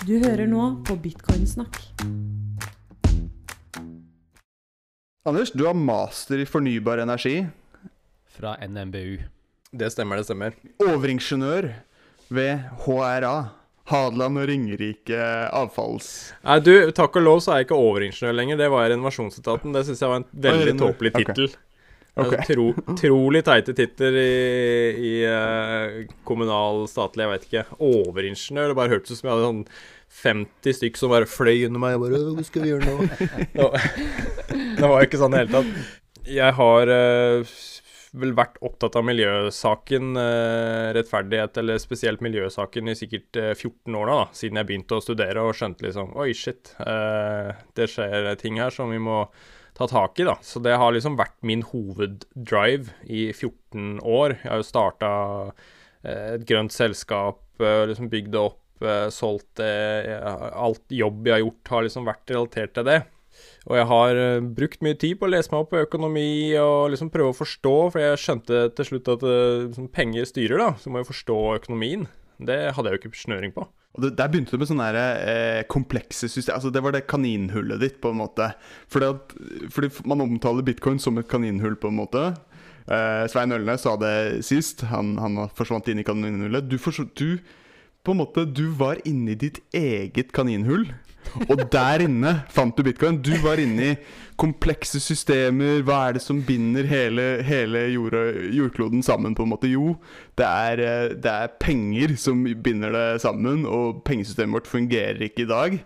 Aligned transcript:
Du 0.00 0.14
hører 0.16 0.48
nå 0.48 0.62
på 0.88 0.94
Bitcoinsnakk. 0.96 1.76
Anders, 5.28 5.50
du 5.52 5.66
har 5.66 5.76
master 5.76 6.40
i 6.40 6.46
fornybar 6.48 7.02
energi. 7.02 7.42
Fra 8.32 8.54
NMBU. 8.64 9.18
Det 9.76 9.90
stemmer, 9.92 10.16
det 10.16 10.24
stemmer. 10.30 10.56
Overingeniør 10.80 11.68
ved 12.32 12.64
HRA. 12.86 13.34
Hadeland 13.90 14.40
og 14.40 14.48
Ringerike 14.48 15.20
avfalls... 15.52 16.08
Nei, 16.46 16.60
du, 16.64 16.72
takk 16.96 17.20
og 17.20 17.26
lov 17.26 17.44
så 17.44 17.52
er 17.52 17.60
jeg 17.60 17.68
ikke 17.68 17.80
overingeniør 17.84 18.38
lenger. 18.38 18.60
Det 18.62 18.70
var 18.72 18.88
renovasjonsetaten. 18.94 19.74
Det 19.76 19.84
syns 19.84 20.00
jeg 20.00 20.12
var 20.14 20.22
en 20.22 20.28
veldig 20.48 20.76
tåpelig 20.80 21.12
tittel. 21.18 21.52
Ok. 21.52 21.69
Altså, 22.24 22.42
tro, 22.48 22.66
trolig 22.98 23.44
teite 23.46 23.74
titler 23.76 24.18
i, 24.20 24.34
i 25.10 25.14
eh, 25.28 26.12
kommunal, 26.28 26.84
statlig, 26.90 27.26
jeg 27.26 27.32
vet 27.34 27.48
ikke. 27.48 27.64
Overingeniør. 27.90 28.70
Det 28.72 28.78
bare 28.78 28.94
hørtes 28.94 29.16
ut 29.16 29.22
som 29.22 29.30
jeg 29.30 29.36
hadde 29.36 29.48
sånn 29.48 29.64
50 30.10 30.74
stykk 30.80 30.98
som 30.98 31.12
bare 31.12 31.28
fløy 31.30 31.66
under 31.68 31.82
meg. 31.82 31.94
Jeg 31.94 32.02
bare, 32.04 32.22
Hva 32.36 32.46
skal 32.46 32.64
vi 32.64 32.72
gjøre 32.72 32.88
nå? 32.88 32.96
det, 33.56 34.86
var, 34.86 34.96
jo 34.98 35.06
ikke 35.06 35.20
sånn 35.20 35.36
i 35.36 35.38
det 35.38 35.44
hele 35.44 35.54
tatt. 35.54 35.92
Jeg 36.30 36.56
har 36.58 36.92
eh, 36.94 37.54
vel 38.20 38.34
vært 38.36 38.58
opptatt 38.66 38.98
av 38.98 39.06
miljøsaken, 39.06 40.10
eh, 40.20 40.88
rettferdighet, 40.98 41.62
eller 41.62 41.80
spesielt 41.82 42.24
miljøsaken, 42.26 42.90
i 42.90 42.98
sikkert 42.98 43.38
eh, 43.40 43.52
14 43.54 43.96
år 43.96 44.10
nå, 44.10 44.18
da, 44.18 44.26
siden 44.36 44.60
jeg 44.60 44.70
begynte 44.70 44.98
å 44.98 45.04
studere 45.04 45.46
og 45.46 45.54
skjønte 45.56 45.86
liksom 45.86 46.12
Oi, 46.20 46.32
shit. 46.36 46.74
det 47.78 47.88
skjer 47.90 48.34
ting 48.40 48.60
her 48.60 48.74
som 48.74 48.92
vi 48.92 49.00
må 49.02 49.22
ta 49.80 49.88
tak 49.88 50.20
i, 50.20 50.26
da. 50.28 50.36
Så 50.44 50.60
det 50.62 50.76
har 50.76 50.92
liksom 50.92 51.16
vært 51.18 51.38
min 51.46 51.64
hoveddrive 51.66 52.92
i 53.08 53.30
14 53.32 54.00
år. 54.04 54.36
Jeg 54.42 54.50
har 54.52 54.60
jo 54.60 54.68
starta 54.68 55.12
et 56.04 56.44
grønt 56.48 56.72
selskap, 56.72 57.42
eh, 57.60 57.86
liksom 57.88 58.10
bygd 58.12 58.34
det 58.34 58.40
opp, 58.40 58.60
eh, 58.84 59.08
solgt 59.12 59.56
det. 59.60 60.20
Alt 60.52 60.84
jobb 60.88 61.26
jeg 61.26 61.34
har 61.36 61.44
gjort, 61.44 61.72
har 61.74 61.88
liksom 61.88 62.08
vært 62.08 62.36
relatert 62.36 62.76
til 62.76 62.88
det. 62.88 63.00
Og 63.68 63.76
jeg 63.76 63.88
har 63.90 64.18
eh, 64.18 64.46
brukt 64.56 64.80
mye 64.84 64.96
tid 65.00 65.18
på 65.20 65.28
å 65.28 65.32
lese 65.32 65.52
meg 65.52 65.64
opp 65.64 65.72
på 65.74 65.82
økonomi 65.84 66.56
og 66.60 66.92
liksom 66.94 67.10
prøve 67.12 67.34
å 67.34 67.36
forstå, 67.36 67.74
for 67.92 68.02
jeg 68.02 68.22
skjønte 68.22 68.62
til 68.76 68.88
slutt 68.88 69.10
at 69.16 69.26
eh, 69.28 69.66
liksom, 69.68 69.90
penger 69.94 70.28
styrer, 70.28 70.56
da. 70.60 70.70
Så 70.80 70.92
må 70.92 71.02
jeg 71.02 71.10
forstå 71.10 71.38
økonomien. 71.60 72.08
Det 72.40 72.60
hadde 72.76 72.90
jeg 72.90 72.96
jo 72.96 73.02
ikke 73.02 73.20
snøring 73.20 73.54
på. 73.56 73.66
Og 73.96 74.04
det, 74.04 74.10
Der 74.16 74.28
begynte 74.30 74.54
du 74.54 74.58
med 74.62 74.68
sånne 74.70 74.90
der, 74.94 75.22
eh, 75.26 75.62
komplekse 75.66 76.28
system 76.30 76.54
Altså 76.54 76.70
Det 76.70 76.82
var 76.82 76.92
det 76.94 77.06
kaninhullet 77.10 77.80
ditt, 77.80 78.00
på 78.00 78.12
en 78.12 78.20
måte. 78.22 78.52
Fordi, 78.88 79.08
at, 79.10 79.34
fordi 79.74 79.90
man 80.06 80.20
omtaler 80.20 80.62
bitcoin 80.62 81.00
som 81.02 81.18
et 81.18 81.28
kaninhull, 81.28 81.74
på 81.76 81.88
en 81.90 81.98
måte. 81.98 82.22
Eh, 82.86 83.24
Svein 83.30 83.52
Ølnes 83.52 83.82
sa 83.82 83.96
det 83.96 84.44
sist. 84.46 84.82
Han, 84.92 85.16
han 85.18 85.48
forsvant 85.54 85.88
inn 85.90 85.98
i 85.98 86.06
kaninhullet. 86.06 86.68
Du, 86.70 86.76
forsv- 86.78 87.10
du 87.18 87.38
på 88.06 88.14
en 88.14 88.22
måte, 88.22 88.46
du 88.46 88.70
var 88.78 88.96
inni 89.04 89.34
ditt 89.36 89.58
eget 89.76 90.30
kaninhull. 90.32 90.86
Og 91.48 91.60
der 91.70 92.02
inne 92.06 92.32
fant 92.50 92.74
du 92.76 92.82
bitcoin. 92.86 93.20
Du 93.22 93.30
var 93.44 93.60
inne 93.62 93.92
i 93.92 93.96
komplekse 94.40 94.98
systemer. 95.04 95.82
Hva 95.86 95.98
er 96.08 96.16
det 96.16 96.22
som 96.24 96.40
binder 96.46 96.86
hele, 96.90 97.26
hele 97.46 97.84
jord, 97.92 98.16
jordkloden 98.56 99.02
sammen, 99.06 99.34
på 99.38 99.44
en 99.46 99.52
måte? 99.52 99.68
Jo, 99.70 99.92
det 100.40 100.46
er, 100.48 100.80
eh, 100.86 101.08
det 101.14 101.34
er 101.34 101.52
penger 101.60 102.16
som 102.18 102.40
binder 102.64 102.90
det 102.96 103.06
sammen, 103.22 103.66
og 103.68 104.00
pengesystemet 104.08 104.58
vårt 104.60 104.70
fungerer 104.70 105.20
ikke 105.28 105.44
i 105.44 105.50
dag. 105.50 105.78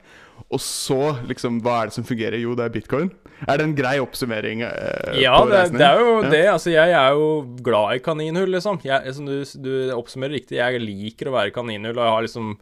Og 0.54 0.60
så, 0.62 1.16
liksom, 1.28 1.60
hva 1.64 1.82
er 1.82 1.90
det 1.90 1.96
som 1.98 2.06
fungerer? 2.06 2.38
Jo, 2.42 2.54
det 2.58 2.64
er 2.68 2.72
bitcoin. 2.74 3.10
Er 3.48 3.58
det 3.58 3.64
en 3.66 3.74
grei 3.76 3.96
oppsummering? 4.02 4.62
eh, 4.62 5.20
Ja, 5.20 5.36
det, 5.44 5.72
det 5.74 5.82
er 5.84 5.98
jo 6.00 6.22
Ja. 6.22 6.30
det. 6.30 6.42
Altså, 6.54 6.70
jeg 6.70 6.90
er 6.94 7.10
jo 7.18 7.28
glad 7.62 7.96
i 7.96 8.02
kaninhull, 8.02 8.50
liksom. 8.54 8.80
Jeg, 8.86 9.14
som 9.14 9.26
du, 9.26 9.42
du 9.60 9.92
oppsummerer 9.98 10.38
riktig, 10.38 10.56
jeg 10.62 10.80
liker 10.80 11.28
å 11.28 11.36
være 11.36 11.52
kaninhull, 11.54 11.98
og 11.98 12.04
jeg 12.06 12.14
har 12.16 12.22
liksom 12.28 12.56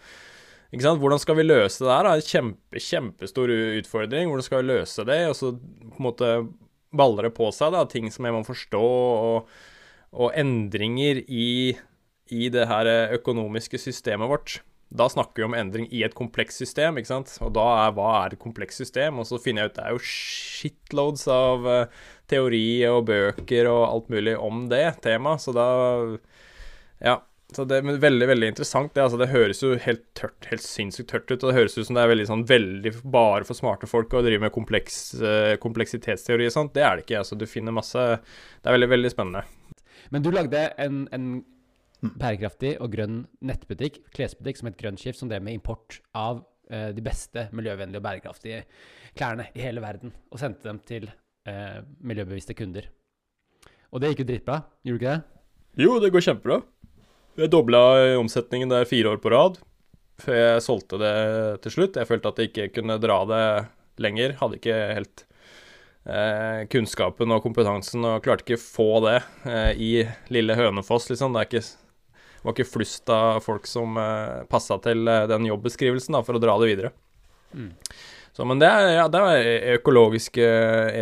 ikke 0.73 0.87
sant? 0.87 1.01
Hvordan 1.03 1.21
skal 1.21 1.37
vi 1.37 1.45
løse 1.45 1.85
det 1.85 1.93
her? 1.93 2.07
Det 2.07 2.13
er 2.13 2.23
en 2.23 2.31
kjempe, 2.33 2.81
kjempestor 2.81 3.53
utfordring. 3.53 4.31
Hvordan 4.31 4.47
skal 4.47 4.63
vi 4.63 4.71
løse 4.73 5.05
det? 5.09 5.21
Og 5.29 5.37
så 5.37 5.53
på 5.53 6.01
en 6.01 6.07
måte 6.09 6.33
baller 6.97 7.29
det 7.29 7.35
på 7.37 7.49
seg, 7.53 7.73
da, 7.75 7.85
ting 7.89 8.09
som 8.13 8.29
jeg 8.29 8.37
må 8.37 8.43
forstå, 8.45 8.83
og, 8.83 9.55
og 10.13 10.35
endringer 10.37 11.23
i, 11.25 11.73
i 12.33 12.51
det 12.53 12.67
her 12.69 12.91
økonomiske 13.17 13.81
systemet 13.81 14.29
vårt. 14.33 14.59
Da 14.93 15.07
snakker 15.09 15.41
vi 15.41 15.47
om 15.47 15.55
endring 15.57 15.87
i 15.89 16.03
et 16.05 16.13
komplekst 16.17 16.61
system, 16.61 16.99
ikke 17.01 17.09
sant. 17.09 17.33
Og 17.41 17.55
da 17.57 17.65
er 17.87 17.95
hva 17.97 18.09
er 18.19 18.35
et 18.35 18.43
komplekst 18.43 18.83
system? 18.83 19.23
Og 19.23 19.29
så 19.29 19.41
finner 19.41 19.65
jeg 19.65 19.73
ut 19.73 19.79
det 19.79 19.87
er 19.87 19.95
jo 19.95 20.03
shitloads 20.05 21.25
av 21.33 21.69
eh, 21.73 22.01
teori 22.29 22.67
og 22.91 23.07
bøker 23.09 23.71
og 23.73 23.83
alt 23.87 24.13
mulig 24.13 24.37
om 24.37 24.67
det 24.73 24.87
temaet, 25.05 25.45
så 25.45 25.57
da 25.57 25.69
Ja. 27.03 27.17
Så 27.53 27.65
det 27.69 27.81
men 27.85 28.01
veldig, 28.01 28.27
veldig 28.31 28.51
interessant. 28.53 28.93
Det, 28.95 29.03
altså, 29.05 29.19
det 29.21 29.31
høres 29.33 29.63
jo 29.63 29.75
helt 29.85 30.05
tørt, 30.19 30.49
helt 30.51 30.65
sinnssykt 30.65 31.11
tørt 31.13 31.31
ut, 31.31 31.39
og 31.43 31.51
det 31.51 31.57
høres 31.59 31.77
ut 31.79 31.87
som 31.89 31.99
det 31.99 32.05
er 32.05 32.13
veldig 32.13 32.29
sånn 32.31 32.45
veldig 32.49 32.93
bare 33.03 33.47
for 33.49 33.59
smarte 33.59 33.89
folk 33.91 34.15
å 34.17 34.23
drive 34.25 34.45
med 34.47 34.55
kompleks, 34.55 35.01
eh, 35.21 35.55
kompleksitetsteori 35.63 36.49
og 36.49 36.55
sånt. 36.55 36.75
Det 36.77 36.85
er 36.87 36.99
det 36.99 37.07
ikke. 37.07 37.23
Altså, 37.23 37.39
du 37.39 37.49
finner 37.51 37.75
masse 37.77 37.99
Det 38.03 38.71
er 38.71 38.77
veldig, 38.79 38.91
veldig 38.95 39.13
spennende. 39.13 39.45
Men 40.13 40.25
du 40.25 40.31
lagde 40.33 40.67
en, 40.81 41.05
en 41.13 41.29
bærekraftig 42.03 42.77
og 42.83 42.93
grønn 42.95 43.21
nettbutikk, 43.47 44.01
klesbutikk, 44.15 44.59
som 44.59 44.71
het 44.71 44.79
Grønn 44.81 44.99
Skift, 45.01 45.21
som 45.21 45.31
drev 45.31 45.45
med 45.45 45.57
import 45.59 46.01
av 46.19 46.43
eh, 46.71 46.91
de 46.97 47.05
beste 47.05 47.47
miljøvennlige 47.55 48.03
og 48.03 48.07
bærekraftige 48.07 48.65
klærne 49.19 49.49
i 49.55 49.63
hele 49.63 49.85
verden, 49.85 50.15
og 50.33 50.41
sendte 50.43 50.69
dem 50.69 50.81
til 50.89 51.09
eh, 51.49 51.79
miljøbevisste 52.03 52.57
kunder. 52.59 52.89
Og 53.93 54.03
det 54.03 54.13
gikk 54.13 54.25
jo 54.25 54.31
dritbra, 54.33 54.63
gjorde 54.89 54.99
det 54.99 55.09
ikke 55.09 55.17
det? 55.17 55.85
Jo, 55.85 55.97
det 56.01 56.11
går 56.13 56.25
kjempebra. 56.27 56.59
Jeg 57.41 57.49
dobla 57.49 57.81
omsetningen 58.21 58.73
der 58.73 58.89
fire 58.89 59.15
år 59.15 59.21
på 59.23 59.31
rad, 59.33 59.55
før 60.21 60.37
jeg 60.37 60.65
solgte 60.65 60.99
det 61.01 61.13
til 61.65 61.77
slutt. 61.79 61.97
Jeg 61.97 62.09
følte 62.09 62.29
at 62.29 62.41
jeg 62.41 62.51
ikke 62.51 62.73
kunne 62.77 62.99
dra 63.01 63.23
det 63.31 63.45
lenger. 64.05 64.35
Hadde 64.41 64.59
ikke 64.59 64.81
helt 64.99 65.23
eh, 66.05 66.65
kunnskapen 66.73 67.33
og 67.33 67.41
kompetansen, 67.45 68.05
og 68.05 68.23
klarte 68.25 68.45
ikke 68.45 68.61
få 68.61 68.89
det 69.07 69.19
eh, 69.49 69.71
i 69.73 69.93
lille 70.35 70.57
Hønefoss, 70.59 71.09
liksom. 71.09 71.33
Det 71.33 71.47
ikke, 71.49 71.63
var 72.43 72.57
ikke 72.57 72.69
flust 72.69 73.13
av 73.13 73.41
folk 73.45 73.69
som 73.71 73.97
eh, 74.01 74.43
passa 74.51 74.77
til 74.85 75.09
eh, 75.09 75.29
den 75.31 75.49
jobbeskrivelsen, 75.49 76.19
da, 76.19 76.25
for 76.27 76.37
å 76.37 76.43
dra 76.43 76.59
det 76.61 76.69
videre. 76.75 76.93
Mm. 77.57 77.71
Så, 78.33 78.45
men 78.49 78.61
det 78.61 78.69
er, 78.69 78.91
ja, 78.97 79.07
det 79.13 79.23
er 79.29 79.79
økologiske, 79.79 80.45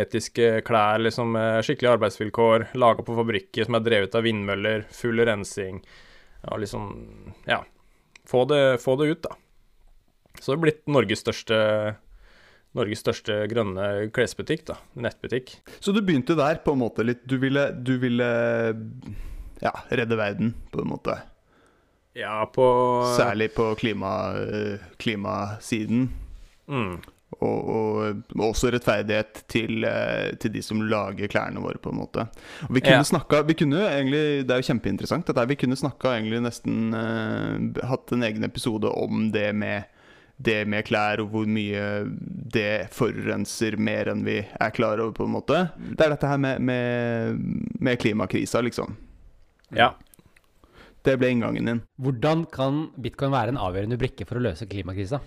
etiske 0.01 0.47
klær, 0.67 0.99
liksom, 0.99 1.35
skikkelige 1.63 1.93
arbeidsvilkår, 1.95 2.65
laga 2.79 3.05
på 3.07 3.15
fabrikker 3.15 3.67
som 3.67 3.77
er 3.79 3.85
drevet 3.85 4.15
av 4.19 4.25
vindmøller, 4.27 4.83
full 4.95 5.23
rensing. 5.27 5.79
Ja, 6.47 6.57
liksom 6.57 7.33
Ja. 7.47 7.63
Få 8.27 8.45
det, 8.45 8.81
få 8.81 8.95
det 9.01 9.07
ut, 9.11 9.21
da. 9.25 9.35
Så 10.39 10.51
det 10.53 10.57
er 10.57 10.61
blitt 10.65 10.87
Norges 10.87 11.23
største 11.25 11.57
Norges 12.77 13.01
største 13.03 13.35
grønne 13.51 14.07
klesbutikk, 14.15 14.63
da. 14.69 14.77
Nettbutikk. 14.95 15.57
Så 15.83 15.91
du 15.91 15.99
begynte 16.01 16.37
der, 16.39 16.61
på 16.63 16.71
en 16.71 16.79
måte 16.85 17.03
litt 17.03 17.25
Du 17.27 17.35
ville, 17.41 17.65
du 17.75 17.97
ville 17.99 18.29
ja, 19.61 19.73
redde 19.91 20.15
verden, 20.17 20.53
på 20.71 20.81
en 20.81 20.87
måte. 20.93 21.17
Ja, 22.17 22.45
på 22.47 22.63
Særlig 23.17 23.51
på 23.55 23.69
klima, 23.79 24.13
eh, 24.39 24.79
klimasiden. 24.97 26.09
mm, 26.67 26.95
Og, 27.39 27.69
og 28.35 28.43
også 28.51 28.69
rettferdighet 28.73 29.43
til, 29.49 29.85
eh, 29.87 30.33
til 30.41 30.51
de 30.51 30.61
som 30.61 30.81
lager 30.83 31.31
klærne 31.31 31.61
våre, 31.63 31.79
på 31.81 31.93
en 31.93 32.01
måte. 32.01 32.25
Og 32.67 32.75
vi 32.75 32.81
kunne 32.83 32.99
Ja. 32.99 33.07
snakka 33.07 33.41
Vi 33.47 33.55
kunne 33.55 33.79
egentlig 33.87 34.45
Det 34.45 34.51
er 34.51 34.59
jo 34.61 34.67
kjempeinteressant. 34.73 35.25
Dette 35.25 35.47
vi 35.47 35.55
kunne 35.55 35.79
snakka 35.79 36.11
egentlig 36.17 36.41
nesten 36.43 36.93
uh, 36.93 37.87
Hatt 37.87 38.11
en 38.11 38.23
egen 38.27 38.43
episode 38.43 38.91
om 38.91 39.31
det 39.31 39.55
med 39.55 39.83
det 40.41 40.65
med 40.67 40.83
klær, 40.87 41.21
og 41.21 41.29
hvor 41.29 41.45
mye 41.45 41.81
det 42.51 42.89
forurenser 42.91 43.75
mer 43.77 44.09
enn 44.09 44.23
vi 44.25 44.39
er 44.41 44.71
klar 44.73 44.97
over, 44.97 45.11
på 45.13 45.27
en 45.27 45.35
måte. 45.35 45.59
Det 45.77 46.01
er 46.01 46.09
dette 46.15 46.27
her 46.31 46.39
med, 46.41 46.59
med, 46.65 47.37
med 47.79 47.99
klimakrisa, 48.01 48.61
liksom. 48.65 48.95
Ja. 49.69 49.91
Det 51.05 51.13
ble 51.21 51.29
inngangen 51.35 51.69
din. 51.69 51.81
Hvordan 52.01 52.47
kan 52.49 52.87
bitcoin 52.97 53.31
være 53.31 53.53
en 53.53 53.61
avgjørende 53.61 53.99
brikke 54.01 54.25
for 54.25 54.39
å 54.39 54.43
løse 54.47 54.65
klimakrisa? 54.65 55.21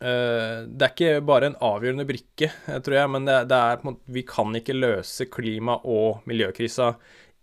Eh, 0.00 0.64
det 0.64 0.86
er 0.86 0.92
ikke 0.94 1.24
bare 1.28 1.50
en 1.50 1.58
avgjørende 1.60 2.06
brikke, 2.08 2.50
tror 2.84 2.96
jeg, 2.96 3.10
men 3.12 3.26
det, 3.28 3.40
det 3.50 3.56
er 3.56 3.96
Vi 4.08 4.22
kan 4.28 4.54
ikke 4.56 4.76
løse 4.78 5.28
klima- 5.28 5.80
og 5.84 6.22
miljøkrisa 6.30 6.94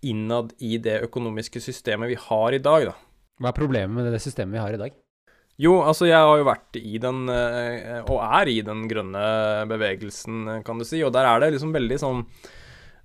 innad 0.07 0.53
i 0.61 0.77
det 0.81 1.01
økonomiske 1.07 1.61
systemet 1.61 2.13
vi 2.13 2.17
har 2.27 2.53
i 2.53 2.61
dag, 2.61 2.89
da. 2.91 2.95
Hva 3.37 3.51
er 3.51 3.57
problemet 3.57 3.93
med 3.97 4.09
det 4.13 4.21
systemet 4.23 4.57
vi 4.57 4.63
har 4.63 4.73
i 4.73 4.81
dag? 4.81 4.95
Jo, 5.57 5.79
altså 5.81 6.05
jeg 6.05 6.21
har 6.21 6.37
jo 6.37 6.45
vært 6.45 6.77
i 6.77 6.99
den, 7.01 7.23
eh, 7.33 8.01
og 8.05 8.21
er 8.21 8.49
i 8.49 8.59
den 8.65 8.85
grønne 8.89 9.23
bevegelsen, 9.69 10.61
kan 10.65 10.77
du 10.77 10.85
si, 10.85 11.01
og 11.05 11.13
der 11.13 11.25
er 11.25 11.41
det 11.41 11.55
liksom 11.55 11.73
veldig 11.73 11.99
sånn 12.01 12.23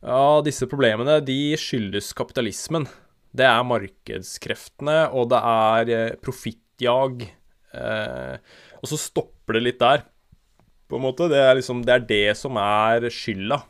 Ja, 0.02 0.42
disse 0.42 0.66
problemene, 0.66 1.20
de 1.22 1.54
skyldes 1.56 2.10
kapitalismen. 2.18 2.88
Det 3.32 3.46
er 3.46 3.62
markedskreftene, 3.64 5.12
og 5.14 5.30
det 5.30 5.38
er 5.38 5.92
eh, 5.94 6.16
profittjag. 6.20 7.22
Eh, 7.72 8.36
og 8.82 8.90
så 8.90 8.98
stopper 8.98 9.41
det 9.56 9.64
litt 9.64 9.80
der, 9.82 10.06
på 10.88 10.98
en 10.98 11.04
måte. 11.06 11.28
Det 11.32 11.40
er 11.40 11.54
liksom 11.58 11.84
Det 11.86 11.94
er 11.94 12.08
det 12.08 12.36
som 12.38 12.58
er 12.60 13.08
skylda. 13.12 13.62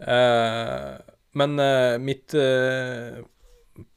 Eh, 0.00 0.96
men 1.38 1.58
eh, 1.62 1.98
mitt 2.02 2.34
eh, 2.34 3.20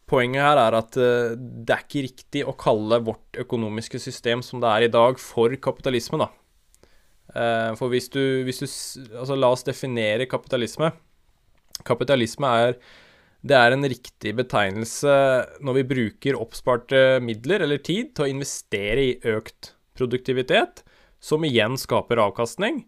poenget 0.10 0.44
her 0.44 0.62
er 0.62 0.78
at 0.78 0.98
eh, 1.00 1.34
det 1.38 1.74
er 1.74 1.86
ikke 1.86 2.06
riktig 2.08 2.44
å 2.46 2.56
kalle 2.60 3.02
vårt 3.06 3.40
økonomiske 3.42 4.02
system 4.02 4.44
som 4.46 4.62
det 4.62 4.70
er 4.70 4.88
i 4.88 4.94
dag, 4.94 5.20
for 5.22 5.56
kapitalisme, 5.58 6.20
da. 6.22 6.30
Eh, 7.34 7.72
for 7.80 7.94
hvis 7.94 8.12
du, 8.14 8.22
hvis 8.46 8.62
du 8.62 8.68
Altså, 8.68 9.38
la 9.40 9.50
oss 9.54 9.66
definere 9.66 10.30
kapitalisme. 10.30 10.92
Kapitalisme 11.88 12.52
er 12.68 12.78
det 13.44 13.56
er 13.60 13.74
en 13.76 13.84
riktig 13.84 14.32
betegnelse 14.38 15.14
når 15.68 15.76
vi 15.76 15.88
bruker 15.90 16.38
oppsparte 16.40 17.20
midler 17.20 17.66
eller 17.66 17.82
tid 17.84 18.14
til 18.16 18.24
å 18.24 18.32
investere 18.32 19.04
i 19.04 19.18
økt 19.34 19.74
produktivitet, 19.98 20.84
som 21.24 21.46
igjen 21.48 21.78
skaper 21.80 22.22
avkastning. 22.24 22.84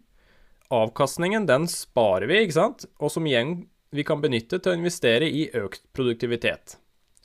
Avkastningen, 0.74 1.46
den 1.46 1.68
sparer 1.70 2.26
vi, 2.30 2.42
ikke 2.44 2.58
sant? 2.58 2.86
Og 2.98 3.12
som 3.14 3.26
igjen 3.28 3.62
vi 3.94 4.04
kan 4.04 4.20
benytte 4.20 4.58
til 4.58 4.74
å 4.74 4.78
investere 4.78 5.28
i 5.30 5.46
økt 5.56 5.86
produktivitet. 5.96 6.76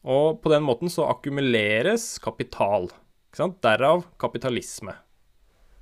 Og 0.02 0.42
på 0.42 0.52
den 0.54 0.64
måten 0.66 0.90
så 0.90 1.08
akkumuleres 1.12 2.16
kapital. 2.24 2.90
Ikke 3.30 3.42
sant? 3.44 3.58
Derav 3.64 4.06
kapitalisme. 4.22 4.96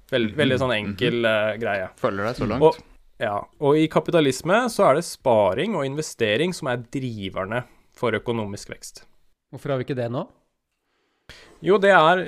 Veld, 0.09 0.33
veldig 0.37 0.57
sånn 0.59 0.73
enkel 0.75 1.27
uh, 1.27 1.53
greie. 1.61 1.91
Følger 1.99 2.29
deg 2.31 2.39
så 2.39 2.47
langt. 2.49 2.65
Og, 2.65 3.05
ja, 3.21 3.35
og 3.61 3.77
i 3.77 3.85
kapitalisme 3.91 4.63
så 4.73 4.89
er 4.89 4.97
det 4.97 5.05
sparing 5.07 5.77
og 5.77 5.85
investering 5.85 6.55
som 6.55 6.71
er 6.71 6.81
driverne 6.89 7.63
for 7.99 8.15
økonomisk 8.17 8.73
vekst. 8.73 9.03
Hvorfor 9.53 9.73
har 9.73 9.81
vi 9.81 9.87
ikke 9.87 9.99
det 9.99 10.09
nå? 10.13 10.25
Jo, 11.65 11.77
det 11.81 11.91
er 11.93 12.23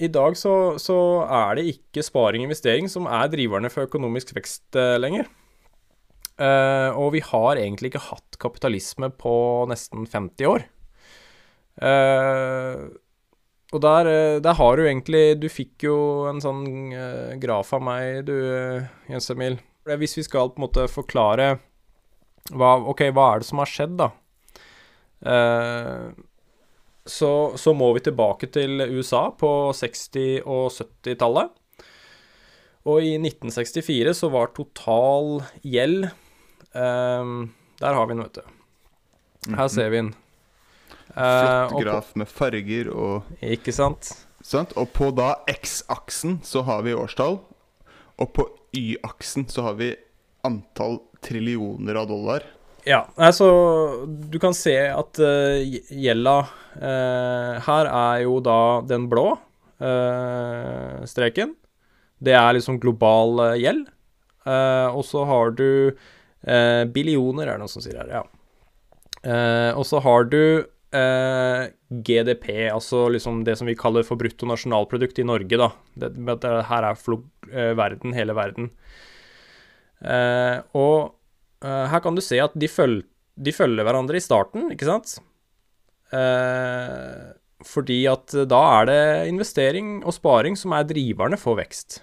I 0.00 0.08
dag 0.10 0.36
så, 0.38 0.78
så 0.80 0.96
er 1.26 1.58
det 1.58 1.68
ikke 1.74 2.04
sparing 2.04 2.44
og 2.44 2.50
investering 2.50 2.88
som 2.90 3.06
er 3.10 3.30
driverne 3.32 3.70
for 3.72 3.86
økonomisk 3.86 4.34
vekst 4.36 4.78
eh, 4.78 4.98
lenger. 5.00 5.28
Uh, 6.40 6.90
og 6.96 7.12
vi 7.14 7.20
har 7.22 7.58
egentlig 7.60 7.90
ikke 7.92 8.06
hatt 8.08 8.38
kapitalisme 8.40 9.10
på 9.14 9.34
nesten 9.70 10.08
50 10.08 10.48
år. 10.48 10.64
Uh, 11.76 12.88
og 13.72 13.82
der, 13.84 14.08
der 14.44 14.56
har 14.58 14.76
du 14.76 14.82
egentlig 14.84 15.38
Du 15.40 15.46
fikk 15.48 15.86
jo 15.86 15.94
en 16.28 16.42
sånn 16.44 16.64
uh, 16.92 17.36
graf 17.40 17.70
av 17.76 17.84
meg, 17.84 18.24
du, 18.26 18.34
Jens 19.12 19.30
Emil. 19.32 19.60
Hvis 19.86 20.16
vi 20.18 20.24
skal 20.26 20.50
på 20.50 20.60
en 20.60 20.66
måte 20.66 20.88
forklare 20.90 21.54
hva, 22.50 22.74
OK, 22.90 23.06
hva 23.14 23.28
er 23.30 23.42
det 23.42 23.48
som 23.48 23.62
har 23.62 23.70
skjedd, 23.70 23.94
da? 24.00 24.10
Eh, 25.22 26.10
så, 27.06 27.52
så 27.58 27.72
må 27.74 27.88
vi 27.96 28.02
tilbake 28.06 28.46
til 28.54 28.80
USA 28.94 29.24
på 29.34 29.48
60- 29.74 30.44
og 30.46 30.70
70-tallet. 30.70 31.50
Og 32.86 33.04
i 33.06 33.14
1964 33.18 34.14
så 34.18 34.30
var 34.32 34.50
total 34.56 35.42
gjeld 35.62 36.08
um, 36.74 37.52
Der 37.78 37.94
har 37.94 38.06
vi 38.08 38.14
den, 38.16 38.24
vet 38.24 38.40
du. 38.40 39.54
Her 39.54 39.70
ser 39.70 39.90
vi 39.92 40.00
den. 40.00 40.12
Uh, 41.12 41.18
Flott 41.18 41.72
på- 41.74 41.82
graf 41.84 42.12
med 42.18 42.30
farger 42.30 42.90
og 42.94 43.42
Ikke 43.42 43.74
sant? 43.74 44.12
Sant? 44.42 44.72
Og 44.80 44.88
på 44.94 45.10
da 45.14 45.36
X-aksen 45.50 46.40
så 46.46 46.64
har 46.66 46.82
vi 46.82 46.94
årstall, 46.98 47.36
og 48.18 48.32
på 48.34 48.48
Y-aksen 48.74 49.44
så 49.50 49.62
har 49.68 49.76
vi 49.78 49.92
antall 50.42 50.98
trillioner 51.22 52.00
av 52.00 52.08
dollar. 52.10 52.46
Ja, 52.88 53.04
altså 53.14 53.48
Du 54.06 54.38
kan 54.42 54.54
se 54.56 54.74
at 54.90 55.20
uh, 55.22 55.62
gjelda 55.62 56.36
uh, 56.42 57.54
Her 57.62 57.90
er 57.90 58.22
jo 58.24 58.38
da 58.44 58.60
den 58.88 59.08
blå 59.12 59.26
uh, 59.36 61.02
streken. 61.08 61.54
Det 62.22 62.34
er 62.38 62.54
liksom 62.54 62.80
global 62.82 63.58
gjeld. 63.58 63.88
Og 64.42 65.02
så 65.06 65.24
har 65.26 65.52
du 65.58 65.94
billioner, 66.94 67.46
er 67.46 67.56
det 67.56 67.62
noen 67.62 67.70
som 67.70 67.82
sier 67.82 67.98
her, 67.98 68.10
ja. 68.10 68.22
Og 69.78 69.82
så 69.86 69.98
har 70.02 70.26
du 70.30 70.62
GDP, 72.06 72.46
altså 72.70 73.04
liksom 73.14 73.40
det 73.46 73.56
som 73.58 73.66
vi 73.70 73.74
kaller 73.78 74.06
for 74.06 74.18
bruttonasjonalprodukt 74.22 75.18
i 75.18 75.26
Norge, 75.26 75.58
da. 75.58 75.68
Det, 75.98 76.12
det 76.14 76.54
her 76.70 76.88
er 76.90 77.74
verden, 77.78 78.14
hele 78.18 78.38
verden. 78.38 78.70
Og 80.78 81.14
her 81.62 82.02
kan 82.02 82.16
du 82.16 82.22
se 82.24 82.40
at 82.42 82.54
de, 82.58 82.68
føl 82.70 83.00
de 83.38 83.54
følger 83.54 83.86
hverandre 83.86 84.18
i 84.18 84.24
starten, 84.24 84.70
ikke 84.74 84.88
sant? 84.88 85.14
Eh, 86.12 87.32
fordi 87.66 88.02
at 88.10 88.34
da 88.50 88.62
er 88.80 88.88
det 88.90 89.02
investering 89.30 90.00
og 90.02 90.16
sparing 90.16 90.58
som 90.58 90.74
er 90.76 90.88
driverne 90.88 91.38
for 91.40 91.60
vekst. 91.60 92.02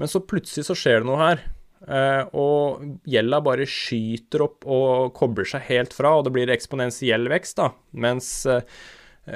Men 0.00 0.10
så 0.10 0.22
plutselig 0.24 0.68
så 0.68 0.76
skjer 0.78 1.02
det 1.02 1.08
noe 1.08 1.20
her. 1.20 1.44
Eh, 1.82 2.24
og 2.38 2.82
gjelda 3.10 3.40
bare 3.42 3.66
skyter 3.66 4.44
opp 4.46 4.66
og 4.70 5.12
kobler 5.18 5.48
seg 5.48 5.66
helt 5.70 5.96
fra, 5.96 6.14
og 6.18 6.26
det 6.26 6.34
blir 6.36 6.52
eksponentiell 6.54 7.26
vekst, 7.32 7.58
da. 7.58 7.72
Mens 8.04 8.30
eh, 8.46 8.62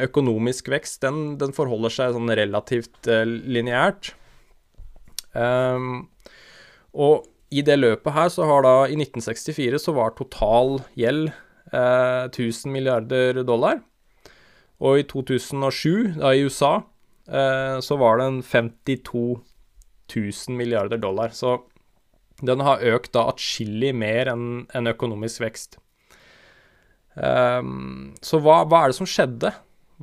økonomisk 0.06 0.70
vekst, 0.70 1.00
den, 1.02 1.34
den 1.40 1.54
forholder 1.56 1.94
seg 1.94 2.14
sånn 2.14 2.30
relativt 2.38 3.10
eh, 3.10 3.24
lineært. 3.26 4.14
Um, 5.36 6.06
og 6.96 7.26
i 7.56 7.62
det 7.64 7.78
løpet 7.78 8.14
her 8.16 8.30
så 8.32 8.46
har 8.48 8.64
da 8.66 8.74
I 8.86 8.96
1964 8.98 9.80
så 9.82 9.94
var 9.96 10.16
total 10.18 10.80
gjeld 10.98 11.30
eh, 11.72 12.24
1000 12.28 12.72
milliarder 12.74 13.42
dollar. 13.46 13.80
Og 14.82 15.00
i 15.00 15.06
2007, 15.08 16.18
da 16.20 16.34
i 16.34 16.44
USA, 16.44 16.74
eh, 17.28 17.78
så 17.80 17.96
var 18.00 18.20
den 18.20 18.42
52 18.42 19.38
000 20.12 20.56
milliarder 20.58 21.00
dollar. 21.00 21.32
Så 21.32 21.62
den 22.44 22.60
har 22.60 22.84
økt 22.84 23.14
da 23.16 23.26
atskillig 23.30 23.94
mer 23.96 24.28
enn 24.32 24.66
en 24.76 24.92
økonomisk 24.92 25.40
vekst. 25.46 25.78
Um, 27.16 28.12
så 28.20 28.36
hva, 28.44 28.60
hva 28.68 28.82
er 28.84 28.92
det 28.92 28.98
som 28.98 29.08
skjedde? 29.08 29.54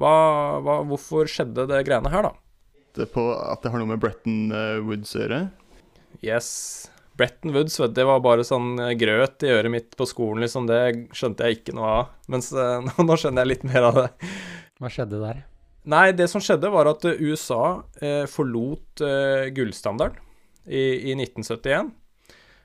Hva, 0.02 0.14
hva, 0.66 0.80
hvorfor 0.90 1.30
skjedde 1.30 1.68
det 1.70 1.84
greiene 1.86 2.10
her, 2.10 2.26
da? 2.26 2.34
Det 2.98 3.06
på 3.14 3.28
at 3.38 3.62
det 3.62 3.70
har 3.74 3.82
noe 3.82 3.92
med 3.92 4.02
Bretton 4.02 4.50
eh, 4.54 4.82
Woods 4.82 5.14
å 5.14 5.22
gjøre. 5.22 5.44
Yes. 6.26 6.50
Bretton 7.18 7.54
Woods, 7.54 7.80
vet 7.80 7.94
du, 7.94 8.00
det 8.02 8.08
var 8.10 8.22
bare 8.26 8.46
sånn 8.48 8.76
eh, 8.82 8.96
grøt 8.98 9.46
i 9.46 9.52
øret 9.54 9.74
mitt 9.74 9.98
på 9.98 10.08
skolen, 10.10 10.42
liksom. 10.46 10.68
Det 10.70 10.80
skjønte 11.16 11.48
jeg 11.48 11.60
ikke 11.60 11.76
noe 11.78 11.96
av. 12.00 12.14
Mens 12.34 12.52
eh, 12.52 12.92
nå, 13.08 13.18
skjønner 13.20 13.44
jeg 13.44 13.52
litt 13.54 13.66
mer 13.70 13.90
av 13.90 14.00
det. 14.00 14.08
Hva 14.82 14.92
skjedde 14.94 15.22
der? 15.22 15.44
Nei, 15.94 16.08
det 16.16 16.30
som 16.32 16.42
skjedde, 16.44 16.72
var 16.74 16.90
at 16.90 17.06
eh, 17.10 17.20
USA 17.22 17.84
eh, 18.02 18.24
forlot 18.30 19.04
eh, 19.06 19.52
gullstandarden 19.56 20.20
i, 20.66 21.12
i 21.12 21.16
1971. 21.18 21.94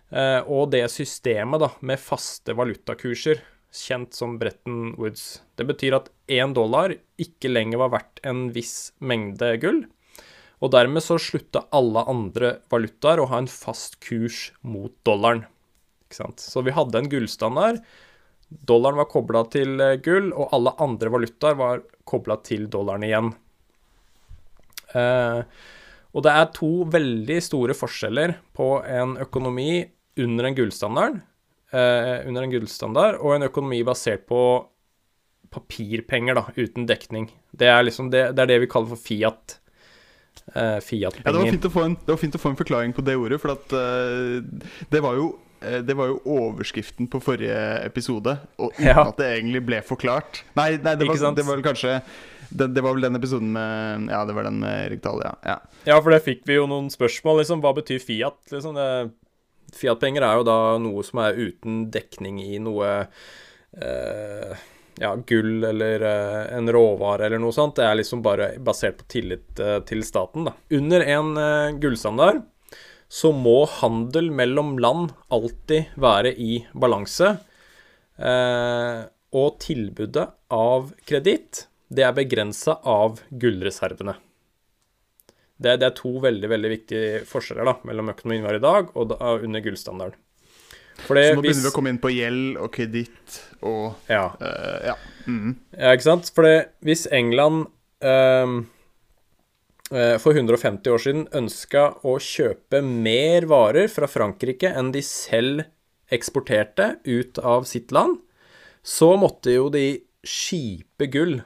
Eh, 0.08 0.40
og 0.48 0.70
det 0.72 0.86
systemet 0.92 1.60
da, 1.60 1.72
med 1.84 2.00
faste 2.00 2.56
valutakurser, 2.56 3.42
kjent 3.74 4.16
som 4.16 4.38
Bretton 4.40 4.94
Woods. 4.96 5.42
Det 5.58 5.66
betyr 5.68 5.98
at 5.98 6.08
én 6.32 6.54
dollar 6.56 6.94
ikke 7.20 7.50
lenger 7.52 7.82
var 7.82 7.92
verdt 7.98 8.22
en 8.26 8.46
viss 8.54 8.94
mengde 9.04 9.52
gull. 9.60 9.82
Og 10.58 10.72
dermed 10.74 11.04
så 11.04 11.18
slutta 11.22 11.66
alle 11.74 12.02
andre 12.10 12.56
valutaer 12.72 13.22
å 13.22 13.28
ha 13.30 13.38
en 13.42 13.50
fast 13.50 13.98
kurs 14.02 14.48
mot 14.66 14.94
dollaren. 15.06 15.44
Ikke 16.08 16.18
sant? 16.22 16.42
Så 16.42 16.64
vi 16.66 16.74
hadde 16.74 16.98
en 16.98 17.10
gullstandard. 17.12 17.82
Dollaren 18.48 18.98
var 18.98 19.10
kobla 19.12 19.44
til 19.52 19.76
eh, 19.84 19.98
gull, 20.02 20.32
og 20.32 20.54
alle 20.56 20.72
andre 20.82 21.12
valutaer 21.12 21.58
var 21.58 21.84
kobla 22.08 22.38
til 22.46 22.66
dollaren 22.72 23.04
igjen. 23.06 23.30
Eh, 24.96 25.40
og 26.16 26.24
det 26.24 26.32
er 26.32 26.50
to 26.56 26.70
veldig 26.88 27.38
store 27.44 27.76
forskjeller 27.76 28.34
på 28.56 28.70
en 28.88 29.18
økonomi 29.20 29.84
under 30.18 30.48
en 30.48 30.56
gullstandard, 30.56 31.20
eh, 31.70 32.16
under 32.26 32.46
en 32.46 32.54
gullstandard 32.56 33.20
og 33.20 33.36
en 33.36 33.46
økonomi 33.50 33.82
basert 33.86 34.24
på 34.26 34.40
papirpenger, 35.52 36.40
da, 36.40 36.48
uten 36.56 36.88
dekning. 36.88 37.28
Det 37.52 37.68
er 37.70 37.84
liksom 37.84 38.10
det, 38.12 38.30
det 38.36 38.44
er 38.44 38.50
det 38.50 38.62
vi 38.64 38.70
kaller 38.72 38.96
for 38.96 39.00
fiat. 39.00 39.58
Eh, 40.54 40.62
Ja, 40.62 40.78
det 40.78 40.78
var, 40.78 40.80
Fiat-penger. 40.88 41.50
fint 41.52 41.68
å 41.68 41.72
få 41.74 41.84
en, 41.84 41.98
det 41.98 42.14
var 42.14 42.20
fint 42.20 42.38
å 42.38 42.40
få 42.42 42.52
en 42.54 42.58
forklaring 42.62 42.94
på 42.96 43.04
det 43.04 43.16
ordet, 43.20 43.40
for 43.42 43.52
at 43.56 43.74
uh, 43.76 44.40
det 44.90 45.02
var 45.04 45.18
jo 45.18 45.28
eh, 45.60 45.80
det 45.84 45.96
var 45.98 46.08
jo 46.12 46.18
overskriften 46.24 47.10
på 47.10 47.20
forrige 47.20 47.60
episode, 47.84 48.38
og 48.58 48.72
uten 48.72 48.86
Ja. 48.90 49.04
at 49.08 49.20
det 49.20 49.28
egentlig 49.36 49.64
ble 49.68 49.82
forklart. 49.84 50.42
Nei, 50.58 50.70
nei 50.80 50.96
det, 50.96 51.08
var, 51.08 51.20
det 51.36 51.44
var 51.46 51.58
vel 51.58 51.66
kanskje 51.66 52.00
det, 52.48 52.70
det 52.72 52.80
var 52.80 52.96
vel 52.96 53.04
den 53.04 53.18
episoden 53.18 53.50
med 53.52 54.08
Ja, 54.08 54.22
det 54.24 54.32
var 54.32 54.46
den 54.48 54.62
med 54.62 54.86
Erik 54.86 55.02
Dahl, 55.04 55.20
ja. 55.20 55.34
ja. 55.44 55.58
Ja, 55.84 55.98
for 56.00 56.14
det 56.14 56.22
fikk 56.24 56.46
vi 56.48 56.56
jo 56.56 56.64
noen 56.70 56.88
spørsmål, 56.92 57.42
liksom. 57.42 57.60
Hva 57.60 57.74
betyr 57.76 58.00
Fiat? 58.00 58.38
Liksom 58.54 58.78
Fiat-penger 59.76 60.24
er 60.24 60.38
jo 60.40 60.46
da 60.48 60.56
noe 60.80 61.04
som 61.04 61.20
er 61.20 61.36
uten 61.36 61.82
dekning 61.92 62.38
i 62.40 62.56
noe 62.62 62.88
eh, 63.76 64.54
ja, 65.00 65.14
gull 65.26 65.64
eller 65.64 66.00
eh, 66.00 66.56
en 66.56 66.72
råvare 66.72 67.26
eller 67.26 67.40
noe 67.42 67.54
sånt. 67.54 67.76
Det 67.78 67.86
er 67.86 67.98
liksom 67.98 68.22
bare 68.24 68.52
basert 68.64 69.00
på 69.00 69.08
tillit 69.14 69.60
eh, 69.62 69.78
til 69.88 70.04
staten, 70.06 70.48
da. 70.48 70.54
Under 70.74 71.04
en 71.04 71.34
eh, 71.40 71.78
gullstandard 71.80 72.42
så 73.08 73.32
må 73.32 73.62
handel 73.78 74.28
mellom 74.34 74.76
land 74.82 75.14
alltid 75.32 75.94
være 75.96 76.34
i 76.36 76.58
balanse. 76.76 77.30
Og 79.32 79.54
tilbudet 79.64 80.26
av 80.52 80.90
kreditt, 81.08 81.62
det 81.88 82.04
er 82.04 82.12
begrensa 82.12 82.74
av 82.84 83.22
gullreservene. 83.30 84.18
Det, 85.56 85.78
det 85.80 85.88
er 85.88 85.96
to 85.96 86.12
veldig 86.20 86.52
veldig 86.52 86.74
viktige 86.74 87.22
forskjeller 87.30 87.70
da, 87.70 87.78
mellom 87.88 88.12
økonomien 88.12 88.44
vår 88.44 88.58
i 88.60 88.64
dag 88.66 88.92
og 88.92 89.14
da, 89.14 89.38
under 89.40 89.64
gullstandarden. 89.64 90.20
Så 91.06 91.14
nå 91.14 91.42
begynner 91.44 91.64
vi 91.64 91.70
å 91.70 91.74
komme 91.74 91.92
inn 91.92 92.00
på 92.02 92.10
gjeld 92.12 92.58
og 92.60 92.72
kreditt 92.74 93.38
og 93.62 94.10
Ja. 94.10 94.26
Uh, 94.40 94.92
Ja. 94.92 94.96
Mm. 95.28 95.56
Ja, 95.76 95.92
ikke 95.92 96.06
sant? 96.06 96.30
For 96.32 96.46
det, 96.46 96.70
hvis 96.80 97.04
England 97.12 97.66
eh, 98.00 98.46
for 100.22 100.32
150 100.32 100.88
år 100.88 101.02
siden 101.04 101.26
ønska 101.36 101.82
å 102.08 102.14
kjøpe 102.22 102.80
mer 102.80 103.44
varer 103.50 103.90
fra 103.92 104.08
Frankrike 104.08 104.72
enn 104.72 104.88
de 104.94 105.02
selv 105.04 105.66
eksporterte 106.08 106.94
ut 107.04 107.38
av 107.44 107.68
sitt 107.68 107.92
land, 107.92 108.16
så 108.80 109.12
måtte 109.20 109.52
jo 109.52 109.68
de 109.68 110.00
skipe 110.24 111.10
gull 111.12 111.42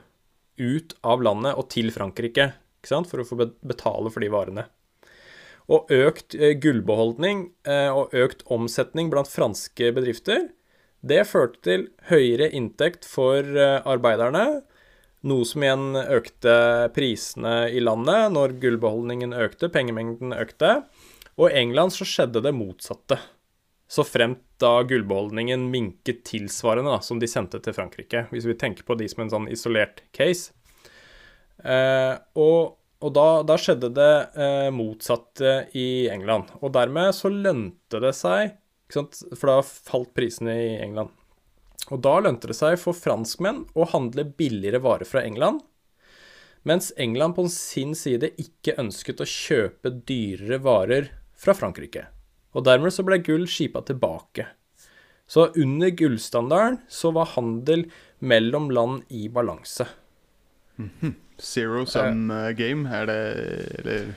ut 0.62 0.94
av 1.02 1.22
landet 1.26 1.58
og 1.58 1.66
til 1.72 1.90
Frankrike, 1.94 2.52
ikke 2.78 2.92
sant? 2.92 3.10
for 3.10 3.22
å 3.22 3.26
få 3.26 3.40
betale 3.66 4.12
for 4.14 4.22
de 4.22 4.30
varene. 4.30 4.68
Og 5.72 5.92
økt 5.92 6.36
eh, 6.36 6.56
gullbeholdning 6.60 7.46
eh, 7.68 7.88
og 7.88 8.12
økt 8.12 8.44
omsetning 8.52 9.08
blant 9.12 9.30
franske 9.30 9.92
bedrifter, 9.96 10.50
det 11.02 11.24
førte 11.26 11.62
til 11.66 11.86
høyere 12.10 12.50
inntekt 12.54 13.06
for 13.08 13.40
eh, 13.40 13.80
arbeiderne, 13.88 14.62
noe 15.26 15.46
som 15.46 15.62
igjen 15.62 15.96
økte 16.02 16.54
prisene 16.94 17.70
i 17.70 17.82
landet 17.82 18.34
når 18.34 18.56
gullbeholdningen 18.62 19.34
økte, 19.38 19.70
pengemengden 19.70 20.34
økte. 20.34 20.80
Og 21.38 21.48
i 21.48 21.62
England 21.62 21.94
så 21.94 22.06
skjedde 22.06 22.42
det 22.44 22.52
motsatte. 22.54 23.18
Så 23.92 24.04
fremt 24.08 24.42
da 24.62 24.80
gullbeholdningen 24.88 25.68
minket 25.70 26.22
tilsvarende 26.28 26.94
da, 26.94 27.00
som 27.04 27.20
de 27.22 27.28
sendte 27.30 27.60
til 27.62 27.74
Frankrike, 27.76 28.26
hvis 28.32 28.46
vi 28.48 28.58
tenker 28.58 28.86
på 28.88 28.96
de 28.98 29.08
som 29.10 29.24
en 29.24 29.32
sånn 29.32 29.48
isolert 29.52 30.02
case. 30.16 30.54
Eh, 31.62 32.14
og 32.34 32.78
og 33.02 33.14
da, 33.16 33.26
da 33.46 33.56
skjedde 33.58 33.90
det 33.96 34.12
eh, 34.38 34.68
motsatte 34.74 35.54
i 35.78 36.06
England. 36.12 36.52
Og 36.62 36.72
dermed 36.74 37.14
så 37.16 37.30
lønte 37.32 38.00
det 38.02 38.14
seg? 38.14 38.54
For 38.92 39.48
da 39.48 39.58
falt 39.64 40.12
prisene 40.14 40.54
i 40.54 40.70
England. 40.84 41.10
Og 41.90 42.00
da 42.04 42.14
lønte 42.22 42.50
det 42.50 42.56
seg 42.56 42.78
for 42.80 42.94
franskmenn 42.94 43.64
å 43.74 43.88
handle 43.90 44.26
billigere 44.38 44.82
varer 44.84 45.08
fra 45.08 45.24
England, 45.26 45.62
mens 46.62 46.92
England 47.00 47.34
på 47.34 47.48
sin 47.50 47.96
side 47.98 48.30
ikke 48.38 48.76
ønsket 48.78 49.22
å 49.24 49.26
kjøpe 49.26 49.90
dyrere 50.06 50.60
varer 50.62 51.08
fra 51.34 51.56
Frankrike. 51.58 52.04
Og 52.54 52.68
dermed 52.68 52.94
så 52.94 53.02
ble 53.06 53.18
gull 53.24 53.48
skipa 53.50 53.82
tilbake. 53.88 54.46
Så 55.26 55.48
under 55.58 55.90
gullstandarden 55.96 56.78
så 56.92 57.10
var 57.16 57.32
handel 57.34 57.88
mellom 58.20 58.70
land 58.70 59.08
i 59.08 59.26
balanse. 59.32 59.88
Zero 61.42 61.84
sum 61.90 62.30
eh, 62.30 62.52
game, 62.58 62.86
er 62.86 63.08
det 63.10 63.22
Eller 63.80 64.12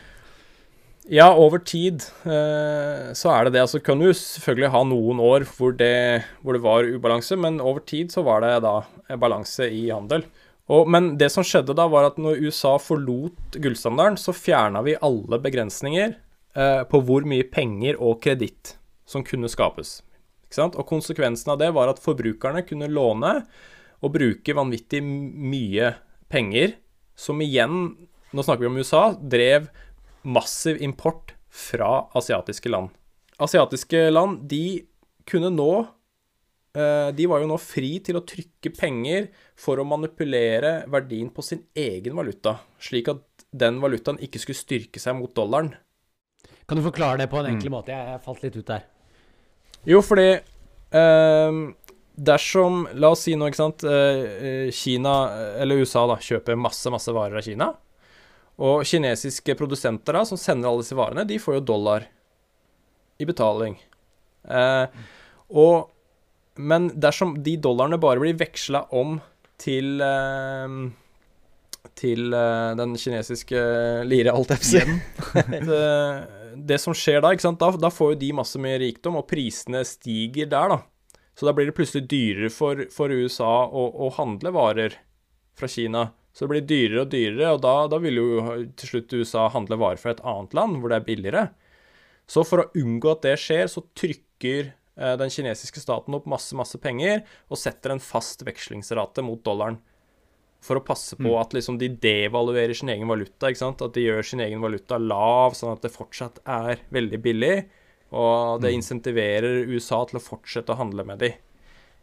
Ja, 1.05 1.27
over 1.37 1.59
tid 1.61 2.01
eh, 2.25 3.11
så 3.13 3.29
er 3.29 3.45
det 3.45 3.53
det. 3.53 3.61
Altså 3.61 3.81
kan 3.83 3.99
du 4.01 4.07
selvfølgelig 4.09 4.71
ha 4.73 4.81
noen 4.89 5.19
år 5.21 5.45
hvor 5.57 5.75
det, 5.77 6.25
hvor 6.41 6.57
det 6.57 6.63
var 6.63 6.87
ubalanse, 6.89 7.37
men 7.37 7.59
over 7.61 7.83
tid 7.85 8.13
så 8.13 8.23
var 8.25 8.41
det 8.41 8.55
da 8.65 8.79
balanse 9.21 9.69
i 9.69 9.89
handel. 9.91 10.25
Og, 10.65 10.89
men 10.89 11.11
det 11.21 11.29
som 11.29 11.45
skjedde 11.45 11.75
da, 11.77 11.85
var 11.91 12.07
at 12.07 12.17
når 12.17 12.41
USA 12.41 12.73
forlot 12.81 13.59
gullstandarden, 13.61 14.17
så 14.17 14.33
fjerna 14.33 14.81
vi 14.85 14.97
alle 14.97 15.37
begrensninger 15.43 16.15
eh, 16.57 16.81
på 16.89 17.01
hvor 17.05 17.27
mye 17.29 17.45
penger 17.53 18.01
og 18.01 18.23
kreditt 18.25 18.73
som 19.05 19.25
kunne 19.25 19.51
skapes. 19.51 19.99
Og 20.65 20.85
konsekvensen 20.87 21.51
av 21.53 21.59
det 21.61 21.69
var 21.75 21.91
at 21.91 22.01
forbrukerne 22.01 22.63
kunne 22.65 22.89
låne 22.89 23.35
og 24.01 24.13
bruke 24.13 24.55
vanvittig 24.55 25.01
mye 25.03 25.93
penger, 26.31 26.77
som 27.15 27.41
igjen, 27.41 27.95
nå 28.35 28.43
snakker 28.43 28.65
vi 28.65 28.69
om 28.69 28.79
USA, 28.79 29.07
drev 29.19 29.69
massiv 30.25 30.81
import 30.83 31.33
fra 31.49 32.07
asiatiske 32.17 32.71
land. 32.71 32.91
Asiatiske 33.41 34.09
land, 34.11 34.43
de 34.49 34.85
kunne 35.27 35.49
nå 35.51 35.69
eh, 36.77 37.09
De 37.15 37.25
var 37.27 37.41
jo 37.41 37.49
nå 37.49 37.57
fri 37.59 37.97
til 38.03 38.19
å 38.19 38.23
trykke 38.27 38.71
penger 38.75 39.29
for 39.59 39.79
å 39.79 39.87
manipulere 39.87 40.85
verdien 40.91 41.31
på 41.33 41.43
sin 41.43 41.65
egen 41.75 42.15
valuta, 42.15 42.57
slik 42.79 43.11
at 43.11 43.47
den 43.55 43.79
valutaen 43.83 44.19
ikke 44.23 44.41
skulle 44.41 44.59
styrke 44.59 45.01
seg 45.01 45.17
mot 45.19 45.31
dollaren. 45.35 45.73
Kan 46.65 46.79
du 46.79 46.85
forklare 46.85 47.21
det 47.21 47.29
på 47.31 47.39
en 47.39 47.51
enkel 47.53 47.71
måte? 47.73 47.93
Jeg, 47.93 48.21
falt 48.25 48.43
litt 48.43 48.57
ut 48.57 48.67
der. 48.67 48.85
Jo, 49.85 50.01
fordi 50.03 50.29
eh, 50.33 51.59
dersom 52.15 52.85
La 52.95 53.11
oss 53.13 53.25
si 53.27 53.35
nå, 53.35 53.49
ikke 53.49 53.59
sant 53.59 53.85
eh, 53.89 54.69
Kina, 54.75 55.15
eller 55.61 55.83
USA, 55.83 56.05
da, 56.09 56.19
kjøper 56.21 56.59
masse, 56.59 56.91
masse 56.93 57.11
varer 57.15 57.41
av 57.41 57.45
Kina. 57.45 57.71
Og 58.65 58.85
kinesiske 58.87 59.57
produsenter 59.59 60.15
da, 60.15 60.23
som 60.27 60.39
sender 60.39 60.71
alle 60.71 60.85
disse 60.85 60.95
varene, 60.95 61.27
de 61.27 61.39
får 61.41 61.59
jo 61.59 61.65
dollar 61.73 62.07
i 63.19 63.27
betaling. 63.27 63.75
Eh, 64.47 64.99
og, 65.55 65.89
men 66.55 66.91
dersom 66.95 67.35
de 67.43 67.57
dollarene 67.61 67.99
bare 68.01 68.23
blir 68.23 68.37
veksla 68.39 68.85
om 68.95 69.17
til 69.61 69.99
eh, 70.03 70.79
til 71.95 72.33
eh, 72.33 72.71
den 72.79 72.95
kinesiske 72.99 73.61
lire, 74.07 74.33
alt 74.33 74.51
jeg 74.55 74.97
det, 75.51 75.83
det 76.67 76.79
som 76.81 76.95
skjer 76.95 77.21
da, 77.23 77.31
ikke 77.35 77.47
sant, 77.47 77.61
da, 77.61 77.71
da 77.87 77.91
får 77.93 78.13
jo 78.13 78.21
de 78.23 78.33
masse 78.39 78.59
mer 78.61 78.79
rikdom, 78.81 79.19
og 79.19 79.27
prisene 79.29 79.83
stiger 79.87 80.49
der, 80.51 80.75
da. 80.75 80.81
Så 81.35 81.47
da 81.47 81.53
blir 81.55 81.67
det 81.67 81.75
plutselig 81.75 82.07
dyrere 82.11 82.51
for, 82.53 82.85
for 82.93 83.11
USA 83.11 83.65
å, 83.67 83.89
å 84.07 84.11
handle 84.15 84.53
varer 84.55 84.95
fra 85.55 85.67
Kina. 85.71 86.09
Så 86.35 86.45
det 86.45 86.51
blir 86.51 86.67
dyrere 86.67 87.03
og 87.03 87.11
dyrere, 87.11 87.51
og 87.55 87.61
da, 87.63 87.75
da 87.91 87.99
vil 88.03 88.19
jo 88.19 88.27
til 88.79 88.91
slutt 88.91 89.13
USA 89.15 89.45
handle 89.53 89.79
varer 89.79 89.99
fra 89.99 90.15
et 90.15 90.23
annet 90.27 90.55
land 90.55 90.79
hvor 90.79 90.91
det 90.91 90.99
er 90.99 91.07
billigere. 91.07 91.43
Så 92.27 92.43
for 92.47 92.63
å 92.63 92.69
unngå 92.79 93.11
at 93.13 93.23
det 93.27 93.35
skjer, 93.39 93.67
så 93.71 93.83
trykker 93.95 94.71
eh, 94.71 95.15
den 95.21 95.31
kinesiske 95.31 95.83
staten 95.83 96.15
opp 96.17 96.27
masse, 96.29 96.55
masse 96.57 96.79
penger 96.81 97.21
og 97.47 97.59
setter 97.61 97.93
en 97.93 98.03
fast 98.03 98.43
vekslingsrate 98.47 99.23
mot 99.23 99.43
dollaren. 99.45 99.77
For 100.65 100.79
å 100.79 100.85
passe 100.85 101.13
på 101.19 101.35
at 101.37 101.53
liksom 101.53 101.77
de 101.77 101.91
devaluerer 102.01 102.73
sin 102.73 102.89
egen 102.89 103.11
valuta. 103.11 103.51
At 103.51 103.83
de 103.93 104.01
gjør 104.01 104.25
sin 104.25 104.41
egen 104.41 104.63
valuta 104.63 104.97
lav, 104.97 105.53
sånn 105.53 105.75
at 105.75 105.83
det 105.85 105.93
fortsatt 105.93 106.39
er 106.49 106.81
veldig 106.95 107.19
billig. 107.21 107.57
Og 108.13 108.61
det 108.61 108.75
insentiverer 108.75 109.65
USA 109.71 110.03
til 110.07 110.19
å 110.19 110.23
fortsette 110.23 110.73
å 110.73 110.79
handle 110.79 111.05
med 111.07 111.23
de. 111.23 111.31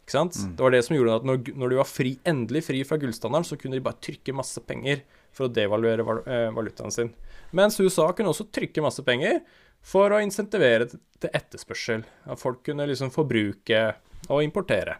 Ikke 0.02 0.16
sant? 0.16 0.34
Det 0.34 0.64
var 0.64 0.74
det 0.74 0.82
som 0.82 0.96
gjorde 0.96 1.20
at 1.20 1.26
når, 1.26 1.52
når 1.54 1.72
de 1.72 1.78
var 1.78 1.88
fri, 1.88 2.16
endelig 2.26 2.64
fri 2.66 2.80
fra 2.86 2.98
gullstandarden, 2.98 3.46
så 3.46 3.58
kunne 3.60 3.78
de 3.78 3.84
bare 3.84 4.02
trykke 4.02 4.34
masse 4.34 4.62
penger 4.66 5.04
for 5.32 5.46
å 5.46 5.52
devaluere 5.52 6.04
val 6.06 6.22
eh, 6.26 6.48
valutaen 6.52 6.92
sin. 6.92 7.12
Mens 7.54 7.78
USA 7.80 8.08
kunne 8.16 8.32
også 8.32 8.48
trykke 8.50 8.82
masse 8.84 9.04
penger 9.06 9.40
for 9.82 10.12
å 10.12 10.20
insentivere 10.22 10.88
til 10.90 11.30
etterspørsel. 11.30 12.04
At 12.26 12.42
folk 12.42 12.64
kunne 12.66 12.88
liksom 12.90 13.12
forbruke 13.14 13.84
og 14.28 14.42
importere. 14.42 14.98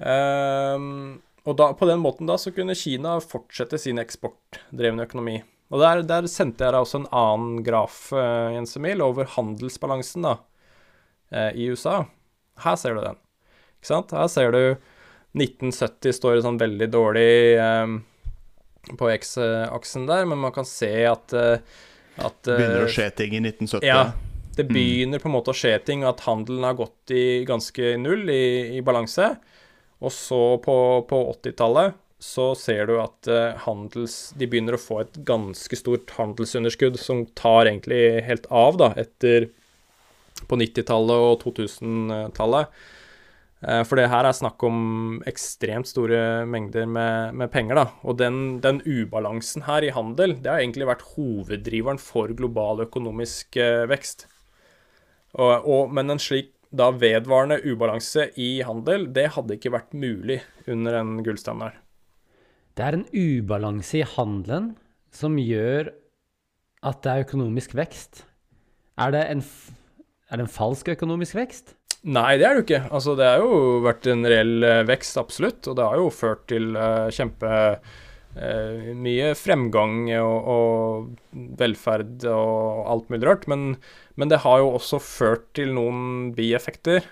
Um, 0.00 1.20
og 1.44 1.56
da, 1.60 1.70
på 1.76 1.86
den 1.88 2.00
måten 2.00 2.28
da 2.28 2.38
så 2.40 2.52
kunne 2.56 2.76
Kina 2.78 3.18
fortsette 3.22 3.78
sin 3.80 4.00
eksportdrevne 4.00 5.06
økonomi. 5.06 5.40
Og 5.70 5.82
der, 5.82 6.02
der 6.06 6.26
sendte 6.30 6.66
jeg 6.66 6.74
deg 6.74 6.82
også 6.82 7.02
en 7.02 7.10
annen 7.14 7.60
graf, 7.66 8.08
eh, 8.16 8.54
Jens 8.56 8.74
Emil, 8.78 9.02
over 9.04 9.28
handelsbalansen 9.36 10.26
da, 10.26 10.36
eh, 11.30 11.52
i 11.54 11.68
USA. 11.70 12.02
Her 12.64 12.78
ser 12.80 12.96
du 12.96 13.04
den. 13.04 13.20
Ikke 13.78 13.92
sant? 13.92 14.14
Her 14.16 14.26
ser 14.30 14.50
du 14.54 14.62
1970 15.38 16.16
står 16.16 16.40
sånn 16.42 16.58
veldig 16.58 16.90
dårlig 16.90 17.30
eh, 17.54 17.94
på 18.98 19.12
X-aksen 19.14 20.10
der, 20.10 20.26
men 20.26 20.42
man 20.42 20.54
kan 20.56 20.66
se 20.66 20.90
at, 21.06 21.36
eh, 21.38 21.62
at 22.18 22.42
begynner 22.50 22.88
å 22.88 22.90
skje 22.90 23.06
ting 23.22 23.38
i 23.38 23.44
1970? 23.44 23.86
ja, 23.86 24.10
det 24.58 24.66
begynner 24.68 25.22
på 25.22 25.30
en 25.30 25.36
måte 25.36 25.54
å 25.54 25.56
skje 25.56 25.76
ting, 25.86 26.02
at 26.04 26.26
handelen 26.26 26.66
har 26.66 26.74
gått 26.76 27.14
i 27.14 27.46
ganske 27.48 27.94
null, 28.02 28.26
i, 28.28 28.76
i 28.76 28.82
balanse. 28.84 29.30
Og 30.02 30.12
så 30.12 30.42
på, 30.64 30.74
på 31.06 31.20
80-tallet 31.36 31.94
så 32.20 32.52
ser 32.58 32.86
du 32.90 32.98
at 33.00 33.28
eh, 33.32 33.56
handels... 33.64 34.34
De 34.36 34.48
begynner 34.50 34.76
å 34.76 34.80
få 34.80 35.00
et 35.02 35.18
ganske 35.26 35.76
stort 35.78 36.12
handelsunderskudd 36.18 36.98
som 37.00 37.24
tar 37.38 37.70
egentlig 37.70 38.20
helt 38.26 38.46
av, 38.52 38.76
da, 38.80 38.92
etter 39.00 39.48
på 40.48 40.58
90-tallet 40.60 41.26
og 41.26 41.40
2000-tallet. 41.44 42.68
Eh, 43.64 43.82
For 43.88 44.00
det 44.00 44.10
her 44.12 44.28
er 44.28 44.36
snakk 44.36 44.62
om 44.68 45.20
ekstremt 45.28 45.88
store 45.88 46.44
mengder 46.48 46.84
med, 46.88 47.40
med 47.40 47.52
penger, 47.52 47.80
da. 47.80 47.86
Og 48.04 48.20
den, 48.20 48.60
den 48.64 48.84
ubalansen 48.84 49.64
her 49.68 49.88
i 49.88 49.92
handel, 49.96 50.36
det 50.36 50.52
har 50.52 50.60
egentlig 50.60 50.88
vært 50.92 51.08
hoveddriveren 51.14 52.00
for 52.00 52.32
global 52.36 52.84
økonomisk 52.86 53.60
eh, 53.60 53.86
vekst. 53.90 54.28
Og, 55.38 55.52
og, 55.64 55.92
men 55.94 56.12
en 56.12 56.20
slik 56.20 56.52
da 56.70 56.92
vedvarende 56.94 57.58
ubalanse 57.66 58.28
i 58.38 58.60
handel, 58.62 59.08
det 59.14 59.32
hadde 59.34 59.56
ikke 59.56 59.72
vært 59.74 59.94
mulig 59.96 60.42
under 60.70 61.00
en 61.00 61.16
gullstandard. 61.26 61.80
Det 62.78 62.86
er 62.86 62.96
en 62.96 63.08
ubalanse 63.12 64.00
i 64.00 64.06
handelen 64.16 64.74
som 65.14 65.36
gjør 65.40 65.90
at 66.86 67.02
det 67.04 67.12
er 67.12 67.26
økonomisk 67.26 67.74
vekst. 67.76 68.24
Er 69.00 69.12
det 69.14 69.24
en, 69.32 69.42
er 70.30 70.40
det 70.40 70.46
en 70.46 70.54
falsk 70.54 70.92
økonomisk 70.94 71.36
vekst? 71.38 71.74
Nei, 72.00 72.38
det 72.40 72.46
er 72.46 72.54
det 72.54 72.60
jo 72.62 72.66
ikke. 72.66 72.84
Altså, 72.96 73.14
det 73.18 73.26
har 73.28 73.42
jo 73.42 73.80
vært 73.84 74.06
en 74.08 74.24
reell 74.24 74.64
eh, 74.64 74.84
vekst, 74.88 75.18
absolutt. 75.20 75.66
Og 75.68 75.76
det 75.76 75.84
har 75.84 76.00
jo 76.00 76.12
ført 76.14 76.46
til 76.48 76.72
uh, 76.72 77.10
kjempe 77.12 77.50
uh, 77.76 78.88
mye 78.96 79.34
fremgang 79.36 80.06
og, 80.16 80.48
og 80.54 81.42
velferd 81.60 82.24
og 82.32 82.86
alt 82.94 83.12
mulig 83.12 83.28
rart. 83.28 83.44
Men, 83.52 83.74
men 84.16 84.32
det 84.32 84.40
har 84.46 84.62
jo 84.62 84.72
også 84.78 85.02
ført 85.04 85.50
til 85.58 85.74
noen 85.76 86.30
bieffekter. 86.36 87.04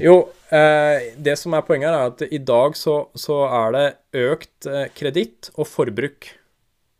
Jo, 0.00 0.28
eh, 0.52 1.12
det 1.16 1.36
som 1.40 1.54
er 1.56 1.64
poenget 1.66 1.90
er 1.90 2.10
at 2.10 2.24
i 2.28 2.40
dag 2.42 2.76
så, 2.76 2.96
så 3.14 3.42
er 3.48 3.76
det 3.76 3.86
økt 4.20 4.68
eh, 4.68 4.88
kreditt 4.96 5.50
og 5.56 5.68
forbruk 5.70 6.28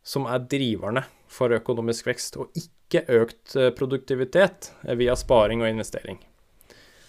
som 0.06 0.26
er 0.30 0.42
driverne 0.50 1.04
for 1.30 1.54
økonomisk 1.54 2.08
vekst, 2.10 2.38
og 2.40 2.50
ikke 2.58 3.04
økt 3.20 3.54
eh, 3.56 3.70
produktivitet 3.76 4.72
eh, 4.86 4.96
via 4.98 5.16
sparing 5.18 5.62
og 5.62 5.70
investering. 5.70 6.18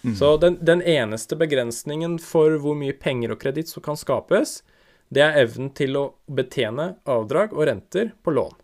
Mm. 0.02 0.16
Så 0.18 0.34
den, 0.42 0.58
den 0.60 0.82
eneste 0.82 1.38
begrensningen 1.38 2.18
for 2.22 2.58
hvor 2.62 2.74
mye 2.78 2.94
penger 2.98 3.34
og 3.34 3.42
kreditt 3.42 3.70
som 3.70 3.84
kan 3.84 3.98
skapes, 3.98 4.60
det 5.12 5.22
er 5.22 5.38
evnen 5.44 5.70
til 5.76 5.98
å 5.98 6.04
betjene 6.32 6.94
avdrag 7.10 7.54
og 7.54 7.66
renter 7.68 8.12
på 8.24 8.34
lån. 8.34 8.58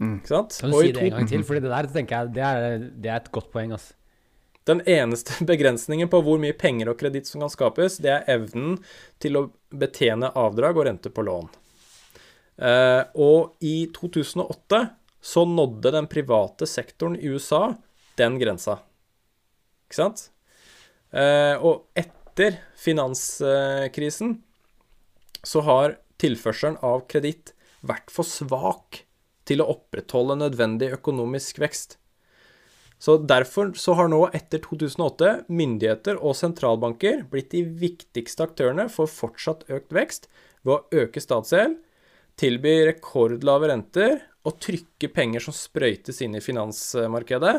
Mm. 0.00 0.16
Ikke 0.18 0.30
sant? 0.30 0.56
Kan 0.60 0.72
du 0.72 0.78
Og 0.78 0.84
si 0.84 0.94
det 0.94 1.04
en 1.06 1.14
gang 1.18 1.28
til? 1.30 1.44
Fordi 1.46 1.62
det 1.64 1.72
der 1.72 1.90
tenker 1.94 2.16
jeg, 2.16 2.34
det 2.36 2.46
er, 2.46 2.88
det 3.02 3.10
er 3.10 3.20
et 3.22 3.30
godt 3.34 3.50
poeng, 3.54 3.74
altså. 3.76 3.94
Den 4.64 4.80
eneste 4.88 5.44
begrensningen 5.50 6.10
på 6.12 6.20
hvor 6.24 6.40
mye 6.40 6.56
penger 6.56 6.92
og 6.92 6.98
kreditt 7.00 7.28
som 7.30 7.44
kan 7.44 7.52
skapes, 7.52 7.98
det 8.02 8.12
er 8.12 8.28
evnen 8.36 8.78
til 9.22 9.40
å 9.40 9.48
betjene 9.74 10.32
avdrag 10.38 10.80
og 10.80 10.88
rente 10.88 11.12
på 11.12 11.24
lån. 11.26 11.50
Eh, 12.64 13.02
og 13.18 13.56
i 13.66 13.88
2008 13.94 14.84
så 15.24 15.44
nådde 15.48 15.94
den 15.94 16.08
private 16.10 16.68
sektoren 16.68 17.16
i 17.16 17.32
USA 17.32 17.74
den 18.20 18.38
grensa. 18.38 18.78
Ikke 19.88 19.98
sant? 19.98 20.28
Eh, 21.14 21.56
og 21.58 21.86
etter 21.98 22.60
finanskrisen 22.78 24.38
så 25.44 25.62
har 25.66 25.98
tilførselen 26.20 26.78
av 26.84 27.04
kreditt 27.10 27.52
vært 27.84 28.12
for 28.12 28.26
svak 28.26 29.02
til 29.48 29.60
å 29.60 29.68
opprettholde 29.74 30.38
nødvendig 30.40 30.92
økonomisk 30.96 31.60
vekst. 31.62 31.98
Så 32.98 33.18
Derfor 33.18 33.72
så 33.76 33.96
har 33.98 34.08
nå, 34.08 34.20
etter 34.36 34.62
2008, 34.64 35.44
myndigheter 35.52 36.20
og 36.20 36.36
sentralbanker 36.38 37.24
blitt 37.30 37.50
de 37.52 37.64
viktigste 37.66 38.46
aktørene 38.46 38.86
for 38.92 39.10
fortsatt 39.10 39.66
økt 39.68 39.92
vekst 39.92 40.30
ved 40.64 40.78
å 40.78 41.02
øke 41.04 41.20
statsgjeld, 41.22 41.76
tilby 42.40 42.78
rekordlave 42.88 43.70
renter 43.70 44.16
og 44.44 44.58
trykke 44.62 45.10
penger 45.14 45.44
som 45.44 45.56
sprøytes 45.56 46.22
inn 46.24 46.34
i 46.38 46.42
finansmarkedet. 46.42 47.54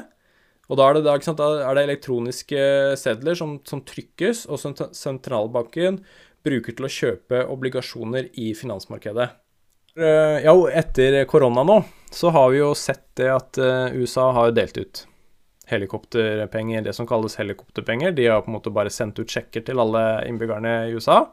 Og 0.66 0.80
da 0.80 0.90
er 0.90 0.98
det, 0.98 1.16
sant, 1.24 1.38
da 1.38 1.62
er 1.62 1.78
det 1.78 1.86
elektroniske 1.86 2.62
sedler 2.98 3.38
som, 3.38 3.60
som 3.70 3.84
trykkes, 3.86 4.48
og 4.50 4.60
som 4.62 4.74
sentralbanken 4.74 6.02
bruker 6.46 6.74
til 6.78 6.88
å 6.88 6.92
kjøpe 6.92 7.44
obligasjoner 7.54 8.32
i 8.42 8.52
finansmarkedet. 8.58 9.30
Eh, 9.96 10.40
Ja, 10.46 10.56
etter 10.74 11.22
korona 11.30 11.64
nå, 11.66 11.84
så 12.12 12.34
har 12.34 12.50
vi 12.54 12.64
jo 12.64 12.74
sett 12.78 13.06
det 13.20 13.30
at 13.32 13.62
eh, 13.62 13.94
USA 14.02 14.32
har 14.36 14.58
delt 14.58 14.82
ut 14.82 15.06
helikopterpenger, 15.70 16.84
det 16.86 16.94
som 16.94 17.08
kalles 17.10 17.38
helikopterpenger. 17.40 18.14
De 18.16 18.28
har 18.28 18.44
på 18.46 18.52
en 18.52 18.58
måte 18.58 18.74
bare 18.74 18.94
sendt 18.94 19.20
ut 19.20 19.32
sjekker 19.32 19.66
til 19.66 19.82
alle 19.82 20.04
innbyggerne 20.30 20.76
i 20.90 20.94
USA. 20.96 21.24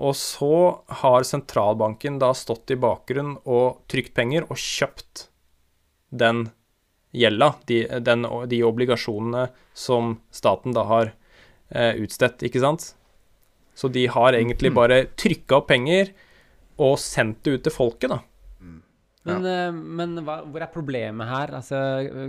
Og 0.00 0.16
så 0.16 0.54
har 1.02 1.28
sentralbanken 1.28 2.16
da 2.22 2.32
stått 2.36 2.72
i 2.72 2.80
bakgrunnen 2.80 3.36
og 3.44 3.82
trykt 3.92 4.14
penger 4.16 4.46
og 4.48 4.56
kjøpt 4.56 5.26
den 6.12 6.46
gjelda, 7.12 7.50
de, 7.68 7.82
den, 8.00 8.24
de 8.48 8.62
obligasjonene 8.64 9.46
som 9.76 10.16
staten 10.32 10.72
da 10.72 10.86
har 10.88 11.12
eh, 11.68 12.00
utstedt, 12.00 12.44
ikke 12.48 12.62
sant? 12.62 12.94
Så 13.76 13.88
de 13.92 14.06
har 14.08 14.36
egentlig 14.36 14.72
bare 14.72 15.04
trykka 15.20 15.60
opp 15.60 15.68
penger 15.68 16.12
og 16.80 16.96
sendt 17.00 17.42
det 17.44 17.58
ut 17.58 17.66
til 17.66 17.74
folket, 17.74 18.12
da. 18.12 18.22
Men, 19.28 19.44
ja. 19.46 19.68
men 19.70 20.16
hva, 20.26 20.40
hvor 20.42 20.64
er 20.64 20.70
problemet 20.72 21.28
her? 21.30 21.52
Altså, 21.60 21.78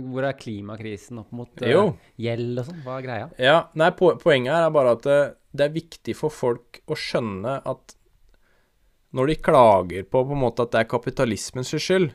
hvor 0.06 0.28
er 0.28 0.36
klimakrisen 0.38 1.18
opp 1.24 1.32
mot 1.34 1.64
eh, 1.64 1.72
Jo. 1.72 1.88
gjeld 2.22 2.62
og 2.62 2.68
sånn? 2.68 2.84
Hva 2.84 2.98
er 3.00 3.06
greia? 3.08 3.26
Ja, 3.42 3.56
nei, 3.74 3.90
po 3.98 4.12
poenget 4.20 4.54
her 4.54 4.68
er 4.68 4.74
bare 4.74 4.94
at 4.94 5.02
det, 5.06 5.18
det 5.50 5.66
er 5.66 5.74
viktig 5.74 6.14
for 6.18 6.34
folk 6.34 6.84
å 6.86 6.98
skjønne 6.98 7.58
at 7.66 7.96
når 9.14 9.30
de 9.30 9.40
klager 9.46 10.06
på 10.10 10.24
på 10.26 10.34
en 10.34 10.42
måte 10.42 10.66
at 10.66 10.72
det 10.74 10.82
er 10.82 10.90
kapitalismens 10.90 11.70
skyld, 11.74 12.10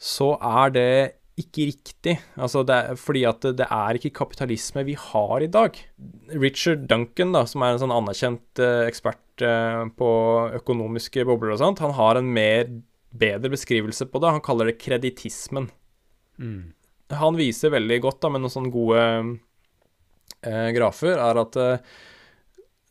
så 0.00 0.34
er 0.40 0.72
det 0.74 0.90
ikke 1.40 1.68
riktig. 1.70 2.16
Altså 2.36 2.62
det 2.66 2.76
er, 2.76 2.98
fordi 3.00 3.22
at 3.28 3.40
det, 3.44 3.54
det 3.62 3.68
er 3.72 3.96
ikke 3.96 4.12
kapitalisme 4.20 4.84
vi 4.88 4.96
har 4.98 5.44
i 5.44 5.48
dag. 5.52 5.76
Richard 6.34 6.86
Duncan, 6.90 7.32
da, 7.36 7.46
som 7.48 7.64
er 7.64 7.74
en 7.74 7.82
sånn 7.82 7.94
anerkjent 7.94 8.60
eh, 8.60 8.84
ekspert 8.90 9.44
eh, 9.44 9.84
på 9.96 10.10
økonomiske 10.60 11.24
bobler 11.28 11.54
og 11.56 11.62
sånt, 11.62 11.82
han 11.84 11.96
har 11.96 12.20
en 12.20 12.28
mer 12.36 12.68
bedre 13.12 13.50
beskrivelse 13.50 14.06
på 14.06 14.20
det. 14.22 14.30
Han 14.36 14.40
kaller 14.44 14.70
det 14.70 14.78
kreditismen 14.82 15.70
Mm. 16.40 16.72
han 17.10 17.36
viser 17.36 17.68
veldig 17.74 17.98
godt 18.00 18.20
da, 18.22 18.28
med 18.30 18.40
noen 18.40 18.52
sånne 18.54 18.70
gode 18.72 19.00
eh, 20.46 20.70
grafer, 20.72 21.18
er 21.20 21.40
at 21.42 21.56
eh, 21.60 21.78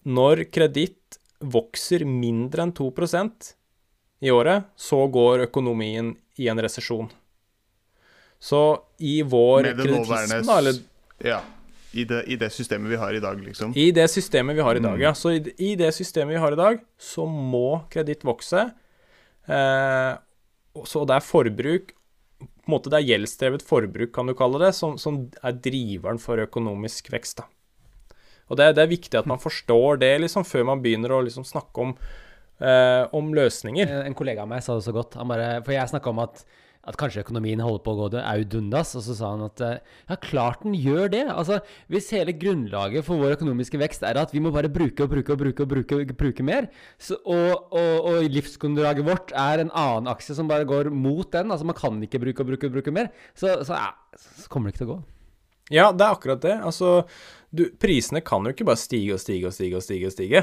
når 0.06 0.44
kreditt 0.54 1.18
vokser 1.40 2.04
mindre 2.06 2.66
enn 2.68 2.74
2% 2.76 3.54
i 4.22 4.30
året, 4.30 4.68
så 4.76 5.00
går 5.10 5.46
økonomien 5.48 6.12
i 6.38 6.50
en 6.52 6.60
resesjon. 6.62 7.10
Så 8.40 8.60
i 9.00 9.22
vår 9.24 9.64
kreditisme, 9.74 10.44
da, 10.46 10.58
eller 10.62 10.80
Ja. 11.26 11.42
I 11.92 12.04
det, 12.06 12.20
I 12.30 12.36
det 12.38 12.52
systemet 12.54 12.92
vi 12.92 12.96
har 13.02 13.14
i 13.18 13.20
dag, 13.20 13.40
liksom. 13.42 13.74
i 13.76 13.90
det 13.92 14.06
systemet 14.14 14.56
vi 14.56 14.62
har 14.62 14.76
i 14.76 14.80
dag, 14.84 14.94
Mm. 14.94 15.02
ja. 15.02 15.14
Så 15.14 15.32
i, 15.34 15.40
i 15.58 15.76
det 15.76 15.90
systemet 15.96 16.36
vi 16.36 16.40
har 16.40 16.52
i 16.54 16.56
dag, 16.56 16.80
så 17.00 17.26
må 17.26 17.82
kreditt 17.90 18.22
vokse. 18.24 18.68
Eh, 19.48 20.12
så 20.86 21.06
det 21.10 21.16
er 21.16 21.26
forbruk 21.26 21.94
På 22.40 22.70
en 22.70 22.74
måte 22.76 22.92
det 22.92 23.00
er 23.00 23.08
gjeldsdrevet 23.08 23.64
forbruk, 23.66 24.12
kan 24.16 24.30
du 24.30 24.36
kalle 24.38 24.60
det, 24.62 24.74
som, 24.78 24.98
som 25.02 25.24
er 25.42 25.56
driveren 25.58 26.20
for 26.22 26.40
økonomisk 26.40 27.10
vekst. 27.12 27.42
da. 27.42 27.48
Og 28.50 28.58
det, 28.60 28.74
det 28.78 28.84
er 28.84 28.92
viktig 28.92 29.20
at 29.20 29.30
man 29.30 29.42
forstår 29.42 30.00
det 30.02 30.12
liksom, 30.24 30.46
før 30.48 30.68
man 30.72 30.84
begynner 30.84 31.14
å 31.14 31.22
liksom, 31.26 31.46
snakke 31.48 31.84
om, 31.84 31.96
eh, 32.62 33.04
om 33.16 33.34
løsninger. 33.36 33.92
En 34.06 34.18
kollega 34.18 34.46
av 34.46 34.52
meg 34.52 34.64
sa 34.66 34.78
det 34.78 34.86
så 34.86 34.94
godt. 34.96 35.18
Bare, 35.30 35.50
for 35.66 35.76
jeg 35.76 35.92
snakka 35.92 36.14
om 36.14 36.22
at, 36.24 36.46
at 36.90 36.98
kanskje 37.00 37.22
økonomien 37.22 37.62
holder 37.62 37.84
på 37.86 37.94
å 37.94 37.98
gå 38.00 38.22
au 38.22 38.46
dundas, 38.50 38.96
og 38.98 39.04
så 39.06 39.16
sa 39.18 39.32
han 39.36 39.46
at 39.46 39.62
eh, 39.66 39.82
ja, 40.10 40.18
klart 40.24 40.64
den 40.66 40.74
gjør 40.78 41.12
det. 41.14 41.26
Altså, 41.30 41.60
Hvis 41.92 42.10
hele 42.16 42.34
grunnlaget 42.34 43.06
for 43.06 43.22
vår 43.22 43.38
økonomiske 43.38 43.82
vekst 43.82 44.06
er 44.08 44.18
at 44.22 44.34
vi 44.34 44.42
må 44.44 44.52
bare 44.56 44.72
bruke 44.74 45.06
og 45.06 45.14
bruke 45.14 45.36
og 45.36 45.44
bruke 45.44 45.66
og 45.66 45.72
bruke, 45.76 46.18
bruke 46.18 46.46
mer, 46.46 46.70
så, 46.98 47.20
og, 47.22 47.70
og, 47.70 48.10
og 48.10 48.34
livsgrunnlaget 48.34 49.06
vårt 49.06 49.34
er 49.38 49.64
en 49.64 49.74
annen 49.74 50.10
aksje 50.12 50.40
som 50.40 50.50
bare 50.50 50.68
går 50.70 50.90
mot 50.90 51.30
den, 51.36 51.54
altså 51.54 51.70
man 51.70 51.78
kan 51.78 52.02
ikke 52.06 52.22
bruke 52.26 52.44
og 52.44 52.54
bruke 52.54 52.72
og 52.72 52.78
bruke 52.80 52.96
mer, 52.96 53.14
så, 53.38 53.60
så, 53.62 53.78
ja, 53.78 54.20
så 54.42 54.50
kommer 54.50 54.70
det 54.70 54.78
ikke 54.78 54.86
til 54.86 54.92
å 54.92 54.96
gå. 54.98 55.02
Ja, 55.70 55.92
det 55.94 56.02
er 56.02 56.16
akkurat 56.16 56.42
det. 56.42 56.56
Altså, 56.66 57.04
du, 57.54 57.68
prisene 57.82 58.24
kan 58.26 58.46
jo 58.46 58.56
ikke 58.56 58.66
bare 58.66 58.82
stige 58.82 59.14
og 59.14 59.22
stige 59.22 59.46
og 59.50 59.54
stige 59.54 59.78
og 59.78 59.86
stige. 59.86 60.10
og 60.10 60.16
stige. 60.16 60.42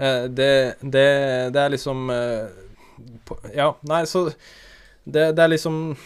Eh, 0.00 0.24
det, 0.26 0.50
det, 0.82 1.06
det 1.54 1.60
er 1.60 1.72
liksom 1.74 2.10
eh, 2.14 2.58
Ja, 3.56 3.72
nei, 3.88 4.04
så 4.08 4.28
det, 5.04 5.32
det 5.36 5.44
er 5.44 5.52
liksom 5.54 5.96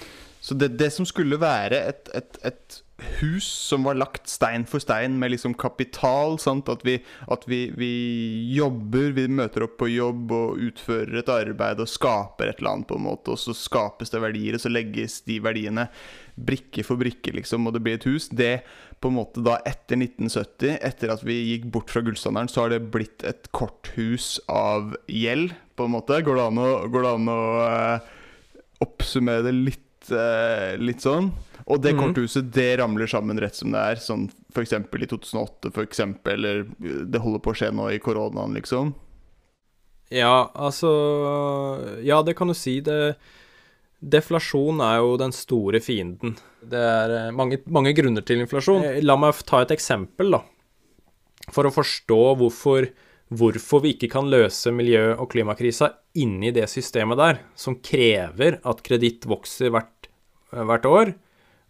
Så 0.45 0.55
det, 0.55 0.75
det 0.79 0.91
som 0.93 1.07
skulle 1.09 1.41
være 1.41 1.79
et, 1.89 2.11
et, 2.15 2.39
et 2.45 2.83
hus 3.21 3.47
som 3.47 3.85
var 3.85 3.97
lagt 3.99 4.29
stein 4.31 4.65
for 4.69 4.83
stein 4.83 5.17
med 5.19 5.33
liksom 5.33 5.55
kapital, 5.59 6.37
sant? 6.39 6.69
at, 6.71 6.85
vi, 6.87 6.99
at 7.33 7.47
vi, 7.51 7.67
vi 7.75 7.91
jobber, 8.55 9.11
vi 9.17 9.27
møter 9.29 9.67
opp 9.67 9.77
på 9.81 9.91
jobb 9.91 10.33
og 10.35 10.63
utfører 10.69 11.19
et 11.21 11.33
arbeid 11.33 11.83
og 11.83 11.91
skaper 11.91 12.53
et 12.53 12.63
eller 12.63 12.77
annet, 12.77 12.89
på 12.91 12.99
en 12.99 13.07
måte, 13.09 13.35
og 13.35 13.41
så 13.41 13.57
skapes 13.57 14.15
det 14.15 14.23
verdier, 14.23 14.57
og 14.57 14.63
så 14.63 14.73
legges 14.73 15.21
de 15.27 15.41
verdiene 15.43 15.89
brikke 16.35 16.87
for 16.87 17.01
brikke, 17.01 17.35
liksom, 17.35 17.67
og 17.67 17.77
det 17.77 17.83
blir 17.85 17.99
et 17.99 18.09
hus. 18.09 18.31
Det 18.31 18.57
på 19.03 19.11
en 19.11 19.19
måte 19.19 19.43
da 19.45 19.59
etter 19.69 19.99
1970, 19.99 20.79
etter 20.79 21.13
at 21.13 21.27
vi 21.27 21.41
gikk 21.51 21.69
bort 21.75 21.93
fra 21.93 22.03
gullstandarden, 22.05 22.51
så 22.53 22.65
har 22.65 22.75
det 22.75 22.85
blitt 22.95 23.27
et 23.27 23.51
korthus 23.55 24.39
av 24.51 24.95
gjeld, 25.11 25.53
på 25.75 25.89
en 25.89 25.97
måte. 25.97 26.21
Går 26.23 26.39
det 26.39 26.47
an 26.47 26.63
å, 26.63 26.69
går 26.87 27.03
det 27.03 27.13
an 27.19 27.31
å 27.33 27.41
eh, 27.65 28.13
oppsummere 28.85 29.43
det 29.47 29.55
litt, 29.57 30.11
eh, 30.13 30.77
litt 30.81 31.03
sånn. 31.05 31.33
Og 31.67 31.81
det 31.81 31.95
Mhm. 31.95 32.01
korthuset 32.15 32.51
det 32.53 32.79
ramler 32.79 33.07
sammen 33.09 33.39
rett 33.41 33.55
som 33.57 33.71
det 33.73 33.81
er. 33.81 33.97
Sånn 33.97 34.27
f.eks. 34.53 34.73
i 34.73 35.07
2008, 35.09 35.73
for 35.73 35.85
eksempel, 35.87 36.35
eller 36.37 36.61
eh, 36.85 37.05
det 37.09 37.21
holder 37.25 37.41
på 37.41 37.53
å 37.55 37.57
skje 37.57 37.73
nå 37.73 37.89
i 37.95 37.99
koronaen, 37.99 38.53
liksom. 38.55 38.95
Ja, 40.13 40.51
altså 40.55 42.03
Ja, 42.05 42.23
det 42.23 42.37
kan 42.37 42.49
du 42.49 42.55
si. 42.55 42.81
Det, 42.81 43.17
deflasjon 44.05 44.81
er 44.85 44.99
jo 45.01 45.17
den 45.17 45.33
store 45.33 45.81
fienden. 45.81 46.37
Det 46.63 46.79
er 46.79 47.15
eh, 47.29 47.31
mange, 47.33 47.59
mange 47.73 47.95
grunner 47.97 48.25
til 48.25 48.43
inflasjon. 48.45 48.85
Eh, 48.85 49.01
La 49.03 49.17
meg 49.17 49.35
ta 49.47 49.63
et 49.65 49.73
eksempel, 49.73 50.31
da. 50.37 50.43
For 51.51 51.65
å 51.65 51.73
forstå 51.73 52.19
hvorfor, 52.41 52.91
hvorfor 53.33 53.83
vi 53.85 53.95
ikke 53.95 54.11
kan 54.13 54.29
løse 54.31 54.73
miljø- 54.75 55.17
og 55.17 55.31
klimakrisa 55.33 55.91
inni 56.21 56.53
det 56.55 56.67
systemet 56.71 57.19
der, 57.19 57.41
som 57.57 57.79
krever 57.81 58.61
at 58.65 58.83
kreditt 58.87 59.25
vokser 59.27 59.73
hvert, 59.75 60.09
hvert 60.53 60.87
år, 60.87 61.15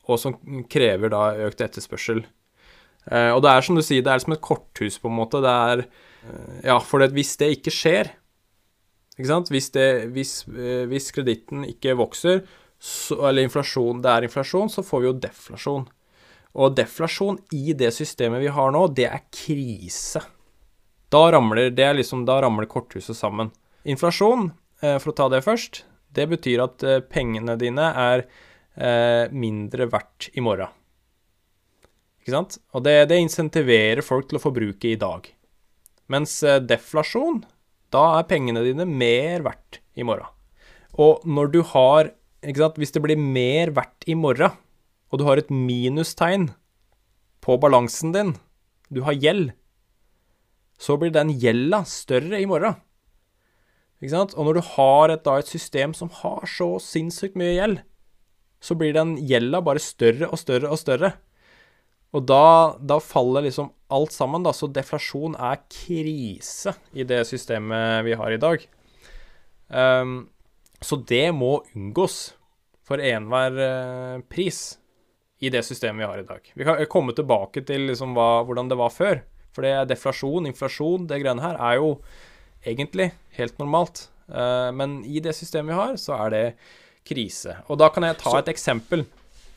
og 0.05 0.21
som 0.21 0.37
krever 0.71 1.13
da 1.15 1.31
økt 1.47 1.63
etterspørsel. 1.65 2.25
Eh, 3.11 3.31
og 3.33 3.43
det 3.45 3.53
er 3.53 3.65
som 3.65 3.79
du 3.79 3.85
sier, 3.85 4.05
det 4.05 4.13
er 4.13 4.25
som 4.25 4.35
et 4.35 4.45
korthus, 4.45 4.99
på 5.01 5.11
en 5.11 5.19
måte. 5.19 5.41
Det 5.45 5.55
er 5.71 5.85
eh, 5.85 6.61
Ja, 6.71 6.79
for 6.81 7.05
hvis 7.15 7.37
det 7.41 7.55
ikke 7.59 7.73
skjer, 7.73 8.13
ikke 9.15 9.31
sant? 9.31 9.51
Hvis, 9.53 9.71
det, 9.75 9.89
hvis, 10.13 10.43
eh, 10.51 10.85
hvis 10.91 11.13
kreditten 11.15 11.65
ikke 11.69 11.97
vokser, 12.01 12.43
så, 12.85 13.17
eller 13.31 13.47
inflasjon, 13.47 14.03
det 14.05 14.11
er 14.11 14.27
inflasjon, 14.27 14.73
så 14.73 14.85
får 14.85 15.01
vi 15.01 15.09
jo 15.09 15.19
deflasjon. 15.23 15.85
Og 16.55 16.75
deflasjon 16.77 17.39
i 17.57 17.73
det 17.75 17.91
systemet 17.95 18.43
vi 18.43 18.53
har 18.53 18.75
nå, 18.75 18.87
det 18.95 19.09
er 19.09 19.25
krise. 19.33 20.21
Da 21.15 21.29
ramler, 21.33 21.71
det 21.71 21.93
liksom, 21.95 22.25
da 22.27 22.41
ramler 22.43 22.67
korthuset 22.67 23.15
sammen. 23.17 23.53
Inflasjon, 23.87 24.49
eh, 24.83 24.97
for 24.99 25.13
å 25.13 25.19
ta 25.21 25.29
det 25.31 25.45
først, 25.47 25.85
det 26.17 26.27
betyr 26.33 26.65
at 26.65 26.83
eh, 26.83 27.03
pengene 27.07 27.55
dine 27.61 27.87
er 28.01 28.25
eh, 28.75 29.31
mindre 29.31 29.87
verdt 29.93 30.33
i 30.35 30.43
morgen. 30.43 30.73
Ikke 32.19 32.35
sant? 32.35 32.59
Og 32.75 32.83
det, 32.83 32.97
det 33.13 33.21
insentiverer 33.23 34.03
folk 34.03 34.27
til 34.27 34.41
å 34.41 34.43
forbruke 34.43 34.91
i 34.91 34.99
dag. 34.99 35.29
Mens 36.11 36.35
deflasjon, 36.67 37.45
da 37.95 38.05
er 38.19 38.27
pengene 38.29 38.65
dine 38.65 38.89
mer 38.89 39.45
verdt 39.47 39.85
i 39.95 40.07
morgen. 40.09 40.27
Og 40.99 41.23
når 41.29 41.53
du 41.53 41.61
har 41.77 42.11
ikke 42.45 42.61
sant, 42.61 42.77
Hvis 42.77 42.93
det 42.93 43.01
blir 43.01 43.17
mer 43.17 43.71
verdt 43.73 44.05
i 44.11 44.17
morgen, 44.19 44.53
og 45.09 45.21
du 45.21 45.25
har 45.25 45.41
et 45.41 45.49
minustegn 45.49 46.51
på 47.41 47.57
balansen 47.57 48.13
din, 48.13 48.35
du 48.93 49.01
har 49.07 49.17
gjeld, 49.17 49.55
så 50.81 50.97
blir 51.01 51.13
den 51.15 51.33
gjelda 51.41 51.85
større 51.89 52.41
i 52.41 52.49
morgen. 52.51 52.77
Ikke 54.03 54.13
sant? 54.13 54.35
Og 54.37 54.49
når 54.49 54.59
du 54.59 54.65
har 54.75 55.13
et, 55.15 55.25
da, 55.25 55.39
et 55.41 55.51
system 55.51 55.95
som 55.97 56.11
har 56.23 56.45
så 56.51 56.75
sinnssykt 56.83 57.39
mye 57.41 57.55
gjeld, 57.55 57.79
så 58.65 58.77
blir 58.79 58.95
den 58.97 59.15
gjelda 59.29 59.61
bare 59.65 59.83
større 59.83 60.31
og 60.33 60.41
større 60.41 60.71
og 60.73 60.81
større. 60.81 61.15
Og 62.15 62.23
da, 62.29 62.77
da, 62.79 63.01
faller 63.03 63.47
liksom 63.47 63.73
alt 63.95 64.15
sammen, 64.15 64.45
da. 64.47 64.53
Så 64.55 64.71
deflasjon 64.71 65.35
er 65.35 65.65
krise 65.73 66.77
i 66.95 67.07
det 67.07 67.25
systemet 67.29 68.05
vi 68.07 68.15
har 68.19 68.35
i 68.35 68.41
dag. 68.41 68.63
Um, 69.69 70.17
så 70.85 71.01
det 71.01 71.27
må 71.35 71.57
unngås 71.75 72.35
for 72.85 73.01
enhver 73.03 73.57
uh, 73.59 74.23
pris 74.31 74.77
i 75.43 75.51
det 75.51 75.65
systemet 75.67 76.05
vi 76.05 76.09
har 76.11 76.23
i 76.23 76.29
dag. 76.29 76.53
Vi 76.55 76.67
kan 76.67 76.83
komme 76.93 77.17
tilbake 77.17 77.65
til 77.67 77.89
liksom 77.91 78.15
hva, 78.17 78.45
hvordan 78.47 78.71
det 78.71 78.79
var 78.79 78.95
før. 78.95 79.25
For 79.55 79.67
det 79.67 79.75
er 79.75 79.91
deflasjon, 79.91 80.49
inflasjon, 80.51 81.07
det 81.11 81.21
greiene 81.23 81.45
her 81.45 81.59
er 81.63 81.79
jo 81.79 81.91
egentlig 82.67 83.13
helt 83.39 83.61
normalt. 83.63 84.09
Uh, 84.27 84.73
men 84.75 85.03
i 85.07 85.21
det 85.23 85.35
systemet 85.37 85.73
vi 85.73 85.79
har, 85.79 85.99
så 86.01 86.17
er 86.25 86.35
det 86.35 86.45
krise. 87.07 87.59
Og 87.69 87.79
da 87.79 87.91
kan 87.93 88.07
jeg 88.09 88.19
ta 88.23 88.33
et 88.41 88.51
eksempel. 88.55 89.05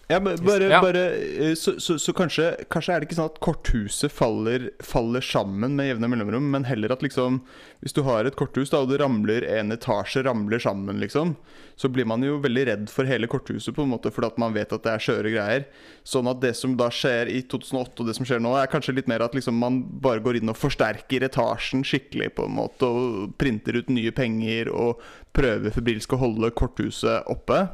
Ja, 0.08 0.22
bare, 0.24 0.64
Ja. 0.72 0.80
bare 0.82 1.02
eh, 1.18 1.54
Så, 1.60 1.80
så, 1.84 1.98
så 2.00 2.14
kanskje, 2.16 2.54
kanskje 2.72 2.94
er 2.96 3.02
det 3.02 3.10
ikke 3.10 3.18
sånn 3.18 3.28
at 3.28 3.42
korthuset 3.44 4.14
faller, 4.16 4.70
faller 4.80 5.20
sammen 5.20 5.76
med 5.76 5.90
jevne 5.90 6.08
mellomrom, 6.08 6.46
men 6.54 6.64
heller 6.64 6.94
at 6.96 7.04
liksom 7.04 7.42
Hvis 7.84 7.92
du 7.94 8.00
har 8.08 8.24
et 8.26 8.38
korthus 8.40 8.72
da, 8.72 8.80
og 8.86 8.88
det 8.90 9.02
ramler 9.02 9.44
en 9.44 9.76
etasje 9.76 10.24
ramler 10.24 10.64
sammen, 10.64 11.02
liksom, 11.04 11.36
så 11.76 11.92
blir 11.94 12.08
man 12.10 12.24
jo 12.24 12.40
veldig 12.42 12.64
redd 12.72 12.88
for 12.90 13.06
hele 13.06 13.28
korthuset, 13.30 13.76
på 13.76 13.84
en 13.84 13.92
måte, 13.92 14.10
fordi 14.10 14.32
at 14.32 14.40
man 14.42 14.56
vet 14.56 14.72
at 14.74 14.82
det 14.88 14.94
er 14.96 15.04
skjøre 15.04 15.34
greier. 15.36 15.68
Sånn 16.08 16.26
at 16.32 16.40
det 16.42 16.56
som 16.58 16.74
da 16.80 16.88
skjer 16.90 17.30
i 17.30 17.44
2008, 17.46 18.00
og 18.02 18.08
det 18.10 18.16
som 18.18 18.26
skjer 18.26 18.42
nå, 18.42 18.56
er 18.58 18.72
kanskje 18.72 18.96
litt 18.98 19.12
mer 19.12 19.22
at 19.28 19.36
liksom 19.38 19.60
man 19.62 19.84
bare 20.02 20.24
går 20.26 20.40
inn 20.40 20.50
og 20.50 20.58
forsterker 20.58 21.28
etasjen 21.28 21.86
skikkelig, 21.86 22.32
på 22.40 22.48
en 22.48 22.58
måte, 22.58 22.90
og 22.90 23.38
printer 23.38 23.78
ut 23.78 23.94
nye 23.94 24.16
penger 24.16 24.72
og 24.74 25.04
prøver 25.38 25.70
febrilsk 25.78 26.18
å 26.18 26.24
holde 26.24 26.50
korthuset 26.58 27.30
oppe. 27.30 27.68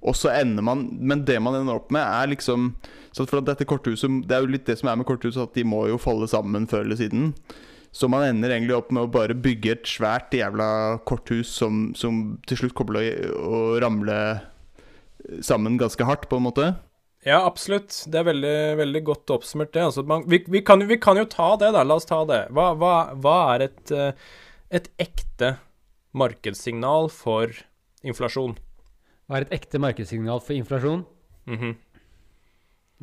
Og 0.00 0.16
så 0.16 0.30
ender 0.32 0.64
man 0.64 0.86
Men 0.96 1.26
det 1.28 1.36
man 1.44 1.58
ender 1.58 1.76
opp 1.76 1.90
med, 1.92 2.00
er 2.00 2.30
liksom 2.32 2.70
For 3.12 3.42
dette 3.44 3.66
korthuset 3.68 4.22
Det 4.24 4.36
er 4.36 4.46
jo 4.46 4.52
litt 4.54 4.64
det 4.64 4.78
som 4.80 4.88
er 4.88 4.96
med 4.96 5.08
korthuset, 5.08 5.42
at 5.42 5.56
de 5.58 5.66
må 5.66 5.86
jo 5.90 5.98
falle 6.00 6.28
sammen 6.30 6.68
før 6.70 6.86
eller 6.86 6.96
siden. 7.00 7.34
Så 7.92 8.06
man 8.08 8.22
ender 8.22 8.54
egentlig 8.54 8.76
opp 8.76 8.92
med 8.94 9.08
å 9.08 9.10
bare 9.10 9.34
bygge 9.34 9.72
et 9.74 9.88
svært 9.90 10.34
jævla 10.34 11.00
korthus 11.08 11.50
som, 11.50 11.88
som 11.98 12.38
til 12.46 12.60
slutt 12.60 12.76
kommer 12.78 13.00
til 13.02 13.32
å 13.34 13.80
ramle 13.82 14.18
sammen 15.42 15.74
ganske 15.80 16.06
hardt, 16.06 16.28
på 16.30 16.38
en 16.38 16.46
måte. 16.46 16.68
Ja, 17.26 17.42
absolutt. 17.44 17.92
Det 18.08 18.20
er 18.20 18.28
veldig, 18.30 18.54
veldig 18.80 19.02
godt 19.10 19.32
oppsummert, 19.34 19.72
det. 19.74 19.82
Altså, 19.90 20.04
man, 20.08 20.22
vi, 20.30 20.40
vi, 20.48 20.62
kan, 20.64 20.80
vi 20.88 20.96
kan 21.02 21.18
jo 21.20 21.26
ta 21.28 21.52
det, 21.60 21.72
da. 21.76 21.82
La 21.84 21.98
oss 22.00 22.08
ta 22.08 22.22
det. 22.28 22.44
Hva, 22.56 22.70
hva, 22.80 22.94
hva 23.20 23.36
er 23.56 23.66
et, 23.66 23.92
eh, 23.92 24.30
et 24.80 24.88
ekte 25.02 25.56
markedssignal 26.16 27.10
for 27.12 27.52
inflasjon? 28.06 28.56
Hva 29.30 29.38
er 29.38 29.44
et 29.46 29.52
ekte 29.60 29.78
markedssignal 29.78 30.40
for 30.42 30.58
inflasjon? 30.58 31.04
Mhm. 31.46 31.76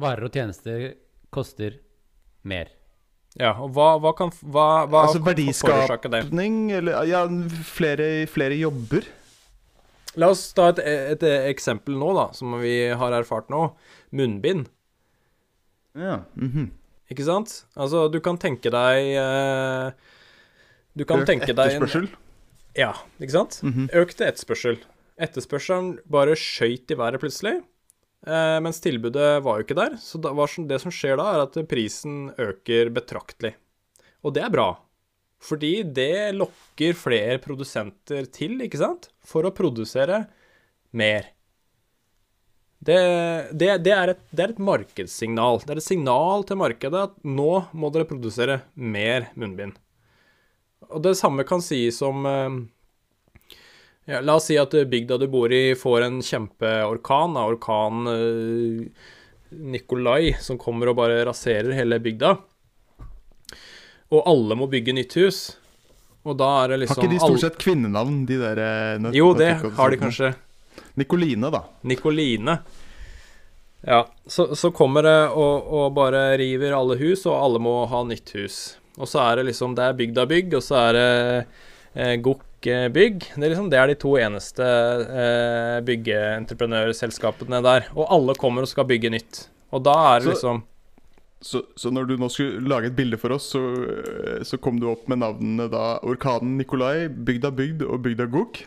Varer 0.04 0.28
og 0.28 0.34
tjenester 0.36 0.90
koster 1.32 1.78
mer. 2.44 2.74
Ja, 3.38 3.54
og 3.64 3.72
hva, 3.78 3.94
hva 4.02 4.12
kan 4.18 4.34
Hva, 4.42 4.66
hva 4.90 5.06
altså 5.06 5.22
verdiskapning, 5.24 6.74
eller 6.76 7.08
ja, 7.08 7.22
flere, 7.70 8.26
flere 8.28 8.58
jobber. 8.60 9.08
La 10.20 10.34
oss 10.34 10.50
ta 10.58 10.72
et, 10.74 10.82
et, 10.84 11.24
eksempel 11.54 11.96
nå, 11.96 12.12
da, 12.18 12.28
som 12.36 12.58
vi 12.60 12.76
har 12.92 13.16
erfart 13.16 13.48
nå. 13.54 13.70
Munnbind. 14.12 14.68
Ja. 15.96 16.20
mhm. 16.36 16.74
Ikke 17.08 17.24
sant? 17.24 17.54
Altså, 17.80 18.10
du 18.12 18.20
kan 18.20 18.36
tenke 18.36 18.68
deg 18.68 19.14
eh, 19.16 20.10
Du 20.92 21.06
kan 21.08 21.22
Økt 21.24 21.30
tenke 21.32 21.54
deg 21.54 21.56
Økt 21.56 21.78
etterspørsel. 21.78 22.10
Ja, 22.76 22.92
ikke 23.16 23.38
sant? 23.38 23.62
Mhm. 23.64 23.88
Økt 23.96 24.20
etterspørsel. 24.20 24.82
Etterspørselen 25.18 25.96
bare 26.06 26.36
skøyt 26.38 26.94
i 26.94 26.98
været 26.98 27.22
plutselig, 27.22 27.56
eh, 28.28 28.58
mens 28.62 28.82
tilbudet 28.84 29.42
var 29.46 29.58
jo 29.58 29.66
ikke 29.66 29.78
der. 29.78 29.96
Så 29.98 30.22
det 30.22 30.82
som 30.84 30.94
skjer 30.94 31.18
da, 31.18 31.32
er 31.34 31.46
at 31.48 31.58
prisen 31.70 32.30
øker 32.38 32.92
betraktelig. 32.94 33.56
Og 34.24 34.34
det 34.34 34.44
er 34.46 34.54
bra, 34.54 34.70
fordi 35.42 35.82
det 35.84 36.36
lokker 36.38 36.94
flere 36.98 37.40
produsenter 37.42 38.30
til, 38.34 38.62
ikke 38.62 38.82
sant? 38.82 39.10
For 39.26 39.46
å 39.46 39.54
produsere 39.54 40.26
mer. 40.92 41.34
Det, 42.78 42.98
det, 43.58 43.72
det, 43.82 43.94
er 43.94 44.14
et, 44.14 44.24
det 44.32 44.44
er 44.44 44.54
et 44.54 44.62
markedssignal. 44.62 45.64
Det 45.66 45.74
er 45.74 45.82
et 45.82 45.88
signal 45.88 46.46
til 46.46 46.60
markedet 46.62 47.08
at 47.10 47.16
nå 47.26 47.52
må 47.74 47.90
dere 47.94 48.08
produsere 48.10 48.62
mer 48.76 49.32
munnbind. 49.34 49.78
Og 50.94 51.02
det 51.04 51.18
samme 51.18 51.44
kan 51.48 51.64
sies 51.64 52.00
om 52.06 52.28
eh, 52.30 52.60
ja, 54.08 54.22
La 54.24 54.38
oss 54.40 54.48
si 54.48 54.58
at 54.60 54.72
bygda 54.72 55.20
du 55.20 55.28
bor 55.32 55.52
i 55.52 55.76
får 55.76 56.06
en 56.08 56.22
kjempeorkan, 56.24 57.36
da, 57.36 57.46
orkan 57.52 58.08
eh, 58.14 59.08
Nikolai, 59.52 60.34
som 60.44 60.60
kommer 60.60 60.92
og 60.92 61.00
bare 61.00 61.20
raserer 61.28 61.76
hele 61.76 62.00
bygda. 62.04 62.34
Og 64.16 64.24
alle 64.24 64.56
må 64.56 64.70
bygge 64.72 64.96
nytt 64.96 65.18
hus. 65.20 65.42
Og 66.28 66.36
da 66.40 66.48
er 66.64 66.74
det 66.74 66.78
Har 66.78 66.84
liksom 66.84 67.04
ikke 67.04 67.14
de 67.14 67.22
stort 67.24 67.44
sett 67.44 67.60
kvinnenavn, 67.62 68.24
de 68.28 68.40
der 68.42 68.64
eh, 68.64 69.12
Jo, 69.16 69.32
det 69.36 69.54
har 69.78 69.92
de 69.92 70.00
kanskje. 70.00 70.34
Nikoline, 71.00 71.52
da. 71.54 71.66
Nikoline. 71.88 72.58
Ja, 73.88 74.02
så, 74.26 74.56
så 74.56 74.72
kommer 74.76 75.06
det 75.06 75.18
og, 75.30 75.68
og 75.68 75.94
bare 75.96 76.32
river 76.40 76.74
alle 76.76 76.98
hus, 77.00 77.28
og 77.28 77.38
alle 77.38 77.62
må 77.64 77.80
ha 77.92 78.04
nytt 78.08 78.34
hus. 78.40 78.78
Og 78.98 79.08
så 79.08 79.22
er 79.28 79.40
det 79.40 79.52
liksom 79.52 79.76
Det 79.78 79.86
er 79.86 80.00
bygda 80.00 80.26
bygg, 80.32 80.58
og 80.58 80.64
så 80.66 80.80
er 80.88 80.98
det 80.98 81.10
eh, 81.94 82.16
Gokk 82.24 82.47
eh, 82.74 82.88
bygg. 82.94 83.20
Det 83.36 83.44
er 83.44 83.52
liksom 83.54 83.70
Det 83.72 83.80
er 83.82 83.88
de 83.92 83.96
to 84.02 84.16
eneste 84.22 84.64
eh, 84.64 85.78
byggeentreprenørselskapene 85.88 87.62
der. 87.66 87.88
Og 87.96 88.08
alle 88.14 88.36
kommer 88.40 88.66
og 88.66 88.72
skal 88.72 88.88
bygge 88.90 89.12
nytt. 89.14 89.46
Og 89.72 89.84
da 89.84 89.94
er 90.16 90.20
det 90.20 90.28
Så- 90.28 90.34
liksom 90.36 90.64
Så, 91.40 91.62
så 91.78 91.92
når 91.94 92.08
du 92.10 92.16
nå 92.18 92.28
skulle 92.34 92.68
lage 92.68 92.88
et 92.90 92.96
bilde 92.98 93.18
for 93.22 93.30
oss, 93.36 93.52
så, 93.54 93.60
så 94.44 94.58
kom 94.60 94.80
du 94.82 94.88
opp 94.90 95.04
med 95.08 95.20
navnene 95.22 95.68
da 95.70 96.00
Orkanen 96.02 96.56
Nikolai, 96.58 97.08
Bygda 97.10 97.52
Bygd 97.54 97.84
og 97.86 98.02
Bygda 98.02 98.26
Gok. 98.26 98.64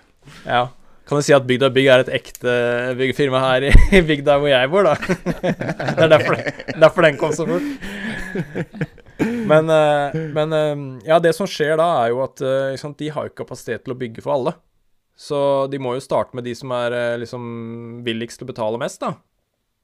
Ja. 0.46 0.68
Kan 1.08 1.18
du 1.18 1.22
si 1.26 1.32
at 1.34 1.48
Bygda 1.48 1.66
Bygg 1.74 1.88
er 1.90 2.04
et 2.04 2.12
ekte 2.20 2.52
byggefirma 2.94 3.40
her 3.42 3.66
i, 3.66 3.72
i 3.98 4.00
bygda 4.06 4.36
hvor 4.38 4.52
jeg 4.52 4.70
bor, 4.70 4.86
da? 4.86 4.94
Det 5.42 6.04
er 6.04 6.12
derfor, 6.12 6.38
derfor 6.78 7.02
den 7.08 7.18
kom 7.18 7.32
så 7.34 7.48
fort. 7.50 7.66
Men, 9.50 9.70
eh, 9.70 10.18
men 10.35 10.56
eh, 10.56 10.83
ja, 11.09 11.20
det 11.22 11.35
som 11.37 11.48
skjer 11.48 11.76
da, 11.80 11.88
er 12.02 12.12
jo 12.14 12.20
at 12.24 12.42
liksom, 12.74 12.96
de 12.98 13.09
har 13.14 13.28
jo 13.28 13.38
kapasitet 13.40 13.85
til 13.87 13.94
å 13.94 13.98
bygge 14.00 14.24
for 14.24 14.37
alle. 14.37 14.54
Så 15.20 15.38
de 15.68 15.80
må 15.83 15.92
jo 15.96 16.04
starte 16.04 16.37
med 16.37 16.46
de 16.48 16.54
som 16.56 16.72
er 16.72 16.94
liksom 17.20 17.42
billigst 18.06 18.40
til 18.40 18.48
å 18.48 18.52
betale 18.52 18.80
mest, 18.80 19.02
da. 19.02 19.14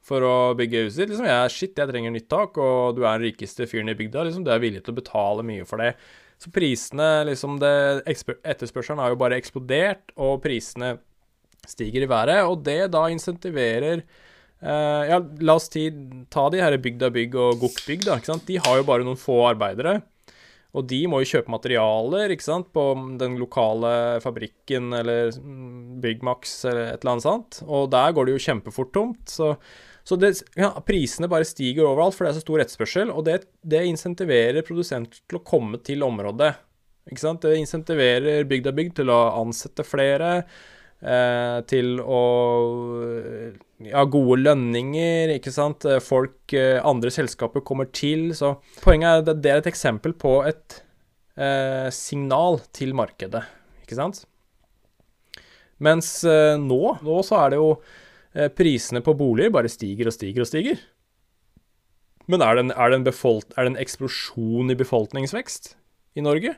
For 0.06 0.22
å 0.22 0.36
bygge 0.56 0.86
huset 0.86 1.02
ditt. 1.02 1.10
Liksom, 1.12 1.26
jeg, 1.28 1.52
shit, 1.52 1.74
jeg 1.76 1.90
trenger 1.90 2.14
nytt 2.14 2.28
tak, 2.30 2.56
og 2.62 2.96
du 2.96 3.02
er 3.02 3.18
den 3.18 3.26
rikeste 3.26 3.66
fyren 3.68 3.90
i 3.92 3.96
bygda. 3.98 4.24
Liksom, 4.28 4.46
du 4.46 4.52
er 4.54 4.62
villig 4.62 4.84
til 4.86 4.94
å 4.94 5.00
betale 5.00 5.44
mye 5.44 5.66
for 5.68 5.82
det. 5.82 5.92
Så 6.40 6.52
prisene, 6.52 7.08
liksom 7.28 7.58
det, 7.60 7.74
Etterspørselen 8.06 9.00
har 9.00 9.12
jo 9.12 9.20
bare 9.20 9.38
eksplodert, 9.40 10.12
og 10.20 10.38
prisene 10.44 10.94
stiger 11.66 12.04
i 12.04 12.10
været, 12.10 12.44
og 12.46 12.62
det 12.66 12.92
da 12.94 13.06
insentiverer 13.10 14.04
eh, 14.66 15.04
Ja, 15.12 15.20
la 15.46 15.56
oss 15.56 15.70
ti, 15.72 15.86
ta 16.32 16.48
de 16.52 16.60
her 16.62 16.76
Bygda 16.82 17.12
Bygg 17.14 17.38
og 17.38 17.62
Gokk 17.62 17.80
Bygg, 17.86 18.04
da. 18.08 18.18
ikke 18.18 18.32
sant? 18.34 18.46
De 18.48 18.58
har 18.62 18.80
jo 18.80 18.86
bare 18.88 19.06
noen 19.06 19.20
få 19.20 19.40
arbeidere. 19.48 20.00
Og 20.76 20.84
de 20.90 20.98
må 21.08 21.22
jo 21.22 21.30
kjøpe 21.30 21.52
materialer 21.54 22.34
ikke 22.34 22.44
sant, 22.44 22.68
på 22.74 22.82
den 23.20 23.38
lokale 23.40 24.20
fabrikken 24.20 24.92
eller 24.98 25.32
mm, 25.32 25.96
Byggmax 26.02 26.56
eller 26.68 26.90
et 26.90 27.00
eller 27.00 27.14
annet 27.14 27.26
sånt. 27.26 27.60
Og 27.64 27.88
der 27.94 28.12
går 28.12 28.28
det 28.28 28.36
jo 28.36 28.44
kjempefort 28.50 28.92
tomt. 28.92 29.24
Så, 29.32 29.54
så 30.04 30.18
det, 30.20 30.34
ja, 30.58 30.74
prisene 30.84 31.30
bare 31.32 31.48
stiger 31.48 31.88
overalt, 31.88 32.18
for 32.18 32.26
det 32.26 32.34
er 32.34 32.38
så 32.40 32.44
stor 32.44 32.64
etterspørsel. 32.66 33.14
Og 33.14 33.24
det, 33.28 33.38
det 33.64 33.86
insentiverer 33.88 34.66
produsenter 34.66 35.22
til 35.24 35.40
å 35.40 35.44
komme 35.48 35.80
til 35.86 36.04
området. 36.04 36.52
Ikke 37.08 37.22
sant? 37.22 37.46
Det 37.46 37.56
insentiverer 37.62 38.44
Bygda 38.50 38.74
Bygg 38.76 38.96
til 38.98 39.14
å 39.14 39.20
ansette 39.40 39.86
flere. 39.86 40.40
Eh, 41.02 41.60
til 41.68 42.00
å 42.00 42.22
Ja, 43.84 44.06
gode 44.08 44.38
lønninger, 44.40 45.34
ikke 45.36 45.52
sant. 45.52 45.84
Eh, 45.84 46.00
Folk, 46.00 46.52
eh, 46.56 46.80
andre 46.80 47.10
selskaper 47.12 47.60
kommer 47.60 47.90
til. 47.92 48.30
Så 48.32 48.56
poenget 48.80 49.28
er 49.28 49.34
at 49.34 49.42
det 49.42 49.52
er 49.52 49.60
et 49.60 49.68
eksempel 49.72 50.14
på 50.16 50.38
et 50.48 50.80
eh, 51.36 51.90
signal 51.92 52.60
til 52.72 52.94
markedet, 52.96 53.44
ikke 53.84 53.98
sant. 53.98 54.24
Mens 55.76 56.24
eh, 56.24 56.56
nå, 56.56 56.82
nå 57.04 57.22
så 57.26 57.42
er 57.42 57.52
det 57.52 57.60
jo 57.60 57.70
eh, 58.32 58.48
prisene 58.48 59.02
på 59.04 59.12
boliger 59.18 59.52
bare 59.52 59.68
stiger 59.68 60.08
og 60.08 60.16
stiger 60.16 60.46
og 60.46 60.48
stiger. 60.48 60.80
Men 62.26 62.42
er 62.42 62.56
det, 62.56 62.64
en, 62.64 62.72
er, 62.74 62.90
det 62.90 63.00
en 63.02 63.06
befolk, 63.06 63.52
er 63.54 63.66
det 63.66 63.74
en 63.74 63.82
eksplosjon 63.82 64.72
i 64.72 64.78
befolkningsvekst 64.78 65.74
i 66.16 66.24
Norge? 66.24 66.56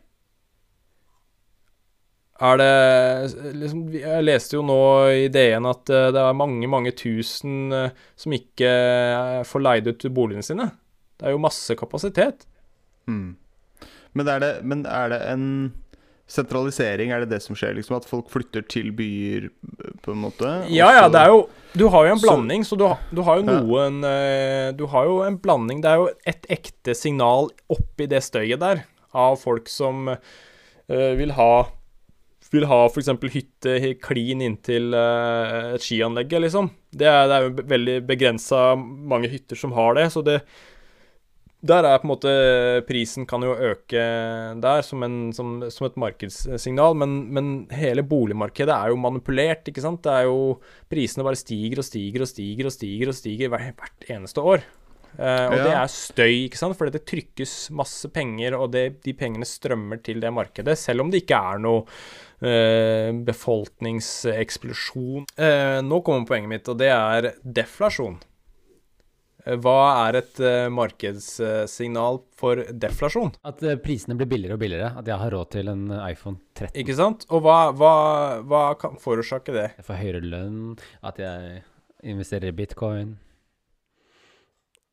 Er 2.40 2.59
det 2.61 3.55
liksom, 3.59 3.81
Jeg 3.98 4.22
leste 4.22 4.55
jo 4.55 4.62
nå 4.62 4.77
i 5.11 5.24
DN 5.35 5.66
at 5.66 5.90
eh, 5.90 6.11
det 6.14 6.20
er 6.22 6.37
mange, 6.38 6.68
mange 6.70 6.92
tusen 6.94 7.72
eh, 7.74 7.90
som 8.14 8.35
ikke 8.37 8.68
eh, 8.70 9.40
får 9.48 9.64
leid 9.64 9.88
ut 9.90 10.07
boligene 10.14 10.46
sine. 10.46 10.68
Det 11.18 11.27
er 11.27 11.35
jo 11.35 11.40
masse 11.42 11.74
kapasitet. 11.74 12.44
Mm. 13.11 13.35
Men, 14.14 14.29
er 14.31 14.38
det, 14.44 14.51
men 14.62 14.85
er 14.87 15.11
det 15.11 15.18
en 15.33 15.46
sentralisering? 16.29 17.11
Er 17.11 17.24
det 17.24 17.31
det 17.33 17.40
som 17.42 17.57
skjer? 17.59 17.74
Liksom 17.79 17.96
At 17.98 18.07
folk 18.09 18.29
flytter 18.31 18.62
til 18.70 18.90
byer, 18.96 19.48
på 20.05 20.12
en 20.14 20.20
måte? 20.27 20.51
Ja, 20.70 20.90
ja, 20.94 21.07
det 21.11 21.22
er 21.24 21.33
jo 21.33 21.40
Du 21.79 21.87
har 21.92 22.07
jo 22.07 22.12
en 22.14 22.20
blanding, 22.22 22.64
så 22.68 22.77
du, 22.79 22.85
har- 22.90 23.01
du 23.11 23.22
har 23.27 23.40
jo 23.40 23.46
noen 23.48 23.98
ja. 24.05 24.70
Du 24.77 24.85
har 24.92 25.09
jo 25.09 25.18
en 25.27 25.38
blanding 25.40 25.81
Det 25.85 25.90
er 25.90 26.03
jo 26.03 26.09
et 26.29 26.46
ekte 26.53 26.94
signal 26.96 27.48
oppi 27.72 28.07
det 28.11 28.20
støyet 28.27 28.61
der 28.62 28.85
av 29.16 29.38
folk 29.40 29.70
som 29.72 30.11
eh, 30.12 31.12
vil 31.16 31.33
ha 31.33 31.51
vil 32.53 32.67
ha 32.71 32.81
f.eks. 32.89 33.11
hytte 33.35 33.77
klin 34.05 34.43
inntil 34.45 34.95
eh, 34.97 35.75
et 35.77 35.85
skianlegg, 35.85 36.33
liksom. 36.47 36.71
Det 36.91 37.07
er, 37.09 37.29
det 37.29 37.37
er 37.37 37.47
jo 37.47 37.69
veldig 37.75 37.97
begrensa 38.09 38.73
mange 38.79 39.31
hytter 39.33 39.59
som 39.61 39.75
har 39.77 39.99
det, 39.99 40.09
så 40.15 40.23
det 40.25 40.41
Der 41.61 41.83
er 41.85 41.99
på 41.99 42.07
en 42.07 42.13
måte 42.13 42.33
Prisen 42.87 43.27
kan 43.27 43.43
jo 43.43 43.53
øke 43.53 44.03
der 44.63 44.83
som, 44.87 45.03
en, 45.03 45.33
som, 45.35 45.57
som 45.75 45.89
et 45.89 45.97
markedssignal, 45.99 46.95
men, 46.95 47.19
men 47.35 47.49
hele 47.75 48.05
boligmarkedet 48.07 48.71
er 48.73 48.93
jo 48.93 49.01
manipulert, 49.03 49.67
ikke 49.67 49.83
sant. 49.83 50.05
Det 50.07 50.13
er 50.15 50.29
jo 50.31 50.61
Prisene 50.89 51.27
bare 51.27 51.41
stiger 51.41 51.83
og 51.83 51.89
stiger 51.89 52.23
og 52.23 52.31
stiger 52.31 52.71
og 52.71 52.77
stiger 52.77 53.11
og 53.11 53.19
stiger 53.19 53.51
hvert 53.51 54.09
eneste 54.09 54.41
år. 54.41 54.63
Uh, 55.19 55.49
og 55.51 55.57
Ja. 55.57 55.65
det 55.65 55.73
er 55.75 55.89
støy, 55.91 56.35
ikke 56.47 56.59
sant, 56.61 56.77
fordi 56.79 56.93
det 56.95 57.07
trykkes 57.09 57.53
masse 57.75 58.07
penger, 58.15 58.55
og 58.55 58.71
det, 58.71 59.03
de 59.03 59.15
pengene 59.19 59.47
strømmer 59.49 59.99
til 60.05 60.21
det 60.23 60.31
markedet, 60.31 60.77
selv 60.79 61.03
om 61.03 61.11
det 61.11 61.25
ikke 61.25 61.41
er 61.55 61.59
noe 61.65 61.83
befolkningseksplosjon. 62.40 65.27
Eh, 65.37 65.83
nå 65.83 66.01
kommer 66.07 66.27
poenget 66.29 66.48
mitt, 66.53 66.68
og 66.70 66.79
det 66.81 66.90
er 66.94 67.33
deflasjon. 67.42 68.18
Eh, 69.44 69.57
Hva 69.62 69.77
er 70.09 70.12
et 70.20 70.40
eh, 70.44 70.68
markedssignal 70.74 72.20
for 72.38 72.55
deflasjon? 72.70 73.33
At 73.48 73.62
eh, 73.62 73.77
prisene 73.83 74.16
blir 74.18 74.29
billigere 74.31 74.55
og 74.59 74.62
billigere. 74.62 74.90
At 75.01 75.07
jeg 75.11 75.18
har 75.22 75.31
råd 75.35 75.48
til 75.55 75.66
en 75.72 75.87
eh, 75.94 76.11
iPhone 76.12 76.38
13. 76.55 76.74
Ikke 76.83 76.96
sant? 76.98 77.20
Og 77.31 77.38
hva, 77.46 77.59
hva, 77.74 77.94
hva 78.46 78.62
kan 78.81 78.98
forårsake 79.03 79.53
det? 79.57 79.68
Jeg 79.79 79.85
får 79.88 80.03
høyere 80.03 80.22
lønn. 80.27 80.61
At 81.03 81.16
jeg 81.22 81.62
investerer 82.07 82.48
i 82.53 82.57
bitcoin. 82.59 83.16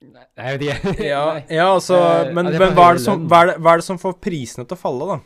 Nei, 0.06 0.26
jeg 0.38 0.60
vet 0.62 0.84
ikke. 0.86 1.06
Ja, 1.08 1.24
ja 1.60 1.68
altså 1.74 1.96
Eh, 1.98 2.34
Men, 2.36 2.46
men 2.54 2.74
hva, 2.78 2.92
er 2.92 3.00
det 3.00 3.06
som, 3.06 3.24
hva, 3.30 3.38
er 3.42 3.46
det, 3.54 3.58
hva 3.64 3.70
er 3.74 3.78
det 3.82 3.88
som 3.88 3.98
får 4.02 4.14
prisene 4.22 4.66
til 4.68 4.78
å 4.78 4.82
falle, 4.82 5.06
da? 5.16 5.20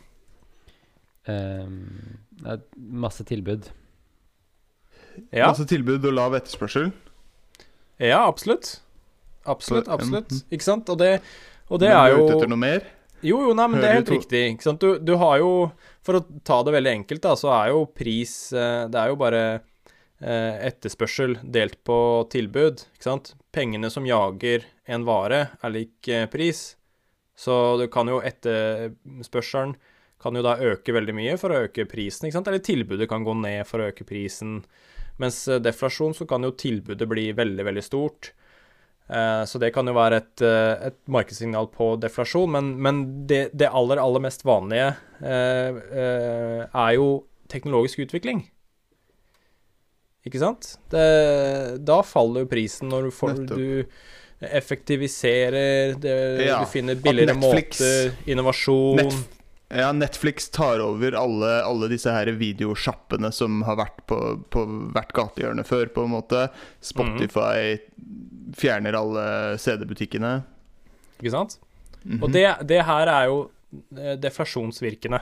Ehm, 1.28 2.20
det 2.40 2.56
er 2.56 2.62
masse 2.78 3.24
tilbud. 3.28 3.68
Ja, 5.36 5.50
Masse 5.50 5.66
tilbud 5.68 6.06
og 6.08 6.14
lav 6.16 6.36
etterspørsel. 6.38 6.92
ja 8.00 8.22
absolutt. 8.28 8.78
Absolutt, 9.46 9.88
absolutt. 9.88 10.32
mhm. 10.32 10.46
Ikke 10.56 10.64
sant? 10.64 10.90
Og 10.90 10.98
det, 11.00 11.20
og 11.70 11.80
det 11.82 11.90
Men 11.90 11.98
er 11.98 12.10
du 12.10 12.16
jo 12.18 12.24
ute 12.26 12.36
etter 12.38 12.52
noe 12.52 12.62
mer? 12.62 12.86
Jo, 13.22 13.42
jo, 13.44 13.54
nei, 13.54 13.66
men 13.68 13.82
det 13.82 13.90
er 13.90 13.98
helt 14.00 14.14
riktig. 14.14 14.44
Ikke 14.54 14.64
sant? 14.64 14.80
Du, 14.80 14.96
du 15.04 15.16
har 15.20 15.40
jo 15.42 15.72
For 16.08 16.20
å 16.20 16.24
ta 16.48 16.62
det 16.64 16.72
veldig 16.78 16.92
enkelt, 17.02 17.22
da, 17.26 17.34
så 17.36 17.52
er 17.52 17.74
jo 17.74 17.82
pris 17.92 18.54
eh, 18.56 18.86
Det 18.88 18.96
er 19.02 19.12
jo 19.12 19.18
bare 19.20 19.42
eh, 20.24 20.56
etterspørsel 20.70 21.36
delt 21.44 21.76
på 21.84 21.98
tilbud, 22.32 22.86
ikke 22.96 23.10
sant. 23.10 23.34
Pengene 23.52 23.90
som 23.92 24.08
jager 24.08 24.64
en 24.88 25.04
vare, 25.06 25.50
er 25.62 25.74
lik 25.76 26.08
eh, 26.08 26.26
pris. 26.32 26.78
Så 27.40 27.78
du 27.80 27.88
kan 27.92 28.08
jo 28.08 28.22
etterspørselen 28.24 29.76
kan 30.20 30.36
jo 30.36 30.42
da 30.44 30.58
øke 30.60 30.92
veldig 30.96 31.14
mye 31.16 31.38
for 31.40 31.54
å 31.56 31.62
øke 31.68 31.86
prisen, 31.88 32.28
ikke 32.28 32.38
sant. 32.40 32.48
Eller 32.52 32.60
tilbudet 32.66 33.08
kan 33.10 33.24
gå 33.24 33.34
ned 33.40 33.64
for 33.70 33.80
å 33.80 33.88
øke 33.94 34.04
prisen. 34.08 34.60
Mens 35.20 35.42
eh, 35.48 35.60
deflasjon, 35.64 36.14
så 36.18 36.28
kan 36.28 36.44
jo 36.44 36.52
tilbudet 36.60 37.08
bli 37.08 37.30
veldig, 37.36 37.66
veldig 37.70 37.84
stort. 37.86 38.34
Eh, 39.10 39.44
Så 39.48 39.60
det 39.64 39.72
kan 39.74 39.88
jo 39.88 39.94
være 39.96 40.20
et, 40.22 40.42
eh, 40.46 40.88
et 40.92 41.00
markedssignal 41.08 41.68
på 41.74 41.94
deflasjon, 42.04 42.52
men, 42.52 42.74
men 42.84 43.02
det, 43.28 43.50
det 43.58 43.72
aller, 43.72 43.98
aller 44.04 44.22
mest 44.28 44.44
vanlige 44.48 44.92
eh, 45.24 45.80
eh, 46.04 46.62
er 46.68 46.94
jo 47.00 47.10
teknologisk 47.50 48.04
utvikling. 48.06 48.44
Ikke 50.28 50.40
sant? 50.44 50.74
Det, 50.92 51.80
da 51.88 52.02
faller 52.06 52.44
jo 52.44 52.50
prisen 52.52 52.92
når 52.92 53.08
du, 53.08 53.12
får, 53.16 53.38
du 53.50 53.86
effektiviserer, 54.60 55.96
det, 56.00 56.16
Ja, 56.46 56.60
du 56.62 56.70
finner 56.72 56.96
billigere 57.00 57.34
Netflix- 57.36 57.80
måter, 57.82 58.16
innovasjon 58.30 59.00
Netf 59.00 59.20
ja, 59.70 59.92
Netflix 59.94 60.50
tar 60.50 60.82
over 60.82 61.14
alle, 61.14 61.50
alle 61.64 61.90
disse 61.92 62.10
her 62.10 62.32
videosjappene 62.40 63.30
som 63.36 63.62
har 63.68 63.78
vært 63.78 64.00
på, 64.10 64.18
på 64.50 64.64
hvert 64.96 65.14
gatehjørne 65.14 65.66
før, 65.68 65.92
på 65.94 66.06
en 66.08 66.14
måte. 66.16 66.48
Spotify 66.82 67.78
fjerner 68.58 68.98
alle 68.98 69.26
CD-butikkene. 69.62 70.40
Ikke 71.20 71.36
sant? 71.36 71.60
Mhm. 72.02 72.24
Og 72.24 72.34
det, 72.34 72.46
det 72.66 72.82
her 72.88 73.12
er 73.14 73.30
jo 73.30 73.40
eh, 73.94 74.16
deflasjonsvirkende. 74.18 75.22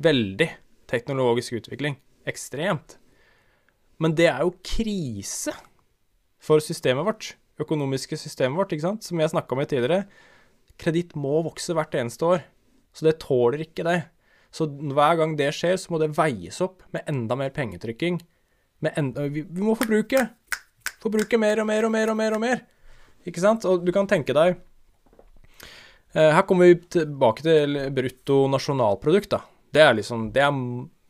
Veldig 0.00 0.48
teknologisk 0.88 1.58
utvikling. 1.60 1.98
Ekstremt. 2.28 2.96
Men 4.00 4.16
det 4.16 4.30
er 4.30 4.44
jo 4.44 4.56
krise 4.64 5.52
for 6.40 6.64
systemet 6.64 7.04
vårt. 7.04 7.34
Økonomiske 7.60 8.16
systemet 8.20 8.56
vårt, 8.56 8.72
ikke 8.72 8.88
sant? 8.88 9.04
Som 9.04 9.20
jeg 9.20 9.32
snakka 9.32 9.56
om 9.56 9.64
tidligere. 9.64 10.04
Kreditt 10.80 11.12
må 11.16 11.42
vokse 11.44 11.76
hvert 11.76 11.94
eneste 11.96 12.28
år. 12.28 12.44
Så 12.96 13.04
det 13.04 13.18
tåler 13.22 13.66
ikke 13.66 13.84
det. 13.84 13.98
Så 14.54 14.68
hver 14.70 15.18
gang 15.20 15.34
det 15.36 15.50
skjer, 15.52 15.76
så 15.76 15.92
må 15.92 16.00
det 16.00 16.14
veies 16.16 16.62
opp 16.64 16.86
med 16.96 17.04
enda 17.10 17.36
mer 17.36 17.52
pengetrykking. 17.52 18.22
Enda, 18.96 19.26
vi, 19.32 19.42
vi 19.44 19.64
må 19.64 19.76
forbruke. 19.76 20.22
Forbruke 21.02 21.40
mer 21.40 21.60
og 21.60 21.68
mer 21.68 21.88
og 21.88 21.92
mer 21.92 22.12
og 22.12 22.18
mer 22.18 22.36
og 22.38 22.42
mer. 22.42 22.62
Ikke 23.28 23.42
sant? 23.42 23.66
Og 23.68 23.84
du 23.84 23.92
kan 23.92 24.08
tenke 24.08 24.34
deg 24.36 24.56
Her 26.16 26.44
kommer 26.48 26.70
vi 26.70 26.78
tilbake 26.94 27.44
til 27.44 27.76
brutto 27.92 28.46
nasjonalprodukt. 28.48 29.34
da. 29.34 29.42
Det 29.76 29.82
er 29.84 29.96
liksom, 29.98 30.30
det 30.32 30.40
er, 30.40 30.60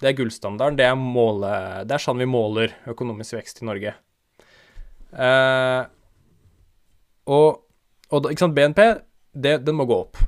det 0.02 0.08
er 0.10 0.16
gullstandarden. 0.18 0.78
Det 0.80 0.88
er, 0.88 0.96
måle, 0.98 1.52
det 1.86 1.94
er 1.94 2.02
sånn 2.02 2.18
vi 2.18 2.26
måler 2.26 2.74
økonomisk 2.90 3.36
vekst 3.38 3.62
i 3.62 3.68
Norge. 3.68 3.92
Eh, 5.12 5.82
og, 7.30 7.62
og 8.10 8.30
ikke 8.32 8.42
sant, 8.42 8.56
BNP, 8.56 8.82
det, 9.36 9.60
den 9.66 9.78
må 9.78 9.86
gå 9.86 10.00
opp. 10.06 10.18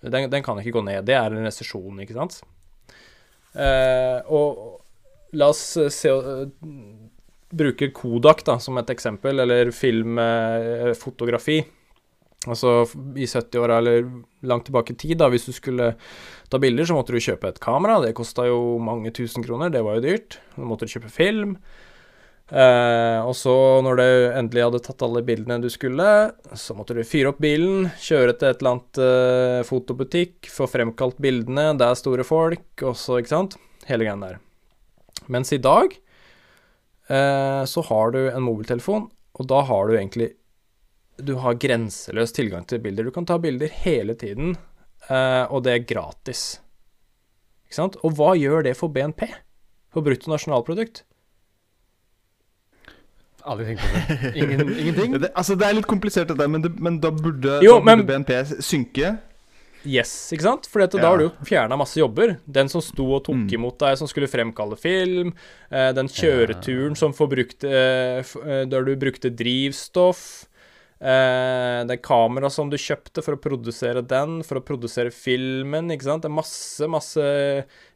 Den, 0.00 0.28
den 0.30 0.44
kan 0.46 0.58
ikke 0.60 0.76
gå 0.78 0.84
ned. 0.86 1.04
Det 1.08 1.16
er 1.18 1.32
en 1.32 1.46
resesjon, 1.46 2.02
ikke 2.04 2.16
sant. 2.16 2.40
Eh, 3.58 4.18
og 4.30 4.78
la 5.38 5.48
oss 5.50 5.64
se 5.94 6.12
eh, 6.12 6.44
Bruke 7.48 7.90
Kodak 7.96 8.44
da, 8.46 8.58
som 8.60 8.78
et 8.78 8.92
eksempel, 8.92 9.40
eller 9.42 9.72
filmfotografi. 9.74 11.62
Altså 12.46 12.84
i 13.18 13.26
70-åra 13.26 13.80
eller 13.80 14.04
langt 14.46 14.68
tilbake 14.68 14.94
i 14.94 14.98
tid, 15.00 15.16
da, 15.18 15.26
hvis 15.32 15.48
du 15.48 15.52
skulle 15.56 15.90
ta 16.48 16.60
bilder, 16.62 16.86
så 16.86 16.94
måtte 16.94 17.12
du 17.16 17.20
kjøpe 17.22 17.50
et 17.50 17.60
kamera. 17.62 17.98
Det 18.04 18.14
kosta 18.16 18.46
jo 18.46 18.78
mange 18.82 19.10
tusen 19.16 19.44
kroner, 19.44 19.72
det 19.74 19.82
var 19.84 19.98
jo 19.98 20.06
dyrt. 20.06 20.38
Så 20.54 20.68
måtte 20.68 20.86
du 20.86 20.94
kjøpe 20.94 21.10
film. 21.12 21.56
Eh, 22.48 23.20
og 23.28 23.34
så, 23.36 23.54
når 23.84 23.98
du 23.98 24.04
endelig 24.38 24.64
hadde 24.64 24.80
tatt 24.86 25.04
alle 25.04 25.20
bildene 25.26 25.60
du 25.60 25.68
skulle, 25.72 26.08
så 26.56 26.76
måtte 26.76 26.96
du 26.96 27.02
fyre 27.04 27.34
opp 27.34 27.42
bilen, 27.44 27.90
kjøre 28.00 28.38
til 28.38 28.48
et 28.48 28.62
eller 28.62 28.76
annet 28.76 29.00
eh, 29.04 29.60
fotobutikk, 29.68 30.48
få 30.52 30.68
fremkalt 30.70 31.20
bildene, 31.20 31.74
det 31.76 31.88
er 31.88 32.00
store 32.00 32.24
folk, 32.24 32.66
og 32.80 32.96
så, 32.96 33.20
ikke 33.20 33.34
sant? 33.34 33.58
Hele 33.88 34.08
greia 34.08 34.16
der. 34.22 34.40
Mens 35.28 35.52
i 35.52 35.60
dag 35.60 35.92
eh, 37.12 37.62
så 37.68 37.84
har 37.90 38.16
du 38.16 38.22
en 38.30 38.46
mobiltelefon, 38.46 39.10
og 39.38 39.50
da 39.52 39.60
har 39.68 39.88
du 39.88 39.98
egentlig 39.98 40.32
du 41.18 41.34
har 41.42 41.58
grenseløs 41.58 42.32
tilgang 42.32 42.64
til 42.70 42.78
bilder. 42.82 43.08
Du 43.08 43.10
kan 43.10 43.26
ta 43.26 43.38
bilder 43.42 43.70
hele 43.82 44.14
tiden, 44.14 44.54
eh, 45.10 45.44
og 45.50 45.64
det 45.66 45.74
er 45.74 45.86
gratis. 45.90 46.60
Ikke 47.66 47.78
sant? 47.80 47.98
Og 48.06 48.14
hva 48.16 48.32
gjør 48.38 48.64
det 48.68 48.76
for 48.78 48.92
BNP? 48.94 49.26
For 49.92 50.04
brutto 50.04 50.30
nasjonalprodukt? 50.30 51.02
Aldri 53.44 53.66
tenkt 53.70 53.82
på 53.84 53.88
det. 53.94 54.32
Ingen, 54.36 54.60
ingenting? 54.82 55.12
Det, 55.22 55.30
altså, 55.38 55.54
det 55.58 55.66
er 55.68 55.76
litt 55.78 55.86
komplisert, 55.86 56.28
dette, 56.32 56.48
men, 56.50 56.62
det, 56.64 56.72
men 56.82 56.98
da 57.00 57.10
burde, 57.14 57.60
Jo, 57.62 57.78
da 57.78 57.84
burde 57.84 57.96
men- 58.02 58.24
BNP 58.26 58.62
synke. 58.64 59.18
Yes, 59.86 60.10
ikke 60.34 60.42
sant? 60.42 60.66
For 60.66 60.82
da 60.90 60.98
har 61.06 61.20
du 61.20 61.28
jo 61.28 61.30
fjerna 61.46 61.76
masse 61.78 61.96
jobber. 62.00 62.34
Den 62.50 62.68
som 62.68 62.82
sto 62.82 63.06
og 63.14 63.22
tok 63.28 63.36
Mm. 63.36 63.52
imot 63.54 63.78
deg, 63.78 63.96
som 63.96 64.08
skulle 64.10 64.26
fremkalle 64.28 64.76
film. 64.76 65.30
Eh, 65.70 65.92
den 65.94 66.08
kjøreturen 66.10 66.96
som 66.98 67.14
forbrukte 67.14 67.70
eh, 67.70 68.18
eh, 68.42 68.64
Der 68.66 68.82
du 68.84 68.96
brukte 68.98 69.30
drivstoff. 69.30 70.46
Eh, 71.00 71.84
det 71.86 72.02
kameraet 72.02 72.50
som 72.52 72.68
du 72.68 72.76
kjøpte 72.76 73.22
for 73.22 73.36
å 73.38 73.40
produsere 73.40 74.02
den, 74.02 74.42
for 74.42 74.58
å 74.58 74.64
produsere 74.66 75.14
filmen, 75.14 75.92
ikke 75.94 76.08
sant. 76.10 76.22
Det 76.26 76.28
er 76.28 76.34
masse, 76.36 76.88
masse 76.90 77.28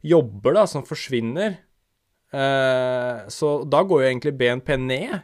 jobber 0.07 0.55
da 0.55 0.65
som 0.71 0.87
forsvinner. 0.87 1.59
Eh, 2.33 3.27
så 3.29 3.69
da 3.69 3.83
går 3.83 4.05
jo 4.05 4.09
egentlig 4.09 4.37
BNP 4.39 4.77
ned. 4.79 5.19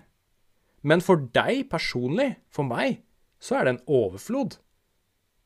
Men 0.87 1.03
for 1.05 1.21
deg 1.35 1.67
personlig, 1.71 2.37
for 2.53 2.67
meg, 2.69 3.03
så 3.43 3.59
er 3.59 3.67
det 3.67 3.75
en 3.75 3.85
overflod. 4.01 4.59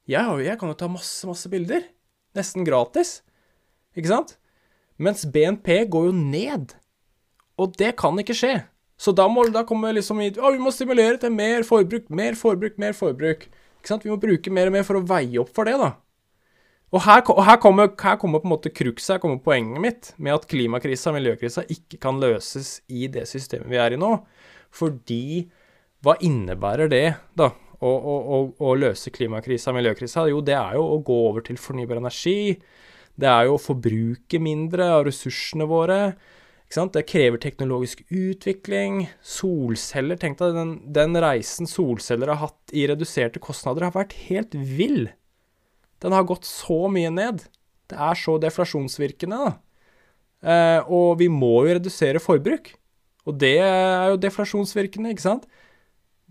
Jeg, 0.08 0.44
jeg 0.44 0.58
kan 0.60 0.72
jo 0.72 0.76
ta 0.78 0.88
masse, 0.90 1.26
masse 1.28 1.48
bilder. 1.52 1.84
Nesten 2.36 2.66
gratis. 2.66 3.20
Ikke 3.96 4.10
sant? 4.10 4.36
Mens 5.02 5.24
BNP 5.28 5.84
går 5.92 6.10
jo 6.10 6.14
ned. 6.16 6.76
Og 7.60 7.74
det 7.78 7.94
kan 8.00 8.18
ikke 8.20 8.36
skje. 8.36 8.54
Så 9.02 9.14
da 9.16 9.26
må 9.30 9.44
da 9.50 9.64
kommer 9.66 9.94
liksom 9.96 10.20
i 10.22 10.30
Å, 10.36 10.52
vi 10.54 10.62
må 10.62 10.70
stimulere 10.74 11.18
til 11.20 11.32
mer 11.34 11.66
forbruk, 11.66 12.06
mer 12.12 12.38
forbruk, 12.38 12.78
mer 12.80 12.94
forbruk. 12.96 13.48
Ikke 13.80 13.90
sant? 13.90 14.06
Vi 14.06 14.12
må 14.12 14.20
bruke 14.22 14.52
mer 14.54 14.70
og 14.70 14.76
mer 14.76 14.86
for 14.86 15.00
å 15.00 15.04
veie 15.06 15.40
opp 15.42 15.50
for 15.56 15.68
det, 15.68 15.74
da. 15.80 15.94
Og 16.92 17.00
her, 17.06 17.22
og 17.32 17.40
her, 17.46 17.56
kommer, 17.56 17.88
her 18.04 18.18
kommer 18.20 18.42
på 18.42 18.46
en 18.46 18.52
måte 18.52 18.70
cruxet, 18.72 19.14
her 19.14 19.20
kommer 19.22 19.40
poenget 19.40 19.80
mitt 19.80 20.10
med 20.20 20.34
at 20.36 20.44
klimakrisa 20.50 21.08
og 21.08 21.16
miljøkrisa 21.16 21.64
ikke 21.72 21.96
kan 22.02 22.18
løses 22.20 22.82
i 22.92 23.08
det 23.08 23.24
systemet 23.30 23.70
vi 23.72 23.80
er 23.80 23.96
i 23.96 24.00
nå. 24.00 24.10
Fordi 24.72 25.50
hva 26.02 26.16
innebærer 26.24 26.90
det, 26.90 27.06
da? 27.38 27.52
Å, 27.82 27.90
å, 27.90 28.14
å, 28.22 28.36
å 28.62 28.74
løse 28.78 29.10
klimakrisa 29.10 29.72
og 29.72 29.80
miljøkrisa? 29.80 30.28
Jo, 30.30 30.38
det 30.44 30.54
er 30.54 30.76
jo 30.78 30.84
å 30.94 31.00
gå 31.02 31.16
over 31.28 31.42
til 31.46 31.58
fornybar 31.58 31.98
energi. 31.98 32.54
Det 33.18 33.28
er 33.28 33.48
jo 33.48 33.56
å 33.56 33.62
forbruke 33.62 34.38
mindre 34.42 34.86
av 34.96 35.06
ressursene 35.08 35.66
våre. 35.68 35.98
Det 36.72 37.02
krever 37.04 37.36
teknologisk 37.36 38.00
utvikling. 38.08 39.02
Solceller 39.20 40.16
Tenk 40.16 40.38
deg 40.40 40.54
den, 40.56 40.70
den 40.94 41.18
reisen 41.20 41.68
solceller 41.68 42.32
har 42.32 42.40
hatt 42.46 42.72
i 42.72 42.86
reduserte 42.88 43.42
kostnader, 43.42 43.90
har 43.90 43.96
vært 43.96 44.16
helt 44.30 44.54
vill. 44.54 45.10
Den 46.00 46.16
har 46.16 46.24
gått 46.26 46.48
så 46.48 46.86
mye 46.88 47.10
ned. 47.12 47.44
Det 47.92 47.98
er 48.00 48.16
så 48.16 48.38
deflasjonsvirkende, 48.40 49.50
da. 49.50 49.52
Eh, 50.42 50.88
og 50.90 51.20
vi 51.20 51.28
må 51.30 51.60
jo 51.66 51.76
redusere 51.76 52.22
forbruk. 52.22 52.72
Og 53.28 53.36
det 53.38 53.56
er 53.62 54.12
jo 54.12 54.20
deflasjonsvirkende, 54.20 55.12
ikke 55.14 55.24
sant? 55.24 55.46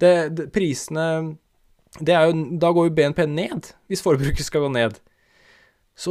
Det, 0.02 0.32
det, 0.36 0.50
prisene 0.56 1.38
det 2.00 2.16
jo, 2.16 2.34
Da 2.60 2.72
går 2.72 2.88
jo 2.88 2.96
BNP 2.96 3.26
ned, 3.28 3.74
hvis 3.92 4.04
forbruket 4.04 4.46
skal 4.48 4.66
gå 4.66 4.72
ned. 4.72 5.00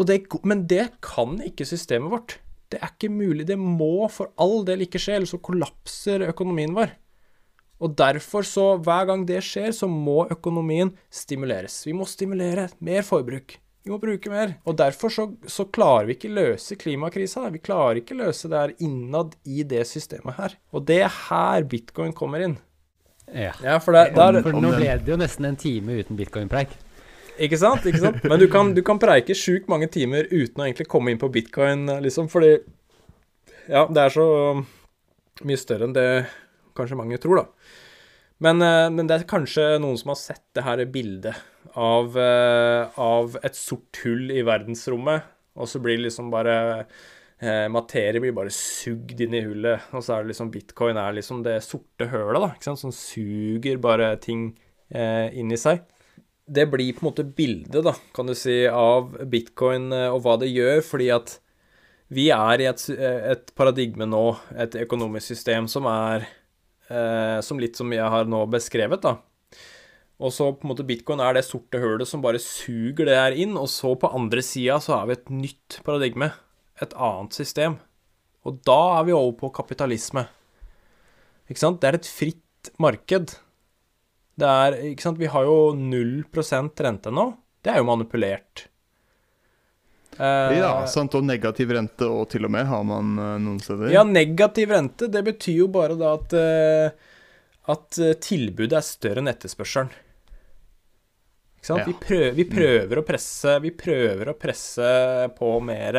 Det, 0.07 0.19
men 0.45 0.67
det 0.69 0.91
kan 1.03 1.39
ikke 1.43 1.67
systemet 1.67 2.13
vårt. 2.13 2.39
Det 2.71 2.79
er 2.79 2.93
ikke 2.93 3.11
mulig. 3.11 3.47
Det 3.49 3.59
må 3.59 4.07
for 4.13 4.31
all 4.39 4.61
del 4.69 4.85
ikke 4.85 5.01
skje, 5.03 5.17
ellers 5.19 5.33
så 5.35 5.41
kollapser 5.43 6.29
økonomien 6.29 6.77
vår. 6.77 6.93
Og 7.81 7.97
derfor, 7.97 8.45
så 8.45 8.77
hver 8.77 9.09
gang 9.09 9.25
det 9.27 9.41
skjer, 9.43 9.73
så 9.73 9.89
må 9.89 10.27
økonomien 10.31 10.93
stimuleres. 11.11 11.81
Vi 11.89 11.97
må 11.97 12.07
stimulere 12.07 12.69
mer 12.85 13.03
forbruk. 13.07 13.57
Vi 13.81 13.93
må 13.93 13.97
bruke 14.01 14.29
mer. 14.33 14.57
Og 14.69 14.77
derfor 14.77 15.13
så, 15.13 15.25
så 15.49 15.65
klarer 15.73 16.09
vi 16.09 16.17
ikke 16.19 16.33
løse 16.37 16.77
klimakrisa. 16.81 17.47
Vi 17.55 17.63
klarer 17.65 18.03
ikke 18.03 18.19
løse 18.19 18.51
det 18.53 18.59
her 18.59 18.75
innad 18.85 19.37
i 19.49 19.65
det 19.65 19.87
systemet 19.89 20.37
her. 20.37 20.57
Og 20.77 20.85
det 20.89 20.99
er 21.07 21.15
her 21.31 21.65
bitcoin 21.69 22.13
kommer 22.17 22.45
inn. 22.45 22.59
Ja. 23.31 23.55
Ja, 23.63 23.79
for 23.81 23.97
det, 23.97 24.11
der, 24.19 24.41
For 24.45 24.59
nå 24.59 24.75
ble 24.75 24.99
det 25.01 25.13
jo 25.13 25.17
nesten 25.21 25.49
en 25.49 25.59
time 25.61 25.97
uten 26.03 26.19
bitcoin-preik. 26.19 26.75
Ikke 27.41 27.57
sant? 27.57 27.87
ikke 27.89 28.03
sant? 28.03 28.25
Men 28.29 28.43
du 28.43 28.49
kan, 28.53 28.75
du 28.77 28.83
kan 28.85 29.01
preike 29.01 29.37
sjukt 29.39 29.71
mange 29.73 29.89
timer 29.93 30.29
uten 30.29 30.61
å 30.61 30.67
egentlig 30.67 30.91
komme 30.91 31.15
inn 31.15 31.21
på 31.21 31.31
bitcoin, 31.33 31.87
liksom, 32.05 32.29
fordi 32.33 32.59
Ja, 33.71 33.87
det 33.87 34.03
er 34.03 34.13
så 34.13 34.27
mye 35.47 35.61
større 35.61 35.87
enn 35.87 35.95
det 35.97 36.09
kanskje 36.77 36.99
mange 36.99 37.21
tror, 37.23 37.41
da. 37.41 37.77
Men, 38.45 38.61
eh, 38.65 38.89
men 38.93 39.09
det 39.09 39.17
er 39.17 39.31
kanskje 39.31 39.79
noen 39.81 39.97
som 40.01 40.13
har 40.13 40.19
sett 40.21 40.45
det 40.57 40.65
her 40.67 40.83
bildet 40.91 41.39
av, 41.75 42.19
eh, 42.19 42.99
av 43.01 43.39
et 43.43 43.57
sort 43.57 44.03
hull 44.05 44.31
i 44.35 44.43
verdensrommet, 44.47 45.31
og 45.61 45.69
så 45.69 45.81
blir 45.83 46.01
liksom 46.01 46.31
bare 46.33 46.57
eh, 47.41 47.67
Materie 47.73 48.23
blir 48.23 48.35
bare 48.37 48.53
sugd 48.55 49.21
inn 49.21 49.37
i 49.37 49.45
hullet, 49.45 49.91
og 49.93 50.05
så 50.05 50.17
er 50.17 50.25
det 50.25 50.33
liksom 50.33 50.51
bitcoin 50.55 51.01
er 51.01 51.17
liksom 51.17 51.45
det 51.47 51.61
sorte 51.67 52.11
hølet, 52.11 52.41
da, 52.41 52.53
ikke 52.55 52.71
sant, 52.71 52.85
som 52.85 52.95
suger 52.95 53.81
bare 53.83 54.15
ting 54.23 54.53
eh, 54.89 55.29
inn 55.39 55.53
i 55.53 55.61
seg 55.61 55.85
det 56.51 56.67
blir 56.67 56.93
på 56.93 57.05
en 57.05 57.11
måte 57.11 57.25
bildet, 57.25 57.79
da, 57.87 57.95
kan 58.15 58.27
du 58.27 58.35
si, 58.35 58.65
av 58.67 59.15
bitcoin 59.31 59.93
eh, 59.95 60.09
og 60.11 60.25
hva 60.25 60.37
det 60.41 60.51
gjør, 60.51 60.83
fordi 60.87 61.11
at 61.15 61.37
vi 62.11 62.27
er 62.35 62.63
i 62.63 62.67
et, 62.67 62.85
et 62.91 63.53
paradigme 63.55 64.09
nå, 64.11 64.25
et 64.59 64.75
økonomisk 64.83 65.31
system 65.31 65.69
som 65.71 65.87
er 65.87 66.25
eh, 66.91 67.39
Som 67.47 67.61
litt 67.63 67.79
som 67.79 67.93
jeg 67.95 68.03
har 68.03 68.27
nå 68.27 68.41
beskrevet, 68.51 69.05
da. 69.05 69.21
Og 70.21 70.33
så 70.37 70.51
på 70.53 70.67
en 70.67 70.73
måte 70.75 70.85
bitcoin 70.85 71.21
er 71.25 71.39
det 71.39 71.47
sorte 71.47 71.81
hølet 71.81 72.09
som 72.09 72.21
bare 72.21 72.41
suger 72.43 73.09
det 73.09 73.17
her 73.17 73.37
inn, 73.41 73.55
og 73.57 73.71
så 73.73 73.95
på 73.97 74.11
andre 74.13 74.43
sida 74.45 74.77
så 74.85 74.99
har 74.99 75.07
vi 75.09 75.17
et 75.17 75.31
nytt 75.33 75.79
paradigme, 75.87 76.29
et 76.85 76.93
annet 76.93 77.37
system. 77.39 77.79
Og 78.45 78.59
da 78.69 78.77
er 78.99 79.07
vi 79.09 79.15
over 79.17 79.33
på 79.41 79.51
kapitalisme. 79.57 80.27
Ikke 81.49 81.63
sant? 81.63 81.81
Det 81.81 81.89
er 81.89 81.97
et 81.99 82.09
fritt 82.09 82.71
marked. 82.81 83.33
Det 84.41 84.49
er, 84.49 84.77
ikke 84.93 85.05
sant, 85.09 85.19
Vi 85.21 85.29
har 85.29 85.45
jo 85.49 85.73
0% 85.77 86.85
rente 86.85 87.13
nå. 87.13 87.25
Det 87.65 87.73
er 87.73 87.81
jo 87.81 87.89
manipulert. 87.89 88.67
Eh, 90.21 90.59
Ja, 90.61 90.85
sant, 90.89 91.15
og 91.17 91.25
negativ 91.29 91.73
rente 91.77 92.09
og 92.09 92.29
til 92.33 92.45
og 92.49 92.53
med 92.53 92.69
har 92.69 92.85
man 92.85 93.17
eh, 93.19 93.35
noen 93.41 93.61
steder. 93.61 93.91
ja, 93.93 94.05
negativ 94.05 94.73
rente, 94.73 95.09
det 95.09 95.25
betyr 95.25 95.63
jo 95.65 95.69
bare 95.73 95.97
da 96.01 96.15
at, 96.19 96.33
eh, 96.37 96.91
at 97.73 97.99
eh, 98.01 98.15
tilbudet 98.21 98.77
er 98.81 98.85
større 98.87 99.25
enn 99.25 99.33
etterspørselen. 99.33 99.93
Ja. 101.69 101.85
Vi, 101.85 101.93
prøver, 101.93 102.33
vi 102.39 102.47
prøver 102.49 103.03
presse 103.05 103.59
Vi 103.61 103.71
prøver 103.77 104.31
å 104.33 104.37
presse 104.39 104.87
på 105.37 105.59
mer. 105.61 105.99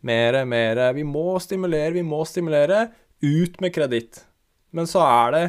mere, 0.00 0.44
mere. 0.46 0.92
Vi 0.94 1.02
må 1.06 1.38
stimulere, 1.42 1.90
vi 1.96 2.04
må 2.06 2.22
stimulere. 2.26 2.88
Ut 3.22 3.60
med 3.60 3.74
kreditt. 3.74 4.24
Men 4.70 4.88
så 4.90 5.02
er 5.04 5.34
det 5.36 5.44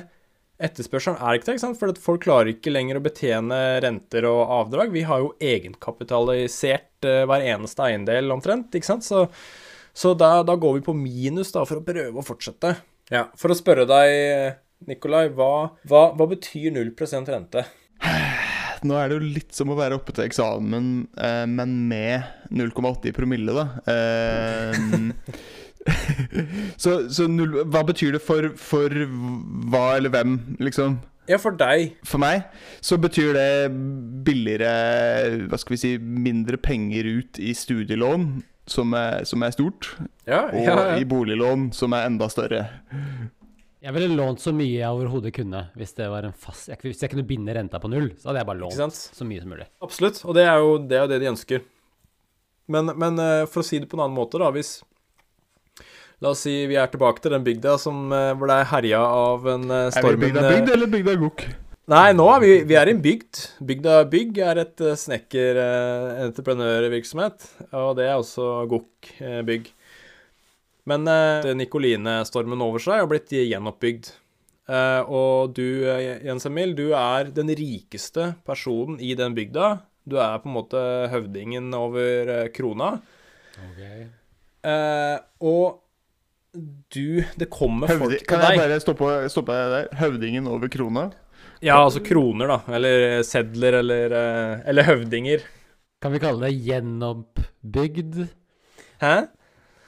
Etterspørselen 0.64 1.18
er 1.18 1.36
ikke 1.36 1.48
det, 1.48 1.56
ikke 1.58 1.64
sant? 1.66 1.80
for 1.80 1.92
at 1.92 2.00
folk 2.00 2.22
klarer 2.24 2.52
ikke 2.54 2.72
lenger 2.72 3.00
å 3.00 3.04
betjene 3.04 3.58
renter 3.84 4.28
og 4.30 4.52
avdrag. 4.62 4.94
Vi 4.94 5.02
har 5.10 5.24
jo 5.24 5.34
egenkapitalisert 5.42 7.08
eh, 7.10 7.24
hver 7.28 7.44
eneste 7.50 7.84
eiendel 7.84 8.32
omtrent, 8.32 8.70
ikke 8.78 8.88
sant. 8.88 9.04
Så, 9.04 9.26
så 9.98 10.14
da, 10.16 10.38
da 10.46 10.56
går 10.56 10.78
vi 10.78 10.86
på 10.86 10.96
minus 10.96 11.52
da, 11.56 11.66
for 11.68 11.82
å 11.82 11.86
prøve 11.88 12.22
å 12.22 12.26
fortsette. 12.26 12.76
Ja, 13.12 13.26
For 13.36 13.52
å 13.52 13.58
spørre 13.58 13.88
deg, 13.90 14.62
Nikolai, 14.88 15.26
hva, 15.36 15.74
hva, 15.90 16.06
hva 16.16 16.30
betyr 16.32 16.72
0 16.78 16.94
rente? 17.34 17.66
Nå 18.84 18.98
er 19.00 19.10
det 19.10 19.18
jo 19.18 19.32
litt 19.38 19.56
som 19.56 19.72
å 19.72 19.78
være 19.80 19.98
oppe 19.98 20.14
til 20.16 20.26
eksamen, 20.28 20.90
eh, 21.16 21.46
men 21.50 21.76
med 21.90 22.52
0,80 22.52 23.10
i 23.12 23.16
promille, 23.16 23.56
da. 23.56 23.66
Eh, 23.94 24.74
så 26.84 26.98
så 27.12 27.28
null, 27.32 27.64
hva 27.72 27.84
betyr 27.88 28.18
det 28.18 28.24
for, 28.24 28.52
for 28.60 28.92
hva 29.72 29.88
eller 29.98 30.14
hvem, 30.14 30.38
liksom? 30.64 31.00
Ja, 31.30 31.40
for 31.40 31.56
deg. 31.56 31.94
For 32.08 32.20
meg 32.20 32.44
så 32.84 32.98
betyr 33.00 33.30
det 33.38 33.70
billigere 34.28 35.46
Hva 35.48 35.56
skal 35.56 35.78
vi 35.78 35.80
si 35.80 35.92
Mindre 35.98 36.60
penger 36.60 37.08
ut 37.08 37.40
i 37.40 37.54
studielån, 37.56 38.26
som 38.68 38.92
er, 39.00 39.24
som 39.28 39.44
er 39.44 39.56
stort, 39.56 39.94
Ja, 40.28 40.46
og 40.50 40.68
ja, 40.68 40.76
og 40.76 41.00
i 41.00 41.08
boliglån, 41.08 41.70
som 41.76 41.96
er 41.96 42.10
enda 42.10 42.28
større. 42.32 42.66
Jeg 43.84 43.92
ville 43.98 44.16
lånt 44.16 44.40
så 44.40 44.54
mye 44.56 44.78
jeg 44.78 44.96
overhodet 44.96 45.34
kunne 45.36 45.66
hvis 45.76 45.92
det 45.98 46.06
var 46.08 46.24
en 46.24 46.32
fast 46.32 46.70
Hvis 46.80 47.02
jeg 47.04 47.12
kunne 47.12 47.28
binde 47.28 47.52
renta 47.56 47.80
på 47.84 47.90
null, 47.92 48.14
så 48.16 48.30
hadde 48.30 48.40
jeg 48.40 48.48
bare 48.48 48.60
lånt 48.62 48.96
så 48.96 49.26
mye 49.28 49.42
som 49.44 49.50
mulig. 49.52 49.68
Absolutt. 49.84 50.24
Og 50.24 50.32
det 50.38 50.46
er 50.48 50.56
jo 50.64 50.80
det, 50.80 50.98
er 51.02 51.08
det 51.12 51.20
de 51.20 51.28
ønsker. 51.34 51.60
Men, 52.72 52.88
men 52.96 53.20
eh, 53.20 53.44
for 53.52 53.60
å 53.60 53.68
si 53.68 53.84
det 53.84 53.92
på 53.92 54.00
en 54.00 54.04
annen 54.06 54.16
måte, 54.16 54.40
da, 54.40 54.48
hvis 54.56 54.80
La 56.24 56.32
oss 56.32 56.40
si 56.46 56.54
vi 56.70 56.78
er 56.80 56.88
tilbake 56.88 57.20
til 57.20 57.34
den 57.36 57.44
bygda 57.44 57.76
som, 57.82 58.08
ble 58.08 58.36
hvor 58.40 58.48
det 58.48 58.56
er 58.62 58.70
herja 58.70 59.02
av 59.04 59.44
en 59.52 59.68
storm. 59.68 59.76
Er 59.76 59.92
vi 59.92 60.00
storm 60.00 60.20
bygda 60.22 60.48
bygd 60.48 60.70
eller 60.78 60.88
bygda 60.94 61.20
gokk? 61.20 61.44
Nei, 61.92 62.16
nå 62.16 62.24
er 62.32 62.40
vi, 62.40 62.64
vi 62.70 62.78
er 62.80 62.88
i 62.88 62.96
en 62.96 63.04
bygd. 63.04 63.60
Bygda 63.68 64.08
bygg 64.08 64.40
er 64.48 64.56
et 64.62 64.80
snekkerentreprenørvirksomhet, 65.02 67.44
og 67.76 68.00
det 68.00 68.08
er 68.08 68.16
også 68.16 68.64
Gokk 68.72 69.20
eh, 69.20 69.44
bygg. 69.44 69.68
Men 70.90 71.08
eh, 71.08 71.54
Nikoline-stormen 71.56 72.62
over 72.66 72.82
seg 72.84 73.00
har 73.04 73.08
blitt 73.12 73.32
gjenoppbygd. 73.32 74.10
Eh, 74.68 75.02
og 75.12 75.54
du, 75.56 75.66
eh, 75.88 76.20
Jens 76.28 76.46
Emil, 76.50 76.74
du 76.76 76.90
er 76.96 77.32
den 77.36 77.52
rikeste 77.56 78.34
personen 78.48 79.00
i 79.04 79.14
den 79.20 79.36
bygda. 79.38 79.74
Du 80.04 80.18
er 80.20 80.42
på 80.44 80.50
en 80.52 80.58
måte 80.58 80.82
høvdingen 81.14 81.70
over 81.78 82.34
eh, 82.36 82.48
krona. 82.56 82.98
Eh, 84.64 85.18
og 85.44 85.80
du 86.94 87.24
Det 87.40 87.48
kommer 87.50 87.90
Høvdi, 87.90 88.00
folk 88.00 88.12
til 88.14 88.20
deg. 88.20 88.28
kan 88.30 88.44
jeg 88.46 88.60
bare 88.62 88.80
stoppe, 88.84 89.12
stoppe 89.34 89.56
deg 89.58 89.72
der? 89.74 89.88
Høvdingen 90.04 90.48
over 90.52 90.70
krona? 90.72 91.08
Ja, 91.64 91.80
altså 91.80 92.02
kroner, 92.04 92.52
da. 92.52 92.58
Eller 92.76 93.24
sedler, 93.26 93.80
eller, 93.80 94.12
eh, 94.20 94.60
eller 94.70 94.84
høvdinger. 94.90 95.46
Kan 96.04 96.12
vi 96.12 96.20
kalle 96.20 96.50
det 96.50 96.58
gjenoppbygd? 96.68 98.26
Hæ? 99.02 99.16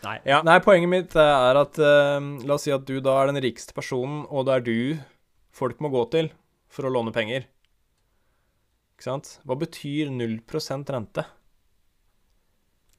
Nei. 0.06 0.20
Ja, 0.30 0.42
nei, 0.46 0.60
poenget 0.64 0.92
mitt 0.92 1.16
eh, 1.18 1.34
er 1.50 1.58
at 1.60 1.80
uh, 1.82 2.20
La 2.46 2.58
oss 2.58 2.66
si 2.68 2.74
at 2.74 2.86
du 2.88 3.00
da 3.04 3.18
er 3.24 3.32
den 3.32 3.42
rikeste 3.44 3.74
personen, 3.78 4.24
og 4.30 4.46
det 4.48 4.56
er 4.60 4.66
du 4.66 4.78
folk 5.56 5.82
må 5.82 5.90
gå 5.94 6.04
til 6.14 6.30
for 6.72 6.88
å 6.88 6.92
låne 6.94 7.14
penger. 7.16 7.48
Ikke 8.96 9.08
sant? 9.10 9.40
Hva 9.48 9.58
betyr 9.60 10.12
0 10.14 10.38
rente? 10.94 11.26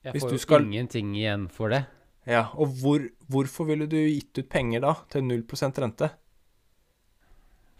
Jeg 0.06 0.14
Hvis 0.14 0.22
får 0.22 0.32
jo 0.36 0.38
skal- 0.38 0.66
ingenting 0.66 1.14
igjen 1.16 1.48
for 1.50 1.72
det. 1.72 1.86
Ja, 2.26 2.48
og 2.54 2.74
hvor, 2.82 3.02
hvorfor 3.30 3.66
ville 3.70 3.86
du 3.86 3.96
gitt 3.96 4.36
ut 4.38 4.48
penger 4.50 4.80
da 4.82 4.94
til 5.10 5.22
0% 5.22 5.78
rente? 5.78 6.10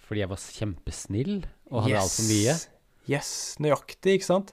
Fordi 0.07 0.22
jeg 0.22 0.31
var 0.31 0.39
kjempesnill 0.39 1.37
og 1.70 1.83
hadde 1.83 1.99
altfor 1.99 2.29
mye. 2.31 2.55
Yes, 3.11 3.31
nøyaktig, 3.62 4.18
ikke 4.18 4.29
sant? 4.29 4.53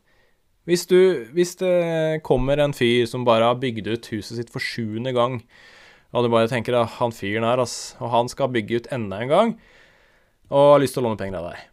Hvis, 0.70 0.86
du, 0.88 1.26
hvis 1.36 1.58
det 1.60 2.24
kommer 2.24 2.62
en 2.64 2.76
fyr 2.76 3.04
som 3.10 3.26
bare 3.28 3.50
har 3.50 3.60
bygd 3.60 3.90
ut 3.90 4.10
huset 4.14 4.38
sitt 4.38 4.52
for 4.54 4.64
sjuende 4.64 5.12
gang, 5.16 5.42
og 6.14 6.24
du 6.24 6.30
bare 6.32 6.48
tenker 6.52 6.78
at 6.78 7.00
han 7.00 7.12
fyren 7.16 7.44
her, 7.48 7.60
ass, 7.60 7.96
og 8.00 8.14
han 8.14 8.30
skal 8.32 8.52
bygge 8.54 8.80
ut 8.80 8.90
enda 8.96 9.20
en 9.20 9.32
gang, 9.32 9.54
og 10.54 10.76
har 10.76 10.84
lyst 10.84 10.96
til 10.96 11.04
å 11.04 11.10
låne 11.10 11.20
penger 11.20 11.42
av 11.42 11.50
deg, 11.52 11.66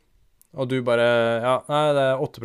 og 0.56 0.72
du 0.72 0.80
bare 0.86 1.06
Ja, 1.44 1.54
nei, 1.70 1.84
det 1.94 2.08
er 2.08 2.24
8 2.24 2.42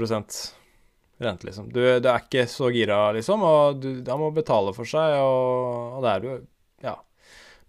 rente, 1.18 1.48
liksom. 1.48 1.72
Du, 1.72 1.80
du 1.80 2.10
er 2.12 2.22
ikke 2.22 2.46
så 2.52 2.70
gira, 2.76 3.00
liksom, 3.16 3.43
og 3.46 3.80
du, 3.82 3.89
han 4.06 4.22
må 4.22 4.30
betale 4.36 4.74
for 4.76 4.89
seg, 4.89 5.18
og, 5.24 5.98
og 5.98 6.06
det 6.06 6.12
er 6.12 6.26
du 6.26 6.30
Ja. 6.86 6.96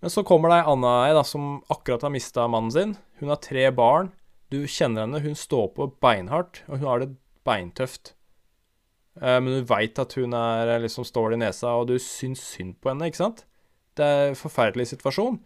Men 0.02 0.12
så 0.12 0.26
kommer 0.26 0.52
det 0.52 0.60
ei 0.60 0.72
anna 0.74 0.92
ei 1.06 1.24
som 1.24 1.62
akkurat 1.72 2.04
har 2.04 2.12
mista 2.12 2.44
mannen 2.50 2.74
sin. 2.74 2.96
Hun 3.22 3.32
har 3.32 3.40
tre 3.40 3.70
barn. 3.72 4.10
Du 4.52 4.66
kjenner 4.68 5.06
henne, 5.06 5.22
hun 5.24 5.38
står 5.38 5.70
på 5.78 5.88
beinhardt, 6.02 6.60
og 6.68 6.82
hun 6.82 6.90
har 6.90 7.00
det 7.02 7.14
beintøft. 7.46 8.12
Eh, 9.20 9.38
men 9.40 9.48
du 9.52 9.66
veit 9.68 9.98
at 9.98 10.16
hun 10.18 10.34
er 10.36 10.74
eh, 10.74 10.82
liksom 10.84 11.06
stål 11.08 11.36
i 11.36 11.40
nesa, 11.40 11.72
og 11.80 11.88
du 11.90 11.96
syns 12.02 12.42
synd 12.44 12.76
på 12.80 12.92
henne, 12.92 13.08
ikke 13.08 13.22
sant? 13.22 13.44
Det 13.96 14.04
er 14.04 14.30
en 14.30 14.38
forferdelig 14.38 14.90
situasjon. 14.92 15.40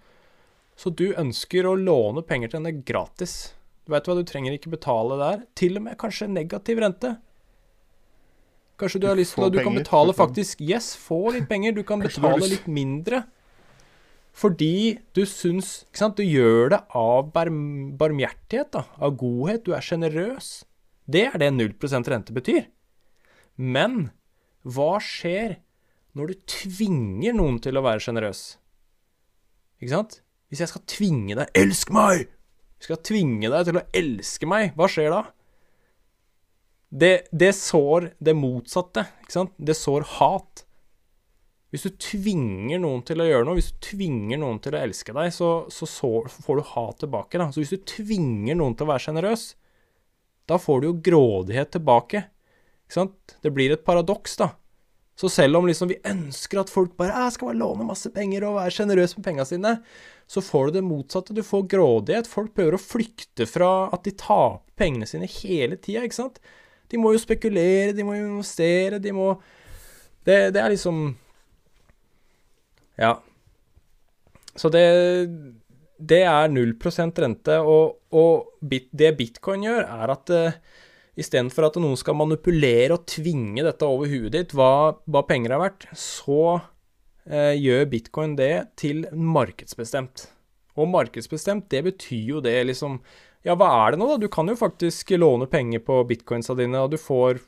Så 0.81 0.91
du 0.97 1.11
ønsker 1.13 1.69
å 1.69 1.77
låne 1.79 2.25
penger 2.27 2.51
til 2.51 2.63
henne 2.63 2.85
gratis. 2.87 3.53
Du 3.85 3.93
veit 3.95 4.07
hva, 4.09 4.17
du 4.17 4.27
trenger 4.27 4.57
ikke 4.57 4.73
betale 4.73 5.19
der. 5.21 5.43
Til 5.59 5.79
og 5.79 5.85
med 5.87 5.99
kanskje 6.01 6.31
negativ 6.31 6.81
rente. 6.83 7.15
Kanskje 8.81 9.03
du 9.03 9.07
har 9.11 9.19
lyst 9.19 9.37
til 9.37 9.45
at 9.45 9.53
du 9.53 9.61
kan 9.61 9.77
betale 9.77 10.15
faktisk 10.17 10.63
Yes, 10.65 10.95
få 10.97 11.35
litt 11.35 11.51
penger. 11.51 11.77
Du 11.77 11.85
kan 11.87 12.01
betale 12.07 12.49
litt 12.49 12.67
mindre. 12.71 13.27
Fordi 14.41 14.97
du 15.17 15.25
syns 15.27 15.83
Ikke 15.89 16.01
sant, 16.01 16.21
du 16.21 16.25
gjør 16.25 16.71
det 16.73 16.81
av 16.97 17.33
barm, 17.35 17.61
barmhjertighet, 18.01 18.71
da. 18.73 18.87
Av 18.99 19.15
godhet. 19.21 19.67
Du 19.67 19.75
er 19.77 19.85
sjenerøs. 19.85 20.53
Det 21.11 21.27
er 21.29 21.39
det 21.43 21.53
0% 21.53 22.11
rente 22.15 22.35
betyr. 22.35 22.65
Men 23.61 24.09
hva 24.65 24.95
skjer 25.05 25.59
når 26.17 26.33
du 26.33 26.41
tvinger 26.49 27.37
noen 27.37 27.61
til 27.63 27.77
å 27.77 27.85
være 27.85 28.03
sjenerøs? 28.03 28.43
Ikke 29.81 29.93
sant? 29.93 30.21
Hvis 30.51 30.65
jeg 30.65 30.73
skal 30.73 30.87
tvinge 30.91 31.37
deg 31.39 31.53
Elsk 31.61 31.93
meg! 31.95 32.31
Skal 32.81 33.03
tvinge 33.05 33.51
deg 33.53 33.69
til 33.69 33.77
å 33.77 33.85
elske 33.97 34.49
meg. 34.49 34.73
Hva 34.73 34.89
skjer 34.89 35.13
da? 35.13 35.21
Det, 36.91 37.13
det 37.31 37.53
sår 37.55 38.09
det 38.19 38.33
motsatte, 38.35 39.05
ikke 39.21 39.35
sant? 39.35 39.53
Det 39.61 39.77
sår 39.77 40.07
hat. 40.17 40.65
Hvis 41.71 41.85
du 41.87 41.93
tvinger 42.03 42.81
noen 42.83 43.05
til 43.07 43.21
å 43.23 43.29
gjøre 43.29 43.47
noe, 43.47 43.59
hvis 43.61 43.71
du 43.71 43.85
tvinger 43.85 44.41
noen 44.41 44.59
til 44.65 44.75
å 44.75 44.81
elske 44.81 45.15
deg, 45.15 45.29
så, 45.37 45.51
så, 45.71 45.87
så 45.87 46.43
får 46.43 46.59
du 46.59 46.71
hat 46.73 46.99
tilbake. 47.05 47.39
Da. 47.39 47.51
Så 47.53 47.63
hvis 47.63 47.77
du 47.77 47.85
tvinger 47.87 48.59
noen 48.59 48.75
til 48.75 48.89
å 48.89 48.91
være 48.91 49.05
sjenerøs, 49.05 49.45
da 50.51 50.59
får 50.59 50.81
du 50.81 50.89
jo 50.89 50.97
grådighet 51.11 51.77
tilbake. 51.77 52.25
Det 53.41 53.53
blir 53.55 53.75
et 53.75 53.85
paradoks, 53.87 54.37
da. 54.41 54.53
Så 55.21 55.29
selv 55.29 55.59
om 55.59 55.67
liksom 55.69 55.91
vi 55.91 55.99
ønsker 56.09 56.63
at 56.63 56.71
folk 56.73 56.95
bare 56.97 57.13
«Ah, 57.13 57.29
skal 57.33 57.51
bare 57.51 57.61
låne 57.61 57.85
masse 57.85 58.09
penger 58.15 58.47
og 58.49 58.57
være 58.57 58.73
sjenerøse 58.73 59.19
med 59.19 59.27
pengene 59.27 59.45
sine, 59.45 59.73
så 60.31 60.41
får 60.41 60.71
du 60.71 60.79
det 60.79 60.85
motsatte. 60.87 61.35
Du 61.37 61.43
får 61.45 61.67
grådighet. 61.75 62.31
Folk 62.31 62.55
prøver 62.57 62.79
å 62.79 62.81
flykte 62.81 63.45
fra 63.51 63.91
at 63.93 64.07
de 64.07 64.15
taper 64.17 64.63
pengene 64.81 65.09
sine 65.11 65.29
hele 65.29 65.77
tida, 65.77 66.07
ikke 66.07 66.17
sant. 66.23 66.41
De 66.89 66.99
må 66.99 67.13
jo 67.13 67.21
spekulere, 67.21 67.93
de 67.93 68.07
må 68.07 68.17
jo 68.17 68.31
investere, 68.31 69.03
de 69.03 69.13
må 69.15 69.35
Det, 70.25 70.53
det 70.55 70.61
er 70.63 70.73
liksom 70.73 71.03
Ja. 72.99 73.19
Så 74.57 74.73
det 74.73 74.87
Det 76.01 76.23
er 76.25 76.49
0 76.49 76.75
rente, 77.21 77.61
og, 77.61 77.99
og 78.11 78.57
bit, 78.65 78.89
det 78.93 79.17
bitcoin 79.19 79.69
gjør, 79.69 79.85
er 79.85 80.11
at 80.17 80.31
uh, 80.33 80.53
istedenfor 81.21 81.69
at 81.69 81.79
noen 81.83 81.99
skal 82.01 82.17
manipulere 82.19 82.97
og 82.97 83.07
tvinge 83.11 83.65
dette 83.67 83.87
over 83.87 84.09
huet 84.11 84.33
ditt, 84.35 84.55
hva, 84.57 84.97
hva 85.07 85.23
penger 85.29 85.55
er 85.57 85.63
verdt, 85.63 85.87
så 85.97 86.39
eh, 87.29 87.55
gjør 87.61 87.89
bitcoin 87.93 88.37
det 88.39 88.53
til 88.81 89.05
markedsbestemt. 89.13 90.29
Og 90.81 90.89
markedsbestemt, 90.89 91.67
det 91.73 91.83
betyr 91.91 92.37
jo 92.37 92.41
det 92.45 92.57
liksom 92.71 93.01
Ja, 93.45 93.55
hva 93.57 93.69
er 93.87 93.95
det 93.95 94.01
nå, 94.01 94.07
da? 94.13 94.17
Du 94.21 94.29
kan 94.33 94.49
jo 94.49 94.55
faktisk 94.57 95.11
låne 95.19 95.47
penger 95.51 95.81
på 95.85 95.99
bitcoinsa 96.09 96.55
dine, 96.59 96.81
og 96.85 96.93
du 96.93 96.99
får 97.01 97.41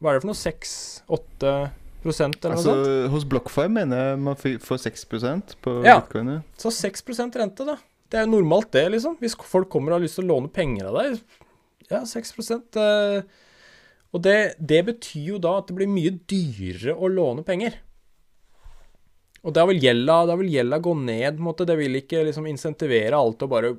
Hva 0.00 0.12
er 0.12 0.18
det 0.18 0.22
for 0.24 0.30
noe? 0.30 0.38
6-8% 0.38 2.46
eller 2.46 2.56
Altså, 2.56 2.74
hos 3.12 3.26
BlockFi 3.28 3.66
mener 3.68 4.00
jeg 4.12 4.20
man 4.24 4.38
får 4.40 4.78
6% 4.86 5.56
på 5.60 5.74
Ja. 5.84 5.98
bitcoiner. 6.00 6.40
Så 6.56 6.70
6% 6.72 7.36
rente, 7.36 7.66
da. 7.66 7.76
Det 8.10 8.18
er 8.18 8.24
jo 8.26 8.32
normalt, 8.40 8.70
det, 8.72 8.86
liksom. 8.94 9.18
Hvis 9.20 9.36
folk 9.36 9.68
kommer 9.70 9.92
og 9.92 10.00
har 10.00 10.06
lyst 10.06 10.16
til 10.18 10.24
å 10.26 10.32
låne 10.32 10.48
penger 10.50 10.88
av 10.88 10.96
deg. 10.98 11.20
Ja, 11.90 12.04
6 12.06 12.34
eh, 12.78 13.22
Og 14.14 14.22
det, 14.22 14.38
det 14.58 14.82
betyr 14.86 15.32
jo 15.34 15.38
da 15.42 15.56
at 15.58 15.70
det 15.70 15.76
blir 15.78 15.90
mye 15.90 16.12
dyrere 16.30 16.94
å 16.94 17.10
låne 17.10 17.44
penger. 17.46 17.80
Og 19.40 19.54
da 19.56 19.64
vil 19.70 19.80
gjelda, 19.80 20.20
da 20.28 20.36
vil 20.36 20.52
gjelda 20.52 20.80
gå 20.84 20.94
ned, 21.00 21.36
på 21.36 21.40
en 21.40 21.48
måte. 21.48 21.66
Det 21.68 21.76
vil 21.80 22.00
ikke 22.02 22.24
liksom 22.28 22.48
insentivere 22.50 23.16
alt 23.16 23.42
og 23.46 23.52
bare 23.54 23.72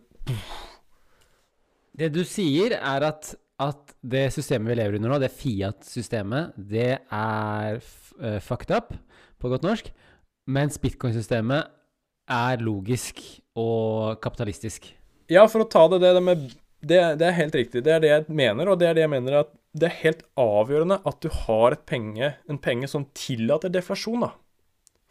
Det 1.98 2.10
du 2.14 2.24
sier, 2.26 2.78
er 2.80 3.06
at, 3.06 3.34
at 3.62 3.94
det 4.02 4.30
systemet 4.34 4.72
vi 4.72 4.80
lever 4.80 4.98
under 4.98 5.14
nå, 5.14 5.20
det 5.22 5.34
Fiat-systemet, 5.36 6.56
det 6.56 6.94
er 7.04 7.78
eh, 7.78 8.40
fucked 8.42 8.74
up, 8.74 8.96
på 9.42 9.52
godt 9.52 9.66
norsk, 9.66 9.92
mens 10.50 10.80
bitcoin-systemet 10.82 11.70
er 12.32 12.64
logisk 12.64 13.20
og 13.60 14.18
kapitalistisk. 14.24 14.88
Ja, 15.32 15.46
for 15.52 15.64
å 15.64 15.70
ta 15.70 15.84
det, 15.92 16.02
det 16.04 16.24
med 16.24 16.48
det, 16.82 17.00
det 17.22 17.28
er 17.28 17.38
helt 17.38 17.56
riktig. 17.58 17.84
Det 17.86 17.94
er 17.96 18.04
det 18.04 18.12
jeg 18.12 18.26
mener, 18.34 18.72
og 18.72 18.80
det 18.82 18.90
er 18.90 18.98
det 18.98 19.06
jeg 19.06 19.14
mener 19.14 19.42
at 19.44 19.52
det 19.78 19.88
er 19.88 20.00
helt 20.02 20.24
avgjørende 20.40 20.98
at 21.08 21.22
du 21.24 21.30
har 21.46 21.78
penge, 21.88 22.34
en 22.50 22.60
penge 22.60 22.90
som 22.92 23.08
tillater 23.16 23.72
deflasjon, 23.72 24.26
da. 24.26 24.34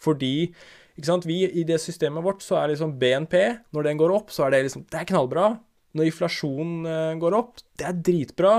Fordi 0.01 0.51
ikke 0.97 1.09
sant, 1.09 1.27
vi 1.29 1.43
i 1.47 1.65
det 1.65 1.79
systemet 1.81 2.25
vårt, 2.25 2.45
så 2.45 2.59
er 2.61 2.73
liksom 2.73 2.97
BNP 3.01 3.35
Når 3.73 3.87
den 3.87 4.01
går 4.01 4.13
opp, 4.13 4.33
så 4.33 4.47
er 4.47 4.53
det 4.53 4.65
liksom 4.67 4.85
Det 4.91 4.99
er 5.01 5.09
knallbra. 5.09 5.55
Når 5.97 6.11
inflasjonen 6.11 6.87
eh, 6.87 7.15
går 7.21 7.37
opp, 7.39 7.63
det 7.81 7.87
er 7.89 8.03
dritbra. 8.07 8.55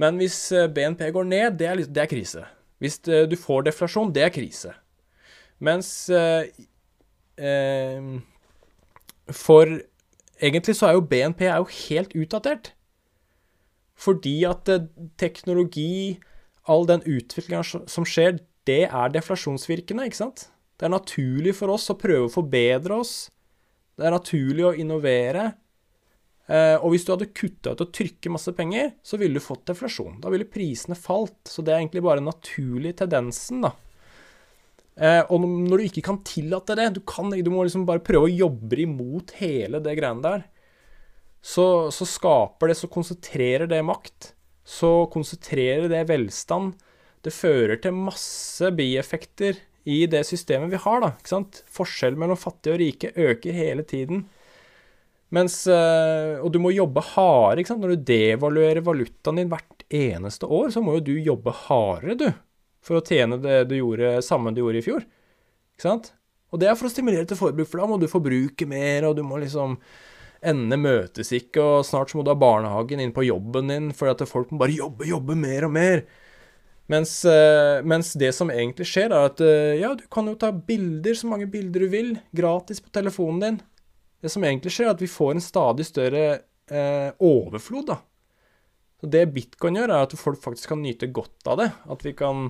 Men 0.00 0.20
hvis 0.20 0.38
eh, 0.54 0.68
BNP 0.72 1.10
går 1.12 1.26
ned, 1.28 1.58
det 1.60 1.68
er, 1.68 1.76
liksom, 1.76 1.94
det 1.96 2.04
er 2.04 2.12
krise. 2.12 2.44
Hvis 2.80 3.00
eh, 3.08 3.26
du 3.28 3.36
får 3.40 3.66
deflasjon, 3.66 4.12
det 4.14 4.24
er 4.24 4.32
krise. 4.32 4.72
Mens 5.64 5.90
eh, 6.12 6.48
eh, 7.36 8.08
For 9.32 9.76
egentlig 10.40 10.76
så 10.78 10.90
er 10.90 10.96
jo 10.96 11.06
BNP 11.08 11.46
er 11.48 11.60
jo 11.60 11.70
helt 11.88 12.16
utdatert. 12.16 12.72
Fordi 13.96 14.36
at 14.48 14.68
eh, 14.72 14.88
teknologi, 15.20 16.18
all 16.68 16.86
den 16.88 17.04
utviklinga 17.06 17.62
som 17.64 18.06
skjer, 18.08 18.40
det 18.66 18.84
er 18.90 19.14
deflasjonsvirkende, 19.14 20.08
ikke 20.08 20.24
sant? 20.24 20.48
Det 20.76 20.88
er 20.88 20.92
naturlig 20.92 21.54
for 21.56 21.72
oss 21.72 21.88
å 21.92 21.98
prøve 21.98 22.26
å 22.28 22.32
forbedre 22.32 22.98
oss. 23.00 23.14
Det 23.96 24.04
er 24.04 24.12
naturlig 24.12 24.66
å 24.66 24.74
innovere. 24.76 25.46
Eh, 26.46 26.76
og 26.76 26.92
hvis 26.92 27.06
du 27.06 27.14
hadde 27.14 27.32
kutta 27.32 27.72
ut 27.72 27.82
og 27.86 27.94
trykke 27.96 28.32
masse 28.34 28.52
penger, 28.54 28.92
så 29.02 29.18
ville 29.20 29.40
du 29.40 29.44
fått 29.44 29.64
deflasjon. 29.70 30.20
Da 30.22 30.30
ville 30.34 30.48
prisene 30.50 30.98
falt. 30.98 31.38
Så 31.48 31.64
det 31.64 31.72
er 31.72 31.80
egentlig 31.80 32.04
bare 32.04 32.20
den 32.20 32.28
naturlige 32.28 33.00
tendensen, 33.02 33.64
da. 33.64 33.72
Eh, 34.96 35.22
og 35.28 35.44
når 35.44 35.76
du 35.76 35.86
ikke 35.90 36.04
kan 36.06 36.22
tillate 36.24 36.76
det, 36.78 36.88
du, 36.96 37.02
kan, 37.04 37.28
du 37.30 37.50
må 37.52 37.66
liksom 37.66 37.84
bare 37.88 38.04
prøve 38.04 38.30
å 38.30 38.32
jobbe 38.32 38.80
imot 38.80 39.34
hele 39.42 39.82
det 39.84 39.96
greiene 39.98 40.24
der, 40.24 40.46
så, 41.44 41.92
så 41.94 42.08
skaper 42.08 42.72
det, 42.72 42.78
så 42.80 42.90
konsentrerer 42.90 43.68
det 43.70 43.84
makt. 43.86 44.32
Så 44.66 45.06
konsentrerer 45.12 45.86
det 45.92 46.06
velstand. 46.08 46.74
Det 47.22 47.34
fører 47.34 47.78
til 47.82 47.94
masse 47.94 48.72
bieffekter 48.74 49.60
i 49.86 50.00
det 50.10 50.24
systemet 50.26 50.72
vi 50.72 50.80
har, 50.82 51.04
da. 51.04 51.12
Ikke 51.14 51.34
sant? 51.36 51.60
Forskjellen 51.70 52.18
mellom 52.18 52.40
fattige 52.40 52.74
og 52.74 52.82
rike 52.82 53.12
øker 53.14 53.54
hele 53.54 53.84
tiden. 53.86 54.24
Mens 55.34 55.64
øh, 55.70 56.42
Og 56.42 56.50
du 56.54 56.58
må 56.62 56.72
jobbe 56.74 57.02
hardere. 57.12 57.78
Når 57.78 57.94
du 57.94 58.04
devaluerer 58.10 58.82
valutaen 58.82 59.38
din 59.38 59.50
hvert 59.50 59.86
eneste 59.90 60.46
år, 60.50 60.72
så 60.74 60.82
må 60.82 60.98
jo 60.98 61.06
du 61.12 61.14
jobbe 61.18 61.54
hardere, 61.66 62.18
du. 62.18 62.28
For 62.86 63.00
å 63.00 63.04
tjene 63.04 63.38
det 63.42 63.64
du 63.70 63.76
gjorde, 63.80 64.20
samme 64.22 64.52
du 64.54 64.62
gjorde 64.62 64.80
i 64.80 64.86
fjor. 64.86 65.06
Ikke 65.74 65.88
sant? 65.88 66.12
Og 66.54 66.60
det 66.62 66.68
er 66.70 66.76
for 66.78 66.88
å 66.88 66.92
stimulere 66.92 67.26
til 67.28 67.38
forbruk, 67.38 67.68
for 67.68 67.82
da 67.82 67.88
må 67.90 67.98
du 67.98 68.06
forbruke 68.10 68.68
mer, 68.70 69.08
og 69.08 69.16
du 69.18 69.24
må 69.26 69.40
liksom 69.42 69.80
Endene 70.46 70.76
møtes 70.78 71.30
ikke, 71.34 71.62
og 71.64 71.86
snart 71.88 72.12
så 72.12 72.18
må 72.18 72.22
du 72.22 72.28
ha 72.30 72.36
barnehagen 72.38 73.00
inn 73.02 73.14
på 73.16 73.24
jobben 73.24 73.70
din, 73.72 73.86
fordi 73.96 74.12
at 74.12 74.30
folk 74.30 74.50
må 74.52 74.60
bare 74.60 74.76
jobbe, 74.76 75.06
jobbe 75.08 75.34
mer 75.40 75.64
og 75.66 75.72
mer. 75.74 76.02
Mens, 76.92 77.24
eh, 77.24 77.80
mens 77.82 78.12
det 78.20 78.30
som 78.36 78.52
egentlig 78.52 78.86
skjer, 78.86 79.10
er 79.10 79.30
at 79.30 79.40
eh, 79.42 79.78
ja, 79.80 79.94
du 79.98 80.04
kan 80.12 80.28
jo 80.28 80.36
ta 80.38 80.52
bilder, 80.54 81.16
så 81.18 81.30
mange 81.32 81.48
bilder 81.50 81.82
du 81.82 81.88
vil, 81.90 82.12
gratis 82.36 82.82
på 82.84 82.92
telefonen 82.94 83.40
din. 83.42 83.58
Det 84.22 84.30
som 84.30 84.44
egentlig 84.46 84.74
skjer, 84.76 84.90
er 84.90 84.94
at 84.94 85.02
vi 85.02 85.10
får 85.10 85.34
en 85.34 85.42
stadig 85.42 85.88
større 85.88 86.22
eh, 86.70 87.10
overflod, 87.16 87.88
da. 87.90 87.98
Så 89.06 89.12
det 89.14 89.28
bitcoin 89.30 89.76
gjør, 89.78 89.92
er 89.94 90.02
at 90.02 90.14
folk 90.18 90.40
faktisk 90.42 90.72
kan 90.72 90.80
nyte 90.82 91.06
godt 91.14 91.46
av 91.46 91.60
det. 91.60 91.68
At 91.94 92.00
vi 92.02 92.10
kan 92.18 92.48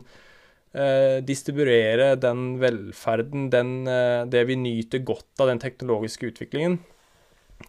eh, 0.72 1.18
distribuere 1.20 2.14
den 2.16 2.56
velferden, 2.62 3.50
den, 3.52 3.82
eh, 3.84 4.24
det 4.24 4.46
vi 4.48 4.56
nyter 4.56 5.04
godt 5.04 5.42
av 5.44 5.50
den 5.52 5.60
teknologiske 5.60 6.30
utviklingen, 6.32 6.78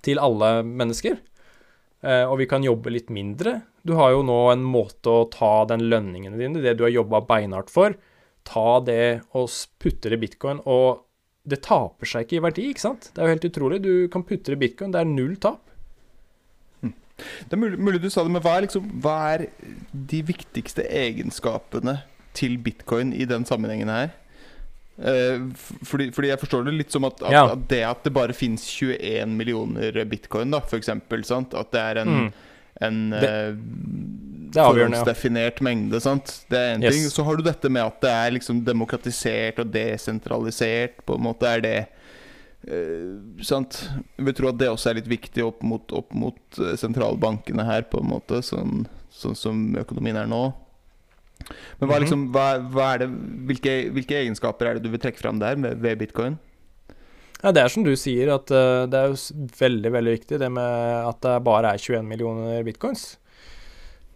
til 0.07 0.23
alle 0.23 0.61
mennesker. 0.63 1.19
Eh, 1.99 2.23
og 2.23 2.38
vi 2.39 2.47
kan 2.47 2.63
jobbe 2.63 2.95
litt 2.95 3.11
mindre. 3.11 3.57
Du 3.83 3.97
har 3.99 4.15
jo 4.15 4.23
nå 4.23 4.39
en 4.53 4.63
måte 4.63 5.11
å 5.11 5.27
ta 5.35 5.65
den 5.67 5.83
lønningene 5.91 6.39
dine, 6.39 6.63
det 6.63 6.77
du 6.79 6.85
har 6.88 6.95
jobba 6.95 7.25
beinhardt 7.27 7.73
for, 7.73 7.99
ta 8.47 8.79
det 8.88 9.27
og 9.35 9.51
putte 9.83 10.07
det 10.07 10.15
i 10.15 10.23
bitcoin, 10.23 10.63
og 10.63 11.03
det 11.43 11.59
taper 11.67 12.07
seg 12.07 12.23
ikke 12.23 12.39
i 12.39 12.45
verdi, 12.47 12.71
ikke 12.71 12.88
sant? 12.88 13.11
Det 13.11 13.19
er 13.19 13.27
jo 13.27 13.35
helt 13.35 13.51
utrolig. 13.51 13.83
Du 13.83 13.93
kan 14.11 14.23
putte 14.23 14.55
bitcoin, 14.55 14.95
det 14.95 15.03
er 15.03 15.11
null 15.11 15.35
tap. 15.43 15.67
Det 17.18 17.53
er 17.53 17.57
mulig, 17.61 17.80
mulig 17.80 18.01
du 18.01 18.09
sa 18.13 18.24
det, 18.24 18.32
men 18.32 18.41
hva 18.45 18.57
er, 18.57 18.68
liksom, 18.68 18.88
hva 19.01 19.15
er 19.34 19.47
de 20.13 20.22
viktigste 20.28 20.86
egenskapene 20.86 21.99
til 22.38 22.57
bitcoin 22.61 23.13
i 23.18 23.26
den 23.26 23.45
sammenhengen 23.49 23.89
her? 23.89 24.11
Eh, 24.97 25.39
fordi, 25.86 26.09
fordi 26.13 26.30
jeg 26.32 26.39
forstår 26.41 26.65
det 26.65 26.74
litt 26.74 26.91
som 26.93 27.05
at, 27.05 27.20
at, 27.22 27.32
Ja. 27.32 27.43
at 27.53 27.68
det 27.70 27.84
at 27.86 28.03
det 28.03 28.13
bare 28.13 28.34
fins 28.34 28.63
21 28.65 29.28
millioner 29.38 30.03
bitcoin, 30.09 30.51
da, 30.51 30.59
for 30.59 30.78
eksempel, 30.80 31.24
sant? 31.26 31.53
At 31.53 31.72
det 31.72 31.82
er 31.82 32.01
en, 32.01 32.07
Mm. 32.07 32.34
en 32.82 33.09
Det- 33.09 33.24
eh, 33.24 33.53
det 34.49 34.57
er 34.57 34.63
avgjørende, 34.63 35.05
ja. 35.05 35.51
mengde, 35.61 35.99
sant? 36.01 36.45
Det 36.49 36.57
er 36.57 36.74
en 36.76 36.84
Yes. 36.84 36.93
ting. 36.95 37.03
Så 37.09 37.24
har 37.26 37.36
du 37.36 37.43
dette 37.43 37.70
med 37.70 37.84
at 37.84 38.01
det 38.01 38.09
er 38.09 38.32
liksom 38.32 38.63
demokratisert 38.63 39.59
og 39.59 39.72
desentralisert, 39.72 40.93
på 41.05 41.15
en 41.15 41.22
måte. 41.24 41.43
Er 41.45 41.61
det 41.61 41.88
sant? 43.45 43.89
Vi 44.18 44.34
tror 44.34 44.49
at 44.51 44.58
det 44.60 44.70
også 44.72 44.89
er 44.91 44.99
litt 44.99 45.08
viktig 45.12 45.43
opp 45.45 45.62
mot, 45.64 45.91
opp 45.95 46.14
mot 46.18 46.60
eh, 46.60 46.76
sentralbankene 46.80 47.64
her, 47.68 47.86
på 47.88 48.01
en 48.01 48.10
måte, 48.10 48.41
sånn, 48.43 48.88
sånn 49.14 49.38
som 49.38 49.62
økonomien 49.80 50.18
er 50.20 50.28
nå. 50.28 50.53
Men 51.80 51.88
hva, 51.89 51.95
Mhm. 51.99 52.01
liksom, 52.03 52.32
hva, 52.34 52.47
hva 52.74 52.97
det, 52.99 53.08
hvilke, 53.47 53.76
hvilke 53.93 54.18
egenskaper 54.24 54.66
er 54.68 54.74
det 54.76 54.84
du 54.84 54.89
vil 54.89 54.99
trekke 54.99 55.22
fram 55.22 55.39
der 55.39 55.55
med, 55.55 55.78
ved 55.80 55.99
bitcoin? 56.01 56.39
Ja, 57.43 57.51
det 57.53 57.62
er 57.62 57.70
som 57.70 57.84
du 57.86 57.93
sier, 57.95 58.34
at 58.34 58.49
uh, 58.49 58.88
det 58.89 58.97
er 58.97 59.12
jo 59.14 59.45
veldig, 59.60 59.91
veldig 59.93 60.14
viktig 60.18 60.39
det 60.41 60.49
med 60.51 61.05
at 61.05 61.22
det 61.22 61.36
bare 61.45 61.70
er 61.76 61.78
21 61.78 62.03
millioner 62.10 62.64
bitcoins. 62.66 63.18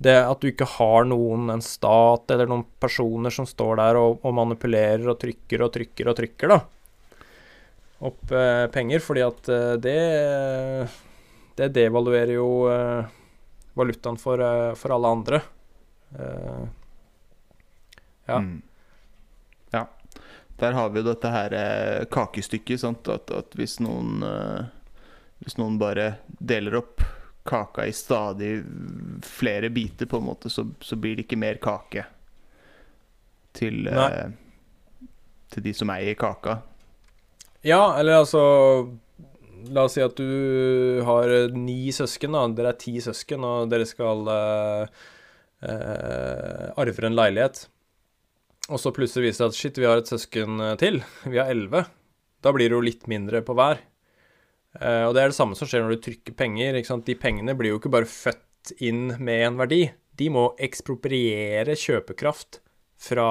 Det 0.01 0.15
at 0.25 0.41
du 0.41 0.47
ikke 0.49 0.65
har 0.65 1.05
noen, 1.05 1.51
en 1.53 1.61
stat 1.61 2.31
eller 2.33 2.49
noen 2.49 2.65
personer 2.81 3.29
som 3.29 3.45
står 3.45 3.77
der 3.77 3.99
og, 4.01 4.17
og 4.25 4.33
manipulerer 4.33 5.05
og 5.07 5.19
trykker 5.21 5.61
og 5.61 5.69
trykker 5.75 6.09
og 6.09 6.17
trykker, 6.17 6.49
da. 6.49 6.59
Opp 8.01 8.31
eh, 8.33 8.65
penger, 8.73 8.99
fordi 9.05 9.21
at 9.21 9.49
eh, 9.53 9.73
det 9.83 9.97
Det 11.59 11.67
devaluerer 11.75 12.33
jo 12.33 12.47
eh, 12.71 13.05
valutaen 13.77 14.17
for, 14.17 14.41
eh, 14.41 14.73
for 14.75 14.95
alle 14.95 15.07
andre. 15.17 15.41
Eh, 16.17 16.63
Ja. 18.25 18.37
Mm. 18.39 18.61
ja. 19.71 19.85
Der 20.61 20.71
har 20.77 20.89
vi 20.89 21.01
jo 21.01 21.07
dette 21.09 21.29
her 21.33 21.53
eh, 21.57 22.05
kakestykket, 22.05 22.79
sant. 22.79 23.07
At, 23.09 23.31
at 23.31 23.55
hvis 23.57 23.79
noen 23.83 24.21
Hvis 25.41 25.57
noen 25.57 25.79
bare 25.81 26.19
deler 26.39 26.75
opp 26.77 27.01
kaka 27.49 27.87
i 27.89 27.91
stadig 27.97 28.63
flere 29.25 29.69
biter, 29.73 30.05
på 30.05 30.17
en 30.21 30.27
måte, 30.27 30.49
så, 30.53 30.67
så 30.79 30.95
blir 30.95 31.15
det 31.17 31.25
ikke 31.25 31.39
mer 31.41 31.57
kake 31.57 32.05
til 33.57 33.89
Til 35.49 35.63
de 35.65 35.73
som 35.73 35.89
eier 35.89 36.13
kaka. 36.15 36.59
Ja, 37.61 37.93
eller 37.99 38.23
altså 38.23 38.41
La 39.69 39.83
oss 39.85 39.93
si 39.93 40.01
at 40.01 40.17
du 40.17 41.01
har 41.05 41.29
ni 41.53 41.91
søsken, 41.93 42.33
da. 42.33 42.47
Dere 42.57 42.73
er 42.73 42.79
ti 42.81 42.95
søsken, 43.03 43.43
og 43.45 43.69
dere 43.69 43.85
skal 43.85 44.25
uh, 44.25 44.87
arve 46.81 47.05
en 47.05 47.17
leilighet. 47.17 47.67
Og 48.71 48.81
så 48.81 48.93
plutselig 48.95 49.29
viser 49.29 49.45
det 49.45 49.51
at 49.51 49.59
shit, 49.59 49.77
vi 49.77 49.87
har 49.89 50.01
et 50.01 50.09
søsken 50.09 50.61
eh, 50.63 50.75
til. 50.79 51.01
Vi 51.27 51.37
har 51.37 51.49
elleve. 51.51 51.83
Da 52.41 52.53
blir 52.55 52.69
det 52.69 52.77
jo 52.77 52.83
litt 52.85 53.07
mindre 53.11 53.41
på 53.45 53.55
hver. 53.57 53.81
Uh, 54.79 55.09
og 55.09 55.13
det 55.13 55.23
er 55.23 55.31
det 55.31 55.37
samme 55.37 55.57
som 55.59 55.69
skjer 55.69 55.85
når 55.85 55.97
du 55.97 56.03
trykker 56.07 56.37
penger. 56.37 56.77
Ikke 56.79 56.91
sant? 56.93 57.05
De 57.05 57.17
pengene 57.19 57.55
blir 57.57 57.75
jo 57.75 57.81
ikke 57.81 57.93
bare 57.93 58.09
født 58.09 58.73
inn 58.81 59.11
med 59.19 59.45
en 59.51 59.61
verdi. 59.61 59.83
De 60.17 60.29
må 60.33 60.49
ekspropriere 60.61 61.77
kjøpekraft 61.77 62.61
fra 63.01 63.27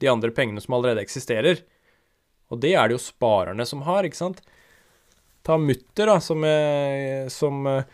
de 0.00 0.08
andre 0.12 0.32
pengene 0.36 0.62
som 0.62 0.76
allerede 0.78 1.04
eksisterer. 1.04 1.64
Og 2.52 2.60
det 2.62 2.74
er 2.78 2.88
det 2.88 2.96
jo 2.96 3.02
sparerne 3.02 3.66
som 3.66 3.82
har, 3.86 4.06
ikke 4.06 4.20
sant. 4.20 4.42
Ta 5.46 5.58
mutter, 5.58 6.06
da, 6.06 6.18
som, 6.22 6.44
eh, 6.46 7.26
som 7.32 7.66
eh, 7.70 7.88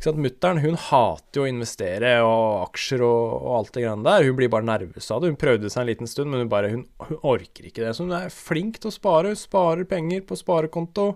ikke 0.00 0.08
sant, 0.08 0.20
Mutter'n 0.24 0.62
hun 0.62 0.78
hater 0.80 1.40
jo 1.40 1.42
å 1.44 1.50
investere 1.50 2.12
og 2.24 2.70
aksjer 2.70 3.02
og, 3.04 3.34
og 3.36 3.50
alt 3.58 3.74
det 3.74 3.82
greiene 3.84 4.06
der. 4.06 4.24
Hun 4.24 4.38
blir 4.38 4.48
bare 4.52 4.64
nervøs 4.64 5.10
av 5.12 5.20
det. 5.20 5.28
Hun 5.28 5.40
prøvde 5.42 5.68
seg 5.68 5.82
en 5.82 5.90
liten 5.90 6.08
stund, 6.08 6.32
men 6.32 6.44
hun 6.44 6.52
bare, 6.52 6.70
hun, 6.72 6.86
hun 7.04 7.18
orker 7.34 7.66
ikke 7.68 7.82
det. 7.84 7.90
Så 7.92 8.06
hun 8.06 8.14
er 8.16 8.32
flink 8.32 8.78
til 8.80 8.88
å 8.88 8.94
spare. 8.94 9.34
Hun 9.34 9.36
sparer 9.36 9.84
penger 9.90 10.24
på 10.24 10.38
sparekonto. 10.40 11.10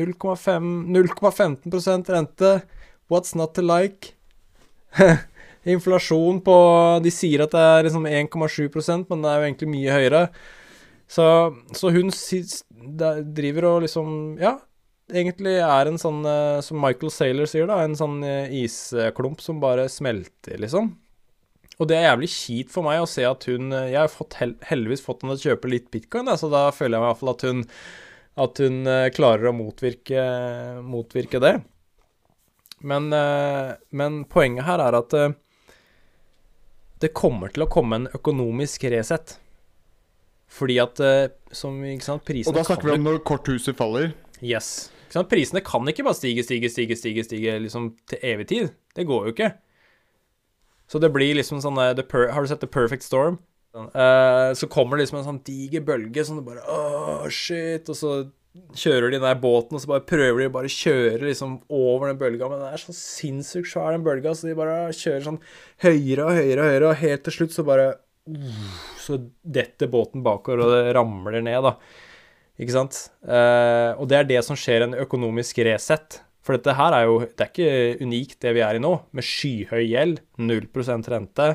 0,5 0.00 0.70
0,15% 0.88 2.08
rente. 2.14 2.54
What's 3.12 3.36
not 3.36 3.52
to 3.58 3.66
like? 3.66 4.14
Inflasjon 5.74 6.40
på 6.42 6.56
De 7.04 7.12
sier 7.12 7.44
at 7.44 7.52
det 7.52 7.60
er 7.62 7.86
liksom 7.86 8.08
1,7% 8.08 9.12
men 9.12 9.22
det 9.22 9.28
er 9.28 9.38
jo 9.38 9.46
egentlig 9.50 9.72
mye 9.76 9.98
høyere. 9.98 10.22
Så, 11.12 11.24
så 11.76 11.90
hun 11.92 12.08
driver 13.36 13.68
og 13.68 13.82
liksom 13.84 14.12
Ja, 14.40 14.56
egentlig 15.12 15.58
er 15.60 15.88
en 15.88 16.00
sånn, 16.00 16.22
eh, 16.28 16.60
som 16.64 16.80
Michael 16.80 17.12
Saylor 17.12 17.50
sier, 17.50 17.68
da, 17.68 17.82
en 17.84 17.96
sånn 17.98 18.22
eh, 18.26 18.52
isklump 18.62 19.42
som 19.44 19.60
bare 19.62 19.88
smelter, 19.92 20.56
liksom. 20.62 20.92
Og 21.80 21.88
det 21.88 21.98
er 21.98 22.06
jævlig 22.10 22.30
kjipt 22.30 22.72
for 22.74 22.86
meg 22.86 23.02
å 23.02 23.08
se 23.10 23.24
at 23.26 23.46
hun 23.48 23.72
eh, 23.72 23.90
Jeg 23.94 24.00
har 24.04 24.12
fått 24.12 24.38
hel 24.40 24.54
heldigvis 24.68 25.04
fått 25.04 25.24
henne 25.24 25.36
til 25.36 25.52
å 25.52 25.52
kjøpe 25.52 25.72
litt 25.72 25.90
bitcoin, 25.92 26.28
da, 26.30 26.38
så 26.40 26.50
da 26.52 26.64
føler 26.74 26.96
jeg 26.96 27.04
i 27.04 27.08
hvert 27.08 27.20
fall 27.20 27.34
at 27.34 27.46
hun 27.48 27.66
at 28.42 28.60
hun 28.64 28.88
klarer 29.12 29.50
å 29.50 29.52
motvirke, 29.52 30.22
motvirke 30.88 31.36
det. 31.44 31.50
Men, 32.80 33.12
men 33.92 34.14
poenget 34.24 34.64
her 34.64 34.80
er 34.80 34.96
at 34.96 35.12
det 37.04 37.10
kommer 37.12 37.52
til 37.52 37.66
å 37.66 37.68
komme 37.68 37.98
en 37.98 38.08
økonomisk 38.16 38.86
reset. 38.88 39.34
Fordi 40.52 40.78
at 40.82 41.00
eh, 41.00 41.28
som, 41.54 41.78
ikke 41.86 42.06
sant, 42.06 42.24
prisene 42.28 42.52
Og 42.52 42.58
da 42.58 42.66
snakker 42.66 42.90
vi 42.90 42.96
om 42.98 43.06
når 43.06 43.22
korthuset 43.28 43.78
faller. 43.78 44.12
Yes. 44.40 44.90
Ikke 45.06 45.16
sant? 45.18 45.30
Prisene 45.30 45.62
kan 45.64 45.88
ikke 45.88 46.04
bare 46.06 46.18
stige, 46.18 46.44
stige, 46.44 46.70
stige, 46.72 46.98
stige, 46.98 47.24
stige 47.24 47.56
liksom 47.64 47.92
til 48.10 48.26
evig 48.32 48.48
tid. 48.52 48.74
Det 48.96 49.06
går 49.08 49.28
jo 49.28 49.36
ikke. 49.36 49.54
Så 50.92 51.00
det 51.00 51.12
blir 51.14 51.38
liksom 51.38 51.62
sånn 51.64 51.80
eh, 51.80 51.96
Har 52.34 52.44
du 52.44 52.50
sett 52.50 52.60
The 52.60 52.70
Perfect 52.70 53.06
Storm? 53.06 53.40
Uh, 53.72 54.52
så 54.52 54.68
kommer 54.68 54.98
det 54.98 55.06
liksom 55.06 55.22
en 55.22 55.28
sånn 55.30 55.44
diger 55.46 55.80
bølge 55.86 56.26
sånn 56.28 56.42
bare 56.44 56.60
Åh, 56.68 57.24
shit. 57.32 57.88
Og 57.88 57.96
så 57.96 58.10
kjører 58.76 59.08
de 59.08 59.16
den 59.16 59.24
der 59.24 59.38
båten, 59.40 59.78
og 59.78 59.80
så 59.80 59.88
bare 59.88 60.04
prøver 60.04 60.42
de 60.42 60.52
bare 60.52 60.68
kjøre 60.68 61.22
liksom 61.24 61.54
over 61.72 62.10
den 62.10 62.20
bølga. 62.20 62.50
Men 62.52 62.60
den 62.60 62.74
er 62.76 62.82
så 62.82 62.92
sinnssykt 62.96 63.70
svær, 63.70 63.94
den 63.94 64.04
bølga, 64.04 64.34
så 64.36 64.50
de 64.50 64.58
bare 64.58 64.90
kjører 64.92 65.24
sånn 65.24 65.40
høyere 65.86 66.26
og 66.26 66.36
høyere 66.36 66.58
og 66.58 66.68
høyere, 66.68 66.90
og 66.90 67.00
helt 67.00 67.24
til 67.24 67.38
slutt 67.38 67.56
så 67.56 67.64
bare 67.64 67.86
Så 69.02 69.18
detter 69.42 69.90
båten 69.90 70.22
bakover, 70.22 70.62
og 70.62 70.74
det 70.74 70.94
ramler 70.94 71.42
ned, 71.42 71.64
da. 71.66 71.76
Ikke 72.62 72.74
sant? 72.74 72.98
Eh, 73.24 73.90
og 73.96 74.06
det 74.10 74.18
er 74.18 74.28
det 74.28 74.42
som 74.46 74.58
skjer 74.58 74.86
en 74.86 74.98
økonomisk 75.02 75.58
reset. 75.66 76.20
For 76.42 76.56
dette 76.56 76.74
her 76.74 76.94
er 76.96 77.06
jo 77.06 77.20
Det 77.22 77.44
er 77.44 77.50
ikke 77.50 78.04
unikt, 78.04 78.40
det 78.42 78.54
vi 78.54 78.62
er 78.62 78.78
i 78.78 78.82
nå, 78.82 78.92
med 79.14 79.26
skyhøy 79.26 79.84
gjeld, 79.86 80.22
0 80.38 80.68
rente. 81.10 81.48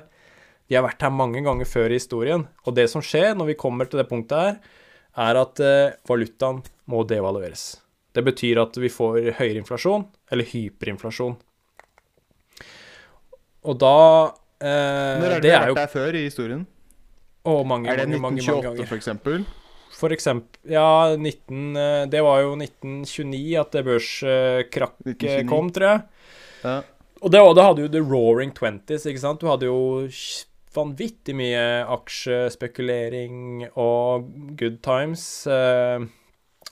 Vi 0.67 0.75
har 0.75 0.83
vært 0.83 1.01
her 1.01 1.13
mange 1.13 1.41
ganger 1.43 1.65
før 1.67 1.91
i 1.91 1.99
historien. 1.99 2.47
Og 2.65 2.75
det 2.75 2.89
som 2.91 3.03
skjer 3.03 3.35
når 3.35 3.53
vi 3.53 3.59
kommer 3.59 3.87
til 3.87 4.01
det 4.01 4.09
punktet 4.09 4.37
her, 4.37 4.57
er 5.17 5.39
at 5.39 5.59
eh, 5.63 5.95
valutaen 6.07 6.61
må 6.85 7.03
devalueres. 7.07 7.77
Det 8.13 8.23
betyr 8.25 8.59
at 8.59 8.75
vi 8.79 8.89
får 8.89 9.37
høyere 9.37 9.61
inflasjon, 9.61 10.07
eller 10.31 10.47
hyperinflasjon. 10.49 11.37
Og 13.67 13.79
da 13.79 13.95
eh, 14.61 15.21
Når 15.21 15.31
har 15.31 15.41
det, 15.41 15.41
Det 15.41 15.49
vi 15.49 15.53
er 15.53 15.59
har 15.59 15.71
jo 15.71 15.77
vært 15.77 15.85
der 15.85 15.93
før 15.93 16.17
i 16.17 16.23
historien? 16.25 16.65
Å, 17.47 17.55
mange, 17.67 17.89
Er 17.89 18.01
det 18.01 18.07
mange, 18.09 18.21
mange, 18.21 18.41
mange 18.41 18.43
1928, 18.43 18.63
ganger. 18.67 18.89
for 18.89 18.97
eksempel? 18.97 19.45
For 19.97 20.13
eksempel 20.13 20.73
Ja, 20.73 21.15
19 21.15 21.77
eh, 21.77 22.05
Det 22.11 22.21
var 22.25 22.41
jo 22.43 22.55
1929 22.59 23.55
at 23.61 23.71
det 23.71 23.85
børskrakket 23.87 25.15
1929. 25.15 25.47
kom, 25.49 25.71
tror 25.71 25.87
jeg. 25.87 26.01
Ja. 26.63 26.77
Og 27.21 27.31
det, 27.33 27.41
da 27.57 27.63
hadde 27.65 27.81
jo 27.85 27.89
The 27.89 28.03
Roaring 28.05 28.51
Twenties, 28.53 29.07
ikke 29.09 29.23
sant. 29.23 29.41
Du 29.41 29.47
hadde 29.49 29.65
jo 29.65 30.05
vanvittig 30.77 31.33
mye 31.33 31.63
aksjespekulering 31.89 33.67
og 33.73 34.27
good 34.59 34.81
times. 34.85 35.23
Eh, 35.49 36.05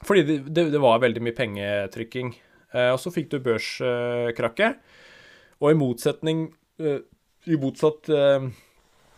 fordi 0.06 0.26
det, 0.28 0.38
det, 0.54 0.68
det 0.76 0.82
var 0.84 1.02
veldig 1.02 1.24
mye 1.26 1.38
pengetrykking. 1.38 2.36
Eh, 2.76 2.92
og 2.94 3.00
så 3.02 3.14
fikk 3.14 3.32
du 3.34 3.40
børskrakket. 3.46 4.78
Og 5.64 5.72
i 5.72 5.80
motsetning 5.80 6.48
eh, 6.84 7.02
I 7.46 7.58
motsatt 7.62 8.10
eh, 8.10 8.48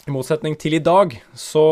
I 0.07 0.13
motsetning 0.13 0.55
til 0.59 0.77
i 0.77 0.83
dag, 0.83 1.13
så, 1.35 1.65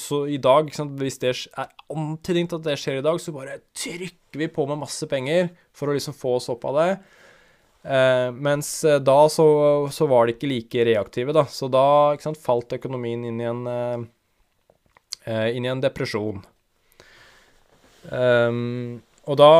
så 0.00 0.24
i 0.28 0.38
dag, 0.40 0.68
sant, 0.76 0.96
hvis 1.00 1.20
det 1.20 1.32
er 1.32 1.70
antydning 1.92 2.48
til 2.48 2.60
at 2.60 2.66
det 2.68 2.76
skjer 2.80 3.00
i 3.00 3.04
dag, 3.04 3.20
så 3.20 3.34
bare 3.36 3.60
trykker 3.76 4.40
vi 4.40 4.50
på 4.52 4.66
med 4.68 4.80
masse 4.82 5.08
penger 5.10 5.50
for 5.76 5.88
å 5.90 5.96
liksom 5.96 6.16
få 6.16 6.36
oss 6.38 6.50
opp 6.52 6.66
av 6.68 6.80
det. 6.80 6.90
Eh, 7.82 8.32
mens 8.32 8.84
eh, 8.84 9.00
da 9.00 9.28
så, 9.32 9.46
så, 9.92 10.06
var 10.06 10.26
de 10.26 10.36
ikke 10.36 10.50
like 10.50 10.84
reaktive, 10.84 11.32
da. 11.36 11.46
Så 11.48 11.70
da 11.72 12.16
sant, 12.20 12.40
falt 12.40 12.76
økonomien 12.76 13.24
inn 13.24 13.40
i 13.40 13.48
en, 13.48 13.62
eh, 13.70 14.08
eh 15.32 15.46
inn 15.56 15.64
i 15.64 15.72
en 15.72 15.80
depresjon. 15.80 16.42
Um, 18.10 19.00
og 19.28 19.36
da, 19.36 19.52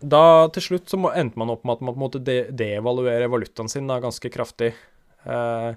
da 0.00 0.24
til 0.52 0.66
slutt 0.66 0.90
så 0.92 0.98
må, 1.00 1.12
endte 1.16 1.40
man 1.40 1.52
opp 1.52 1.62
med 1.64 1.78
at 1.78 1.84
man 1.88 1.96
måtte 1.96 2.20
de 2.20 2.42
devaluere 2.52 3.28
valutaen 3.32 3.70
sin 3.72 3.88
da, 3.88 3.96
ganske 4.04 4.28
kraftig. 4.32 4.74
Uh, 5.24 5.72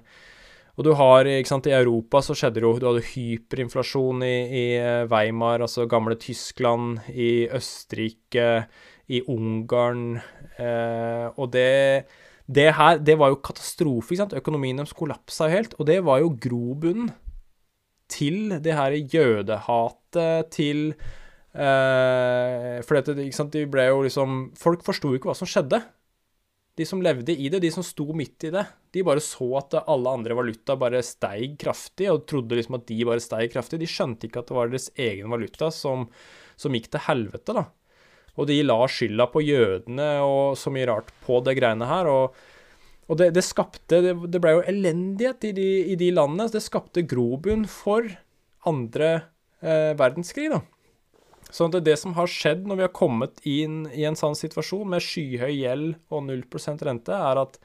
og 0.78 0.86
du 0.86 0.92
har, 0.94 1.26
ikke 1.26 1.50
sant, 1.50 1.66
I 1.66 1.74
Europa 1.74 2.20
så 2.22 2.36
skjedde 2.38 2.60
det 2.60 2.66
jo 2.66 2.76
Du 2.78 2.86
hadde 2.86 3.08
hyperinflasjon 3.10 4.22
i, 4.22 4.36
i 4.46 4.66
Weimar, 5.10 5.64
altså 5.64 5.88
gamle 5.90 6.14
Tyskland, 6.22 7.00
i 7.10 7.48
Østerrike, 7.50 8.68
i 9.10 9.22
Ungarn. 9.26 10.20
Eh, 10.54 11.26
og 11.34 11.50
det, 11.50 12.06
det 12.46 12.68
her 12.78 13.02
det 13.02 13.18
var 13.18 13.32
jo 13.32 13.42
katastrofe. 13.42 14.12
ikke 14.12 14.22
sant? 14.22 14.38
Økonomien 14.38 14.78
deres 14.78 14.94
kollapsa 14.94 15.50
helt. 15.50 15.74
Og 15.82 15.90
det 15.90 15.98
var 16.06 16.22
jo 16.22 16.36
grobunnen 16.46 17.10
til 18.08 18.54
det 18.62 18.78
her 18.78 18.94
jødehatet, 18.94 20.52
til 20.54 20.92
eh, 21.58 22.78
For 22.86 23.00
dette, 23.00 23.18
ikke 23.18 23.40
sant, 23.42 23.52
de 23.52 23.66
ble 23.68 23.90
jo 23.90 24.00
liksom 24.06 24.38
Folk 24.56 24.86
forsto 24.86 25.10
jo 25.10 25.18
ikke 25.18 25.32
hva 25.32 25.36
som 25.36 25.50
skjedde. 25.50 25.82
De 26.78 26.86
som 26.86 27.02
levde 27.02 27.34
i 27.34 27.50
det, 27.50 27.64
de 27.66 27.74
som 27.74 27.82
sto 27.82 28.12
midt 28.14 28.46
i 28.46 28.54
det, 28.54 28.68
de 28.94 29.04
bare 29.04 29.22
så 29.22 29.46
at 29.60 29.76
alle 29.80 30.12
andre 30.18 30.36
valuta 30.38 30.76
bare 30.80 31.02
steig 31.04 31.58
kraftig, 31.60 32.08
og 32.12 32.26
trodde 32.30 32.56
liksom 32.56 32.78
at 32.78 32.86
de 32.88 32.98
bare 33.08 33.22
steig 33.22 33.52
kraftig. 33.52 33.80
De 33.82 33.88
skjønte 33.90 34.28
ikke 34.28 34.42
at 34.42 34.50
det 34.50 34.56
var 34.56 34.70
deres 34.72 34.88
egen 34.96 35.32
valuta 35.32 35.70
som, 35.74 36.06
som 36.56 36.76
gikk 36.76 36.88
til 36.92 37.04
helvete, 37.08 37.56
da. 37.56 37.66
Og 38.38 38.46
de 38.46 38.60
la 38.62 38.78
skylda 38.86 39.26
på 39.32 39.42
jødene 39.42 40.06
og 40.22 40.54
så 40.58 40.70
mye 40.70 40.86
rart 40.86 41.10
på 41.24 41.40
det 41.46 41.56
greiene 41.58 41.88
her. 41.90 42.06
Og, 42.06 42.38
og 43.10 43.18
det, 43.18 43.32
det, 43.34 43.42
skapte 43.42 43.98
Det, 44.04 44.14
det 44.30 44.40
ble 44.42 44.54
jo 44.54 44.64
elendighet 44.70 45.48
i 45.50 45.52
de, 45.56 45.68
i 45.94 45.98
de, 45.98 46.12
landene. 46.14 46.46
Det 46.52 46.62
skapte 46.62 47.02
grobunn 47.08 47.66
for 47.70 48.06
andre 48.68 49.10
eh, 49.58 49.92
verdenskrig, 49.98 50.52
da. 50.54 50.62
Sånn 51.48 51.72
at 51.72 51.78
det, 51.78 51.86
det 51.88 51.98
som 51.98 52.14
har 52.18 52.30
skjedd 52.30 52.66
når 52.68 52.78
vi 52.78 52.86
har 52.86 52.94
kommet 52.94 53.40
inn 53.48 53.86
i 53.96 54.04
en 54.06 54.18
sånn 54.18 54.36
situasjon 54.38 54.90
med 54.92 55.02
skyhøy 55.02 55.54
gjeld 55.56 55.94
og 56.12 56.26
0 56.28 56.42
rente, 56.86 57.16
er 57.16 57.42
at 57.42 57.56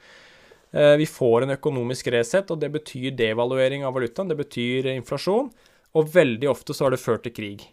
vi 0.74 1.06
får 1.06 1.44
en 1.44 1.54
økonomisk 1.54 2.08
reset, 2.10 2.48
og 2.50 2.58
det 2.58 2.72
betyr 2.74 3.12
devaluering 3.14 3.84
av 3.86 3.94
valutaen. 3.94 4.26
Det 4.26 4.38
betyr 4.40 4.88
inflasjon. 4.90 5.52
Og 5.94 6.10
veldig 6.10 6.48
ofte 6.50 6.74
så 6.74 6.88
har 6.88 6.94
det 6.94 7.02
ført 7.02 7.22
til 7.28 7.34
krig. 7.36 7.66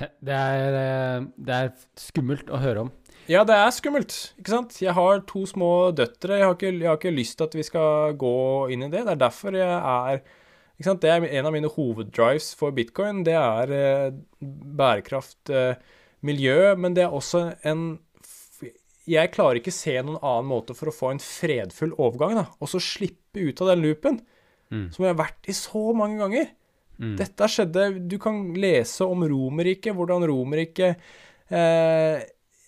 Det 0.00 0.32
er, 0.36 0.76
eh, 0.80 1.28
det 1.36 1.54
er, 1.56 1.70
skummelt 2.00 2.50
å 2.52 2.60
høre 2.60 2.86
om. 2.86 2.90
Ja, 3.28 3.44
det 3.44 3.54
er 3.54 3.70
skummelt. 3.74 4.32
ikke 4.40 4.54
sant? 4.54 4.76
Jeg 4.80 4.94
har 4.96 5.20
to 5.28 5.44
små 5.46 5.92
døtre. 5.94 6.38
Jeg 6.38 6.46
har 6.46 6.54
ikke, 6.56 6.72
jeg 6.72 6.88
har 6.88 6.98
ikke 6.98 7.14
lyst 7.14 7.36
til 7.38 7.46
at 7.46 7.54
vi 7.54 7.62
skal 7.62 8.14
gå 8.18 8.70
inn 8.72 8.82
i 8.86 8.90
det. 8.90 9.04
Det 9.04 9.12
er 9.12 9.20
derfor 9.20 9.56
jeg 9.56 9.68
er 9.68 10.22
ikke 10.78 10.88
sant? 10.88 11.02
Det 11.02 11.10
er 11.10 11.26
en 11.28 11.46
av 11.46 11.52
mine 11.52 11.68
hoveddrives 11.68 12.54
for 12.56 12.72
bitcoin. 12.72 13.24
Det 13.24 13.36
er 13.36 13.72
eh, 13.76 14.12
bærekraft, 14.40 15.50
eh, 15.50 15.74
miljø, 16.22 16.74
men 16.76 16.94
det 16.96 17.04
er 17.04 17.12
også 17.12 17.54
en 17.64 17.98
Jeg 19.10 19.32
klarer 19.34 19.60
ikke 19.60 19.74
se 19.74 19.96
noen 19.98 20.20
annen 20.20 20.48
måte 20.50 20.76
for 20.78 20.90
å 20.90 20.94
få 20.94 21.12
en 21.14 21.22
fredfull 21.22 21.94
overgang, 21.98 22.36
da. 22.38 22.46
Og 22.62 22.70
så 22.70 22.80
slippe 22.82 23.42
ut 23.42 23.62
av 23.64 23.72
den 23.72 23.84
loopen, 23.84 24.20
mm. 24.70 24.88
som 24.94 25.04
jeg 25.04 25.14
har 25.14 25.22
vært 25.22 25.50
i 25.50 25.56
så 25.56 25.84
mange 25.96 26.20
ganger. 26.20 26.50
Mm. 27.00 27.14
Dette 27.16 27.46
skjedde 27.48 27.84
Du 28.10 28.18
kan 28.20 28.42
lese 28.60 29.06
om 29.08 29.22
Romerriket, 29.24 29.94
hvordan 29.96 30.26
Romerriket 30.28 30.98
eh, 31.48 32.18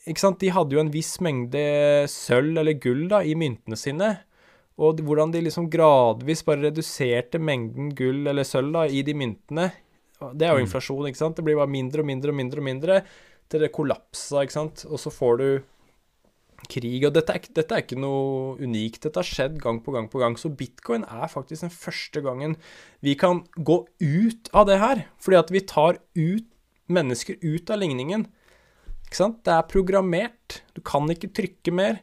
Ikke 0.09 0.23
sant, 0.23 0.39
de 0.41 0.49
hadde 0.57 0.73
jo 0.73 0.81
en 0.81 0.93
viss 0.95 1.19
mengde 1.21 1.61
sølv 2.09 2.63
eller 2.63 2.79
gull 2.81 3.05
da, 3.11 3.21
i 3.21 3.37
myntene 3.39 3.77
sine. 3.77 4.15
Og 4.83 5.03
hvordan 5.05 5.35
de 5.35 5.45
liksom 5.45 5.69
gradvis 5.71 6.43
bare 6.49 6.71
reduserte 6.71 7.39
mengden 7.39 7.93
gull 7.97 8.25
eller 8.31 8.47
sølv 8.49 8.73
da, 8.79 8.87
i 8.89 9.05
de 9.05 9.15
myntene. 9.15 9.69
Det 10.33 10.47
er 10.47 10.55
jo 10.55 10.63
mm. 10.63 10.67
inflasjon, 10.67 11.11
ikke 11.11 11.21
sant. 11.21 11.37
Det 11.37 11.45
blir 11.47 11.61
bare 11.61 11.71
mindre 11.71 12.03
og 12.03 12.09
mindre 12.09 12.33
og 12.33 12.39
mindre 12.41 12.63
og 12.63 12.67
mindre 12.67 12.99
til 13.53 13.63
det 13.63 13.73
kollapsa, 13.75 14.43
ikke 14.43 14.57
sant. 14.57 14.85
Og 14.89 15.01
så 15.03 15.13
får 15.13 15.39
du 15.43 15.47
krig. 16.71 17.03
Og 17.07 17.15
dette 17.17 17.35
er, 17.35 17.49
dette 17.57 17.75
er, 17.75 17.85
ikke 17.85 17.99
noe 18.01 18.57
unikt. 18.63 19.03
Dette 19.07 19.21
har 19.21 19.29
skjedd 19.29 19.59
gang 19.63 19.81
på 19.83 19.95
gang 19.95 20.09
på 20.13 20.23
gang. 20.23 20.37
Så 20.39 20.53
bitcoin 20.53 21.07
er 21.09 21.31
faktisk 21.31 21.67
den 21.67 21.75
første 21.75 22.23
gangen 22.25 22.57
vi 23.05 23.17
kan 23.19 23.45
gå 23.57 23.83
ut 24.03 24.53
av 24.55 24.69
det 24.71 24.79
her. 24.83 25.05
Fordi 25.23 25.41
at 25.41 25.53
vi 25.55 25.65
tar 25.67 26.01
ut 26.19 26.49
mennesker 26.93 27.39
ut 27.43 27.71
av 27.73 27.81
ligningen. 27.83 28.27
Ikke 29.07 29.21
sant? 29.21 29.43
Det 29.47 29.55
er 29.55 29.71
programmert. 29.71 30.63
Du 30.77 30.83
kan 30.85 31.09
ikke 31.13 31.33
trykke 31.35 31.75
mer. 31.75 32.03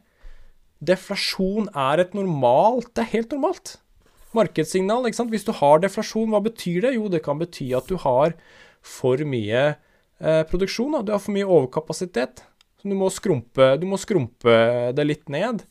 Deflasjon 0.79 1.67
er 1.75 1.99
et 1.99 2.13
normalt 2.15 2.93
Det 2.95 3.03
er 3.03 3.15
helt 3.17 3.33
normalt. 3.35 3.77
Markedssignal, 4.37 5.07
ikke 5.09 5.17
sant. 5.17 5.33
Hvis 5.33 5.47
du 5.47 5.51
har 5.57 5.81
deflasjon, 5.81 6.29
hva 6.29 6.41
betyr 6.45 6.85
det? 6.85 6.95
Jo, 6.95 7.07
det 7.09 7.23
kan 7.25 7.39
bety 7.41 7.71
at 7.75 7.89
du 7.89 7.97
har 7.99 8.35
for 8.85 9.19
mye 9.25 9.63
eh, 9.73 10.43
produksjon. 10.51 10.93
Da. 10.93 11.01
Du 11.01 11.11
har 11.15 11.23
for 11.23 11.35
mye 11.35 11.49
overkapasitet. 11.49 12.43
Så 12.79 12.87
du 12.87 12.95
må 12.95 13.09
skrumpe, 13.11 13.73
du 13.79 13.85
må 13.89 13.99
skrumpe 13.99 14.55
det 14.95 15.05
litt 15.05 15.27
ned. 15.31 15.65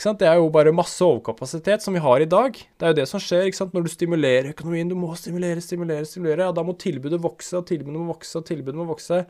Det 0.00 0.24
er 0.24 0.38
jo 0.40 0.48
bare 0.48 0.72
masse 0.72 1.04
overkapasitet 1.04 1.84
som 1.84 1.92
vi 1.92 2.00
har 2.00 2.22
i 2.24 2.28
dag. 2.28 2.54
Det 2.56 2.86
er 2.86 2.94
jo 2.94 2.98
det 3.02 3.08
som 3.10 3.20
skjer 3.20 3.50
når 3.74 3.84
du 3.84 3.90
stimulerer 3.92 4.52
økonomien. 4.54 4.88
Du 4.88 4.96
må 4.96 5.12
stimulere, 5.12 5.60
stimulere, 5.60 6.06
stimulere. 6.08 6.46
Ja, 6.46 6.54
da 6.56 6.64
må 6.64 6.72
tilbudet 6.80 7.20
vokse, 7.20 7.58
og 7.58 7.66
tilbudet 7.68 7.98
må 7.98 8.06
vokse, 8.08 8.38
og 8.40 8.46
tilbudet 8.48 8.78
må 8.80 8.86
vokse. 8.88 9.26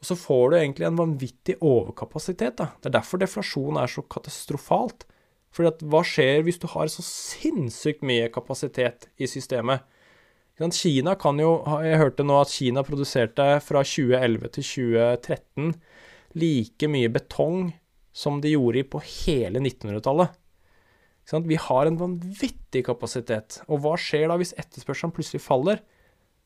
Og 0.00 0.08
så 0.08 0.16
får 0.16 0.46
du 0.48 0.56
egentlig 0.56 0.86
en 0.88 0.96
vanvittig 0.96 1.58
overkapasitet. 1.60 2.56
Da. 2.56 2.70
Det 2.80 2.88
er 2.88 2.96
derfor 2.96 3.20
deflasjon 3.20 3.76
er 3.82 3.92
så 3.92 4.06
katastrofalt. 4.08 5.04
For 5.52 5.68
hva 5.68 6.02
skjer 6.04 6.40
hvis 6.46 6.60
du 6.64 6.66
har 6.72 6.88
så 6.92 7.04
sinnssykt 7.04 8.00
mye 8.04 8.32
kapasitet 8.32 9.10
i 9.20 9.28
systemet? 9.28 9.84
Kina 10.56 11.12
kan 11.20 11.36
jo 11.36 11.60
Jeg 11.84 12.00
hørte 12.00 12.24
nå 12.24 12.40
at 12.40 12.48
Kina 12.48 12.80
produserte 12.80 13.60
fra 13.60 13.82
2011 13.84 14.48
til 14.56 14.64
2013 14.64 15.74
like 16.36 16.88
mye 16.92 17.10
betong 17.12 17.70
som 18.16 18.40
de 18.40 18.54
gjorde 18.54 18.86
på 18.92 19.02
hele 19.04 19.60
1900-tallet. 19.60 20.32
Vi 21.44 21.58
har 21.58 21.86
en 21.86 21.98
vanvittig 21.98 22.84
kapasitet. 22.86 23.60
Og 23.66 23.82
hva 23.82 23.96
skjer 23.98 24.28
da 24.30 24.38
hvis 24.38 24.54
etterspørselen 24.60 25.14
plutselig 25.14 25.42
faller? 25.42 25.82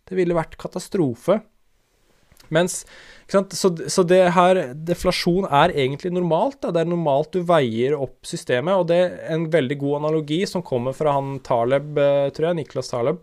Det 0.08 0.16
ville 0.18 0.36
vært 0.36 0.58
katastrofe. 0.60 1.42
Mens, 2.50 2.80
så, 3.30 3.44
så, 3.86 4.02
det 4.08 4.22
her, 4.34 4.60
deflasjon 4.74 5.46
er 5.46 5.74
egentlig 5.76 6.10
normalt. 6.16 6.58
Da. 6.64 6.72
Det 6.74 6.82
er 6.82 6.90
normalt 6.90 7.34
du 7.36 7.44
veier 7.46 7.94
opp 7.98 8.26
systemet. 8.26 8.80
Og 8.80 8.88
det 8.90 9.00
er 9.04 9.18
en 9.36 9.46
veldig 9.52 9.78
god 9.82 10.00
analogi 10.00 10.42
som 10.48 10.64
kommer 10.66 10.96
fra 10.96 11.14
han 11.18 11.36
Taleb, 11.46 11.92
eh, 12.00 12.30
tror 12.34 12.50
jeg, 12.50 12.62
Niklas 12.62 12.90
Taleb. 12.90 13.20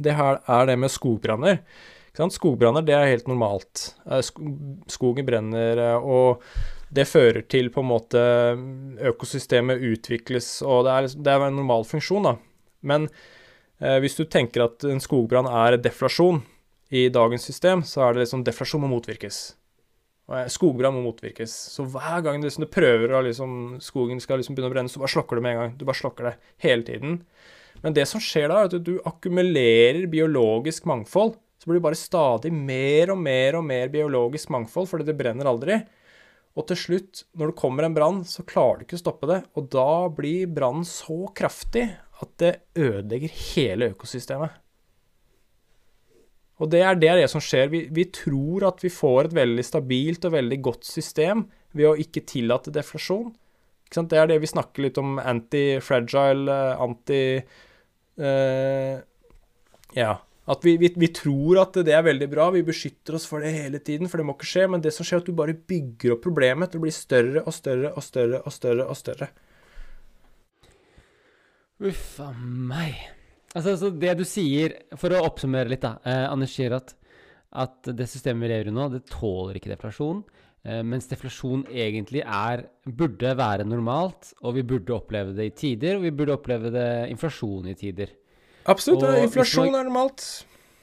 Det 0.00 0.14
her 0.16 0.40
er 0.48 0.70
det 0.70 0.78
med 0.80 0.94
skogbranner. 0.94 1.60
Skogbranner, 2.12 2.84
det 2.84 2.94
er 2.96 3.08
helt 3.08 3.28
normalt. 3.30 3.94
Eh, 4.04 4.20
skogen 4.92 5.26
brenner, 5.26 5.78
eh, 5.80 5.96
og 5.96 6.42
det 6.92 7.08
fører 7.08 7.40
til 7.48 7.70
på 7.72 7.80
en 7.80 7.88
måte 7.88 8.22
økosystemet 9.00 9.80
utvikles, 9.80 10.60
og 10.62 10.84
det 10.84 10.92
er, 10.92 11.08
det 11.24 11.32
er 11.32 11.46
en 11.46 11.56
normal 11.56 11.86
funksjon, 11.88 12.28
da. 12.28 12.34
Men 12.84 13.08
eh, 13.80 13.96
hvis 14.04 14.18
du 14.18 14.26
tenker 14.28 14.66
at 14.66 14.84
en 14.84 15.00
skogbrann 15.00 15.48
er 15.48 15.80
deflasjon 15.80 16.42
i 16.92 17.08
dagens 17.08 17.48
system, 17.48 17.80
så 17.88 18.04
er 18.04 18.12
det 18.12 18.26
liksom 18.26 18.44
deflasjon 18.44 18.84
må 18.84 18.92
motvirkes. 18.92 19.40
Eh, 20.28 20.50
skogbrann 20.52 20.94
må 20.98 21.06
motvirkes. 21.06 21.54
Så 21.72 21.86
hver 21.88 22.20
gang 22.26 22.42
du, 22.42 22.46
liksom, 22.48 22.66
du 22.66 22.72
prøver 22.72 23.16
å 23.16 23.22
liksom, 23.24 23.56
skogen 23.80 24.20
skal 24.20 24.42
liksom 24.42 24.58
begynne 24.58 24.68
å 24.68 24.74
brenne, 24.74 24.92
så 24.92 25.00
bare 25.00 25.14
slokker 25.14 25.40
du 25.40 25.46
med 25.46 25.56
en 25.56 25.62
gang. 25.62 25.74
Du 25.80 25.86
bare 25.88 26.00
slokker 26.02 26.28
det 26.28 26.34
hele 26.66 26.84
tiden. 26.86 27.22
Men 27.82 27.96
det 27.96 28.04
som 28.10 28.20
skjer 28.22 28.52
da, 28.52 28.60
er 28.60 28.68
at 28.68 28.84
du 28.84 28.98
akkumulerer 29.08 30.04
biologisk 30.12 30.84
mangfold 30.90 31.38
så 31.62 31.68
blir 31.70 31.78
det 31.78 31.84
bare 31.84 31.94
stadig 31.94 32.50
mer 32.50 33.12
og 33.14 33.20
mer 33.22 33.54
og 33.54 33.62
mer 33.62 33.90
biologisk 33.92 34.50
mangfold, 34.50 34.88
fordi 34.90 35.04
det 35.06 35.14
brenner 35.14 35.46
aldri. 35.46 35.76
Og 36.58 36.64
til 36.66 36.78
slutt, 36.80 37.20
når 37.38 37.52
det 37.52 37.60
kommer 37.60 37.86
en 37.86 37.94
brann, 37.94 38.18
så 38.26 38.42
klarer 38.42 38.80
du 38.80 38.82
ikke 38.88 38.96
å 38.98 39.02
stoppe 39.04 39.28
det. 39.30 39.36
Og 39.54 39.68
da 39.70 40.08
blir 40.10 40.50
brannen 40.50 40.82
så 40.88 41.20
kraftig 41.38 41.84
at 42.18 42.32
det 42.42 42.50
ødelegger 42.74 43.36
hele 43.52 43.92
økosystemet. 43.92 44.56
Og 46.58 46.72
det 46.74 46.82
er 46.82 46.98
det, 46.98 47.12
er 47.12 47.22
det 47.22 47.30
som 47.30 47.42
skjer. 47.42 47.70
Vi, 47.70 47.84
vi, 47.94 48.08
tror 48.10 48.66
at 48.72 48.82
vi 48.82 48.90
får 48.90 49.30
et 49.30 49.38
veldig 49.38 49.66
stabilt 49.66 50.26
og 50.26 50.34
veldig 50.34 50.58
godt 50.66 50.90
system 50.90 51.46
ved 51.78 51.92
å 51.92 51.94
ikke 52.02 52.24
tillate 52.26 52.74
deflasjon. 52.74 53.30
Ikke 53.86 54.06
det 54.10 54.18
er 54.18 54.28
det 54.34 54.42
vi 54.42 54.50
snakker 54.50 54.88
litt 54.88 54.98
om 54.98 55.14
anti-fragile, 55.22 56.58
eh, 56.58 56.84
anti... 56.88 57.22
Eh, 58.18 58.98
ja 59.94 60.18
at 60.50 60.64
vi, 60.66 60.74
vi, 60.80 60.88
vi, 60.98 61.08
tror 61.14 61.60
at 61.62 61.76
det 61.86 61.94
er 61.94 62.02
veldig 62.02 62.26
bra, 62.32 62.48
vi 62.50 62.64
beskytter 62.66 63.14
oss 63.14 63.28
for 63.30 63.44
det 63.44 63.52
hele 63.54 63.78
tiden, 63.78 64.10
for 64.10 64.18
det 64.18 64.26
må 64.26 64.34
ikke 64.34 64.48
skje. 64.50 64.66
Men 64.72 64.82
det 64.82 64.90
som 64.96 65.06
skjer, 65.06 65.20
er 65.20 65.22
at 65.22 65.30
du 65.30 65.38
bare 65.38 65.54
bygger 65.54 66.16
opp 66.16 66.24
problemet 66.24 66.72
til 66.72 66.82
å 66.82 66.86
bli 66.86 66.94
større 66.94 67.44
og 67.46 67.54
større 67.54 67.92
og 67.94 68.02
større 68.02 68.42
og 68.42 68.54
større. 68.54 68.88
og 68.90 68.98
større. 68.98 69.30
Uff 71.82 72.18
a 72.22 72.30
meg. 72.38 72.98
Altså, 73.52 73.74
altså, 73.74 73.90
det 74.02 74.12
du 74.18 74.24
sier, 74.26 74.76
for 74.98 75.14
å 75.14 75.24
oppsummere 75.26 75.70
litt, 75.70 75.82
da. 75.82 75.96
Eh, 76.06 76.26
Anders 76.30 76.54
sier 76.56 76.74
at, 76.76 76.94
at 77.62 77.90
det 77.90 78.06
systemet 78.10 78.46
vi 78.46 78.52
lever 78.52 78.70
i 78.70 78.74
nå, 78.74 78.88
det 78.92 79.04
tåler 79.10 79.58
ikke 79.58 79.72
deflasjon. 79.74 80.22
Eh, 80.62 80.80
mens 80.86 81.10
deflasjon 81.10 81.64
egentlig 81.68 82.22
er, 82.22 82.64
burde 82.86 83.34
være 83.38 83.66
normalt, 83.68 84.30
og 84.42 84.56
vi 84.58 84.66
burde 84.74 84.94
oppleve 84.94 85.34
det 85.36 85.48
i 85.48 85.54
tider, 85.58 85.98
og 85.98 86.06
vi 86.06 86.14
burde 86.14 86.36
oppleve 86.38 86.70
det 86.74 86.88
inflasjon 87.12 87.70
i 87.70 87.76
tider. 87.78 88.14
Absolutt. 88.66 89.06
Og 89.06 89.22
inflasjon 89.22 89.70
man- 89.70 89.80
er 89.80 89.88
normalt. 89.88 90.26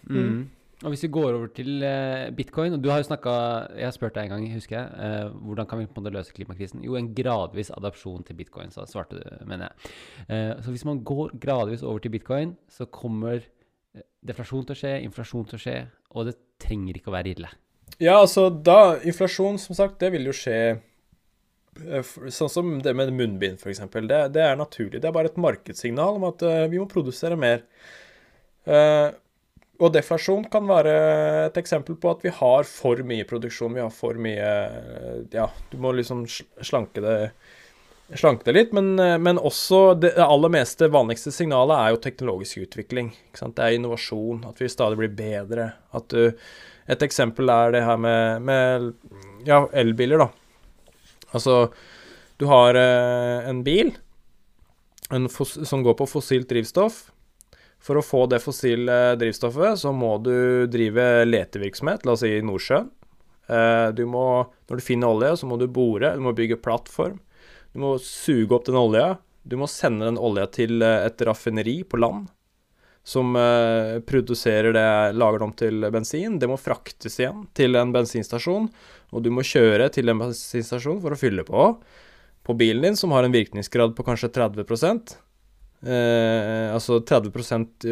Mm. 0.09 0.49
Og 0.79 0.93
hvis 0.93 1.03
vi 1.03 1.09
går 1.11 1.33
over 1.35 1.47
til 1.51 1.83
uh, 1.83 2.29
bitcoin, 2.35 2.73
og 2.73 2.83
du 2.83 2.87
har 2.89 3.01
jo 3.01 3.09
snakka 3.09 3.31
Jeg 3.75 3.83
har 3.83 3.91
spurt 3.91 4.15
deg 4.15 4.29
en 4.29 4.29
gang, 4.29 4.45
husker 4.53 4.77
jeg, 4.77 4.87
uh, 4.95 5.35
hvordan 5.43 5.67
kan 5.67 5.79
vi 5.79 5.85
på 5.85 5.99
en 5.99 6.03
måte 6.03 6.13
løse 6.15 6.31
klimakrisen? 6.31 6.83
Jo, 6.83 6.95
en 6.95 7.11
gradvis 7.15 7.71
adopsjon 7.75 8.23
til 8.23 8.37
bitcoin, 8.39 8.71
så 8.71 8.85
svarte 8.87 9.19
du, 9.19 9.23
mener 9.45 9.67
jeg. 9.67 9.91
Uh, 10.29 10.63
så 10.63 10.71
hvis 10.71 10.85
man 10.87 11.03
går 11.03 11.35
gradvis 11.39 11.83
over 11.83 11.99
til 11.99 12.15
bitcoin, 12.15 12.55
så 12.71 12.87
kommer 12.87 13.43
deflasjon 14.23 14.63
til 14.67 14.75
å 14.75 14.79
skje, 14.79 14.93
inflasjon 15.03 15.49
til 15.49 15.59
å 15.59 15.63
skje, 15.65 15.79
og 16.15 16.29
det 16.29 16.37
trenger 16.63 16.99
ikke 16.99 17.11
å 17.11 17.17
være 17.17 17.33
ille. 17.33 17.51
Ja, 17.99 18.19
altså 18.21 18.47
da 18.49 18.99
Inflasjon, 19.03 19.57
som 19.59 19.75
sagt, 19.75 19.99
det 19.99 20.11
vil 20.13 20.29
jo 20.29 20.35
skje 20.35 20.79
Sånn 22.33 22.51
som 22.51 22.75
det 22.83 22.93
med 22.97 23.13
munnbind, 23.15 23.61
f.eks. 23.61 23.81
Det, 23.93 24.19
det 24.35 24.43
er 24.43 24.59
naturlig. 24.59 24.99
Det 24.99 25.09
er 25.09 25.15
bare 25.15 25.31
et 25.31 25.39
markedssignal 25.39 26.19
om 26.19 26.27
at 26.31 26.43
eh, 26.45 26.67
vi 26.71 26.81
må 26.81 26.87
produsere 26.91 27.37
mer. 27.39 27.63
Eh, 28.67 29.07
og 29.79 29.93
deflasjon 29.95 30.43
kan 30.51 30.67
være 30.67 30.93
et 31.45 31.57
eksempel 31.61 31.95
på 32.01 32.11
at 32.11 32.25
vi 32.25 32.33
har 32.35 32.67
for 32.67 32.99
mye 33.07 33.27
produksjon. 33.27 33.77
Vi 33.77 33.83
har 33.85 33.93
for 33.95 34.19
mye 34.19 34.49
eh, 34.49 35.23
Ja, 35.35 35.47
du 35.71 35.79
må 35.81 35.93
liksom 35.95 36.25
slanke 36.27 37.03
det 37.05 37.17
Slanke 38.17 38.47
det 38.47 38.55
litt, 38.55 38.71
men, 38.73 38.95
eh, 38.97 39.19
men 39.21 39.37
også 39.37 39.93
det 40.01 40.15
aller 40.17 40.49
meste 40.49 40.87
vanligste 40.89 41.29
signalet 41.29 41.77
er 41.77 41.91
jo 41.93 41.99
teknologisk 42.01 42.63
utvikling. 42.63 43.11
Det 43.37 43.61
er 43.61 43.75
innovasjon, 43.77 44.47
at 44.49 44.57
vi 44.57 44.69
stadig 44.73 44.97
blir 44.97 45.13
bedre. 45.13 45.67
At 45.93 46.09
du 46.09 46.31
et 46.89 47.05
eksempel 47.05 47.51
er 47.53 47.75
det 47.75 47.83
her 47.85 47.99
med, 48.01 48.41
med 48.41 49.45
ja, 49.45 49.61
elbiler, 49.77 50.25
da. 50.25 50.48
Altså, 51.35 51.69
du 52.39 52.47
har 52.49 52.77
eh, 52.79 53.49
en 53.49 53.63
bil 53.65 53.93
en 55.09 55.29
som 55.29 55.83
går 55.83 55.95
på 55.97 56.07
fossilt 56.09 56.49
drivstoff. 56.49 57.07
For 57.79 57.97
å 57.97 58.03
få 58.03 58.25
det 58.27 58.41
fossile 58.43 59.15
drivstoffet, 59.19 59.79
så 59.79 59.93
må 59.95 60.17
du 60.21 60.67
drive 60.67 61.23
letevirksomhet, 61.25 62.03
la 62.03 62.13
oss 62.13 62.25
si 62.25 62.33
i 62.35 62.43
Nordsjøen. 62.43 62.89
Eh, 63.49 63.87
du 63.95 64.03
må, 64.05 64.25
når 64.69 64.81
du 64.81 64.85
finner 64.85 65.15
olje, 65.15 65.31
så 65.39 65.49
må 65.49 65.57
du 65.57 65.65
bore, 65.71 66.11
du 66.13 66.25
må 66.25 66.35
bygge 66.35 66.59
plattform. 66.61 67.17
Du 67.73 67.79
må 67.81 67.95
suge 68.03 68.53
opp 68.57 68.67
den 68.67 68.77
olja. 68.77 69.15
Du 69.47 69.55
må 69.57 69.69
sende 69.71 70.09
den 70.09 70.19
olja 70.19 70.45
til 70.51 70.83
eh, 70.83 71.07
et 71.07 71.23
raffineri 71.25 71.79
på 71.87 72.01
land 72.01 72.27
som 73.03 73.35
eh, 73.35 73.99
produserer 74.05 74.73
det, 74.75 74.89
lager 75.17 75.39
det 75.39 75.47
om 75.47 75.55
til 75.57 75.87
bensin. 75.93 76.37
Det 76.39 76.49
må 76.49 76.59
fraktes 76.59 77.19
igjen 77.19 77.45
til 77.57 77.77
en 77.79 77.93
bensinstasjon, 77.95 78.67
og 79.09 79.23
du 79.25 79.31
må 79.33 79.45
kjøre 79.45 79.89
til 79.93 80.11
en 80.11 80.21
bensinstasjon 80.21 81.01
for 81.03 81.15
å 81.15 81.19
fylle 81.19 81.45
på. 81.47 81.71
På 82.45 82.55
bilen 82.57 82.85
din, 82.85 82.99
som 82.99 83.13
har 83.15 83.25
en 83.25 83.33
virkningsgrad 83.33 83.95
på 83.97 84.05
kanskje 84.07 84.31
30 84.33 84.65
eh, 85.85 86.69
Altså 86.73 86.99
30 87.01 87.31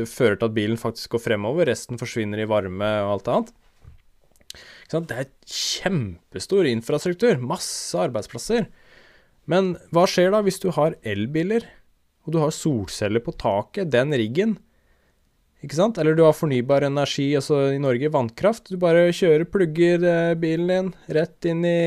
fører 0.10 0.38
til 0.38 0.50
at 0.50 0.56
bilen 0.56 0.82
faktisk 0.82 1.16
går 1.16 1.26
fremover, 1.30 1.70
resten 1.70 2.00
forsvinner 2.00 2.44
i 2.44 2.50
varme 2.50 2.92
og 3.06 3.16
alt 3.18 3.34
annet. 3.34 3.56
Det 4.88 5.18
er 5.18 5.32
kjempestor 5.44 6.68
infrastruktur, 6.70 7.42
masse 7.44 7.98
arbeidsplasser. 8.00 8.70
Men 9.48 9.76
hva 9.96 10.06
skjer 10.08 10.32
da 10.32 10.40
hvis 10.46 10.62
du 10.64 10.70
har 10.76 10.96
elbiler, 11.08 11.66
og 12.28 12.36
du 12.36 12.40
har 12.44 12.56
solceller 12.56 13.24
på 13.24 13.36
taket, 13.40 13.92
den 13.92 14.16
riggen? 14.16 14.58
Ikke 15.66 15.80
sant? 15.80 15.98
Eller 15.98 16.14
du 16.14 16.24
har 16.26 16.38
fornybar 16.38 16.86
energi, 16.86 17.32
altså 17.38 17.72
i 17.74 17.82
Norge 17.82 18.12
vannkraft. 18.14 18.70
Du 18.70 18.78
bare 18.82 19.10
kjører, 19.16 19.48
plugger 19.50 20.06
eh, 20.06 20.38
bilen 20.38 20.70
din 20.70 20.92
rett 21.18 21.50
inn 21.50 21.66
i 21.66 21.80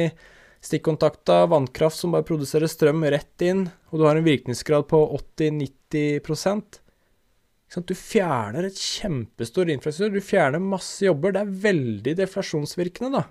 stikkontakta, 0.61 1.47
vannkraft 1.49 1.97
som 1.97 2.13
bare 2.13 2.27
produserer 2.27 2.69
strøm 2.69 3.07
rett 3.09 3.47
inn, 3.47 3.65
og 3.91 4.01
du 4.01 4.07
har 4.09 4.19
en 4.19 4.27
virkningsgrad 4.27 4.89
på 4.91 5.01
80-90 5.39 6.21
ikke? 7.71 7.87
Du 7.87 7.95
fjerner 7.95 8.67
et 8.67 8.79
kjempestor 8.79 9.71
infrastruktur, 9.71 10.19
du 10.19 10.25
fjerner 10.25 10.63
masse 10.63 11.05
jobber. 11.07 11.33
Det 11.35 11.45
er 11.45 11.61
veldig 11.69 12.17
deflasjonsvirkende, 12.19 13.21
da. 13.21 13.29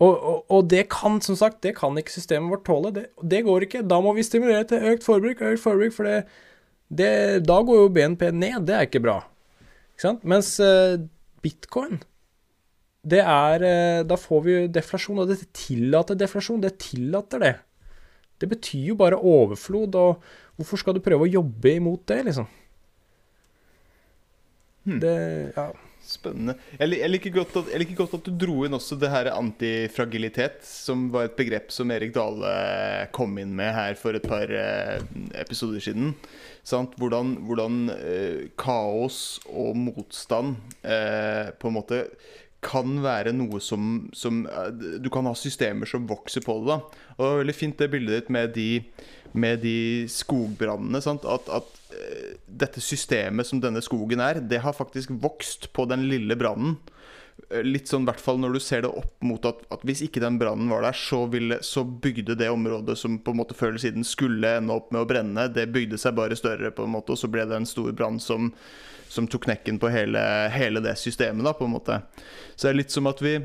Og, 0.00 0.14
og, 0.14 0.44
og 0.48 0.68
det 0.72 0.86
kan, 0.92 1.18
som 1.20 1.36
sagt, 1.36 1.60
det 1.64 1.74
kan 1.76 1.96
ikke 2.00 2.12
systemet 2.12 2.52
vårt 2.52 2.64
tåle. 2.68 2.92
Det, 2.96 3.06
det 3.20 3.42
går 3.44 3.66
ikke. 3.66 3.82
Da 3.88 3.98
må 4.00 4.14
vi 4.16 4.24
stimulere 4.24 4.64
til 4.68 4.86
økt 4.92 5.04
forbruk, 5.04 5.42
økt 5.44 5.64
forbruk, 5.64 5.92
for 5.96 6.08
det, 6.08 6.22
det, 6.90 7.10
da 7.46 7.60
går 7.62 7.84
jo 7.84 7.90
BNP 7.94 8.30
ned. 8.34 8.64
Det 8.66 8.76
er 8.76 8.86
ikke 8.88 9.02
bra. 9.04 9.20
Ikke 9.94 10.08
sant? 10.08 10.24
Mens 10.26 10.56
uh, 10.58 10.98
bitcoin, 11.44 12.00
det 13.00 13.22
er 13.22 13.64
uh, 13.64 14.00
Da 14.08 14.18
får 14.18 14.40
vi 14.46 14.56
deflasjon, 14.74 15.22
og 15.22 15.30
det 15.30 15.44
tillater 15.56 16.18
deflasjon. 16.18 16.62
Det 16.64 16.74
tillater 16.82 17.44
det. 17.46 17.54
Det 18.40 18.48
betyr 18.50 18.90
jo 18.90 18.96
bare 18.98 19.20
overflod, 19.20 19.94
og 20.00 20.24
hvorfor 20.58 20.80
skal 20.80 20.96
du 20.96 21.04
prøve 21.04 21.28
å 21.28 21.34
jobbe 21.38 21.76
imot 21.76 22.06
det, 22.10 22.24
liksom? 22.30 22.50
Hmm. 24.88 24.98
Det 25.02 25.14
Ja. 25.54 25.70
Spennende. 26.00 26.54
Jeg, 26.78 26.96
jeg, 26.96 27.10
liker 27.12 27.34
at, 27.42 27.56
jeg 27.70 27.80
liker 27.82 27.98
godt 27.98 28.14
at 28.16 28.26
du 28.26 28.32
dro 28.40 28.64
inn 28.64 28.74
også 28.74 28.96
det 28.98 29.10
her 29.12 29.28
antifragilitet, 29.34 30.62
som 30.66 31.04
var 31.12 31.28
et 31.28 31.36
begrep 31.38 31.68
som 31.74 31.92
Erik 31.92 32.14
Dale 32.16 32.54
kom 33.14 33.36
inn 33.38 33.52
med 33.54 33.70
her 33.76 33.98
for 34.00 34.16
et 34.16 34.24
par 34.26 34.48
eh, 34.48 34.96
episoder 35.38 35.84
siden. 35.84 36.14
Sant? 36.66 36.94
Hvordan, 37.00 37.34
hvordan 37.48 37.80
eh, 37.94 38.50
kaos 38.60 39.40
og 39.48 39.78
motstand 39.78 40.56
eh, 40.84 41.50
på 41.56 41.70
en 41.70 41.76
måte 41.78 42.04
kan 42.64 42.98
være 43.00 43.32
noe 43.32 43.60
som, 43.64 44.10
som 44.16 44.44
eh, 44.48 44.68
Du 45.00 45.08
kan 45.12 45.26
ha 45.28 45.34
systemer 45.38 45.88
som 45.88 46.08
vokser 46.08 46.44
på 46.44 46.58
det. 46.60 46.68
da 46.68 46.78
Og 47.16 47.24
det 47.24 47.30
var 47.30 47.42
veldig 47.42 47.56
fint 47.56 47.80
det 47.80 47.90
bildet 47.92 48.16
ditt 48.18 48.32
med 48.36 48.54
de, 48.56 48.68
med 49.32 49.62
de 49.64 50.06
skogbrannene. 50.12 51.00
At, 51.00 51.50
at 51.60 51.96
eh, 51.96 52.36
dette 52.46 52.84
systemet 52.84 53.48
som 53.48 53.62
denne 53.62 53.82
skogen 53.84 54.20
er, 54.24 54.42
det 54.44 54.62
har 54.64 54.76
faktisk 54.76 55.14
vokst 55.22 55.70
på 55.76 55.88
den 55.90 56.08
lille 56.10 56.36
brannen. 56.36 56.76
Eh, 57.50 57.64
Litt 57.66 57.90
sånn 57.90 58.06
hvert 58.06 58.22
fall 58.22 58.38
når 58.40 58.54
du 58.54 58.60
ser 58.62 58.84
det 58.84 58.92
opp 58.94 59.16
mot 59.26 59.44
at, 59.48 59.64
at 59.74 59.84
hvis 59.86 60.04
ikke 60.06 60.22
den 60.22 60.38
brannen 60.40 60.70
var 60.70 60.84
der, 60.86 60.96
så, 60.96 61.24
ville, 61.30 61.60
så 61.66 61.84
bygde 61.84 62.36
det 62.38 62.50
området 62.52 62.96
som 62.98 63.18
på 63.18 63.34
en 63.34 63.40
måte 63.42 63.56
før 63.58 63.72
eller 63.72 63.82
siden 63.82 64.06
skulle 64.06 64.56
ende 64.60 64.76
opp 64.76 64.92
med 64.94 65.02
å 65.02 65.08
brenne, 65.10 65.48
det 65.52 65.68
bygde 65.74 65.98
seg 66.00 66.16
bare 66.18 66.38
større, 66.38 66.72
på 66.74 66.86
en 66.86 66.94
måte, 66.94 67.14
og 67.14 67.20
så 67.20 67.30
ble 67.30 67.46
det 67.50 67.58
en 67.58 67.68
stor 67.68 67.90
brann 67.96 68.20
som, 68.22 68.52
som 69.10 69.26
tok 69.30 69.48
knekken 69.48 69.80
på 69.82 69.90
hele, 69.92 70.22
hele 70.54 70.82
det 70.84 70.96
systemet, 71.00 71.44
da, 71.46 71.54
på 71.56 71.66
en 71.66 71.74
måte. 71.74 72.00
Så 72.54 72.68
det 72.68 72.74
er 72.74 72.80
litt 72.84 72.94
som 72.94 73.10
at 73.10 73.24
vi 73.24 73.38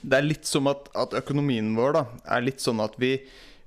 Det 0.00 0.16
er 0.16 0.24
litt 0.24 0.48
som 0.48 0.64
at, 0.70 0.86
at 0.96 1.12
økonomien 1.18 1.74
vår 1.76 1.92
da, 1.92 2.04
er 2.24 2.46
litt 2.46 2.62
sånn 2.64 2.80
at 2.80 2.94
vi 2.96 3.18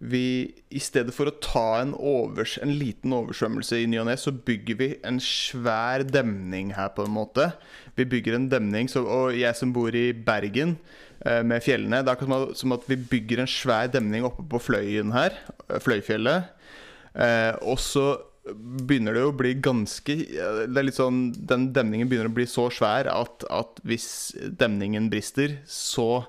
vi, 0.04 0.51
I 0.74 0.82
stedet 0.84 1.14
for 1.16 1.30
å 1.30 1.36
ta 1.43 1.80
en, 1.80 1.93
overs, 1.95 2.58
en 2.64 2.74
liten 2.76 3.14
oversvømmelse 3.16 3.80
i 3.80 3.86
ny 3.88 4.01
og 4.01 4.10
ne, 4.10 4.18
så 4.20 4.34
bygger 4.36 4.80
vi 4.80 4.89
en 5.08 5.20
svær 5.24 6.04
demning 6.04 6.74
her, 6.76 6.91
på 6.95 7.06
en 7.08 7.16
måte. 7.16 7.51
Vi 7.95 8.08
bygger 8.10 8.36
en 8.36 8.49
demning, 8.51 8.89
så, 8.91 9.06
og 9.06 9.38
jeg 9.38 9.56
som 9.56 9.72
bor 9.76 9.95
i 9.95 10.10
Bergen, 10.12 10.76
eh, 11.24 11.39
med 11.47 11.64
fjellene 11.64 12.01
Det 12.04 12.12
er 12.12 12.18
akkurat 12.18 12.58
som 12.58 12.76
at- 12.76 12.89
vi 12.89 12.97
bygger 12.97 13.39
en 13.39 13.47
svær 13.47 13.88
demning 13.91 14.28
oppe 14.28 14.43
på 14.43 14.60
Fløyen 14.60 15.14
her, 15.16 15.32
eh, 15.70 15.80
Fløyfjellet. 15.80 16.49
Eh, 17.16 17.56
og 17.62 17.80
så 17.80 18.18
begynner 18.43 19.14
det 19.14 19.24
å 19.24 19.38
bli 19.38 19.54
ganske 19.54 20.16
Det 20.28 20.78
er 20.78 20.84
litt 20.84 20.97
sånn 20.97 21.32
Den 21.47 21.72
demningen 21.72 22.10
begynner 22.10 22.28
å 22.28 22.34
bli 22.34 22.43
så 22.49 22.66
svær 22.74 23.08
at, 23.08 23.45
at 23.49 23.80
hvis 23.86 24.34
demningen 24.58 25.10
brister, 25.10 25.60
så 25.66 26.26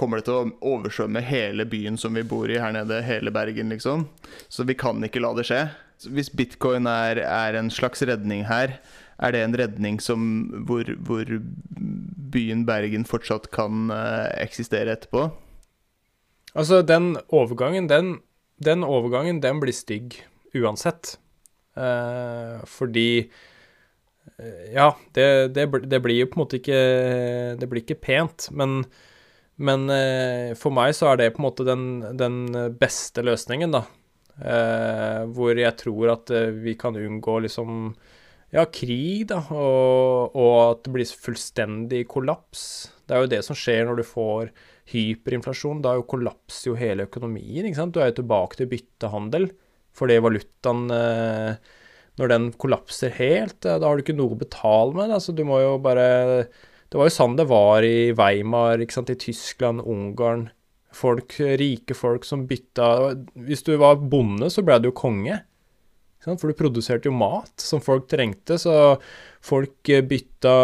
kommer 0.00 0.18
det 0.18 0.26
til 0.26 0.36
å 0.40 0.74
oversvømme 0.74 1.22
hele 1.22 1.66
byen 1.70 1.96
som 2.00 2.16
vi 2.18 2.24
bor 2.26 2.50
i 2.50 2.58
her 2.58 2.74
nede, 2.74 3.02
hele 3.06 3.32
Bergen, 3.34 3.70
liksom. 3.70 4.08
Så 4.48 4.66
vi 4.66 4.76
kan 4.78 5.02
ikke 5.06 5.22
la 5.22 5.32
det 5.38 5.46
skje. 5.48 5.62
Hvis 6.10 6.32
bitcoin 6.34 6.88
er, 6.90 7.20
er 7.22 7.58
en 7.58 7.70
slags 7.72 8.02
redning 8.02 8.44
her, 8.48 8.78
er 9.22 9.34
det 9.34 9.44
en 9.44 9.56
redning 9.56 10.00
som, 10.02 10.26
hvor, 10.66 10.88
hvor 11.06 11.30
byen 12.34 12.64
Bergen 12.66 13.06
fortsatt 13.06 13.50
kan 13.54 13.88
eh, 13.94 14.28
eksistere 14.42 14.96
etterpå? 14.96 15.28
Altså, 16.54 16.82
den 16.86 17.14
overgangen, 17.34 17.88
den, 17.90 18.16
den 18.62 18.82
overgangen, 18.86 19.40
den 19.42 19.62
blir 19.62 19.74
stygg 19.74 20.18
uansett. 20.54 21.16
Eh, 21.78 22.58
fordi 22.66 23.08
eh, 24.38 24.68
Ja, 24.74 24.92
det, 25.14 25.54
det, 25.54 25.66
det 25.90 26.02
blir 26.02 26.20
jo 26.20 26.28
på 26.30 26.38
en 26.38 26.42
måte 26.44 26.60
ikke 26.60 26.76
Det 27.58 27.66
blir 27.66 27.82
ikke 27.82 27.98
pent, 27.98 28.46
men, 28.54 28.84
men 29.56 29.86
eh, 29.92 30.54
for 30.58 30.74
meg 30.74 30.94
så 30.96 31.12
er 31.12 31.20
det 31.20 31.32
på 31.34 31.42
en 31.42 31.46
måte 31.48 31.66
den, 31.68 31.86
den 32.18 32.40
beste 32.80 33.22
løsningen, 33.26 33.74
da. 33.74 33.84
Eh, 34.34 35.20
hvor 35.30 35.54
jeg 35.54 35.76
tror 35.78 36.16
at 36.16 36.32
eh, 36.34 36.50
vi 36.64 36.74
kan 36.78 36.96
unngå 36.98 37.36
liksom 37.44 37.92
ja, 38.54 38.64
krig, 38.70 39.28
da, 39.30 39.40
og, 39.54 40.34
og 40.34 40.54
at 40.62 40.84
det 40.86 40.94
blir 40.94 41.18
fullstendig 41.26 42.04
kollaps. 42.10 42.64
Det 43.06 43.14
er 43.14 43.24
jo 43.24 43.30
det 43.30 43.42
som 43.46 43.58
skjer 43.58 43.86
når 43.86 44.00
du 44.00 44.06
får 44.06 44.50
hyperinflasjon. 44.92 45.82
Da 45.84 45.96
kollapser 46.06 46.70
jo 46.70 46.76
hele 46.78 47.08
økonomien. 47.08 47.66
ikke 47.66 47.80
sant? 47.80 47.94
Du 47.94 48.02
er 48.02 48.12
jo 48.12 48.20
tilbake 48.20 48.60
til 48.60 48.70
byttehandel. 48.70 49.48
Fordi 49.94 50.18
valutaen 50.18 50.88
eh, 50.90 51.72
Når 52.18 52.30
den 52.30 52.46
kollapser 52.58 53.10
helt, 53.16 53.58
eh, 53.66 53.78
da 53.78 53.88
har 53.88 53.98
du 53.98 54.04
ikke 54.04 54.16
noe 54.16 54.36
å 54.36 54.38
betale 54.38 54.94
med. 54.94 55.14
Altså, 55.14 55.34
du 55.34 55.42
må 55.46 55.58
jo 55.62 55.74
bare 55.82 56.46
Det 56.94 57.00
var 57.00 57.08
jo 57.08 57.12
sånn 57.16 57.32
det 57.34 57.48
var 57.50 57.82
i 57.82 58.12
Weimar, 58.14 58.78
ikke 58.78 58.94
sant, 58.94 59.08
i 59.10 59.18
Tyskland, 59.18 59.82
Ungarn. 59.82 60.44
Folk, 60.94 61.34
rike 61.58 61.96
folk 61.98 62.22
som 62.22 62.44
bytta 62.46 63.16
Hvis 63.34 63.64
du 63.66 63.72
var 63.80 63.98
bonde, 63.98 64.46
så 64.46 64.62
ble 64.62 64.76
du 64.78 64.92
jo 64.92 64.94
konge. 64.94 65.40
For 66.22 66.46
du 66.46 66.54
produserte 66.54 67.10
jo 67.10 67.16
mat 67.18 67.50
som 67.58 67.82
folk 67.82 68.06
trengte, 68.08 68.60
så 68.62 68.94
folk 69.42 69.90
eh, 69.90 70.04
bytta 70.06 70.54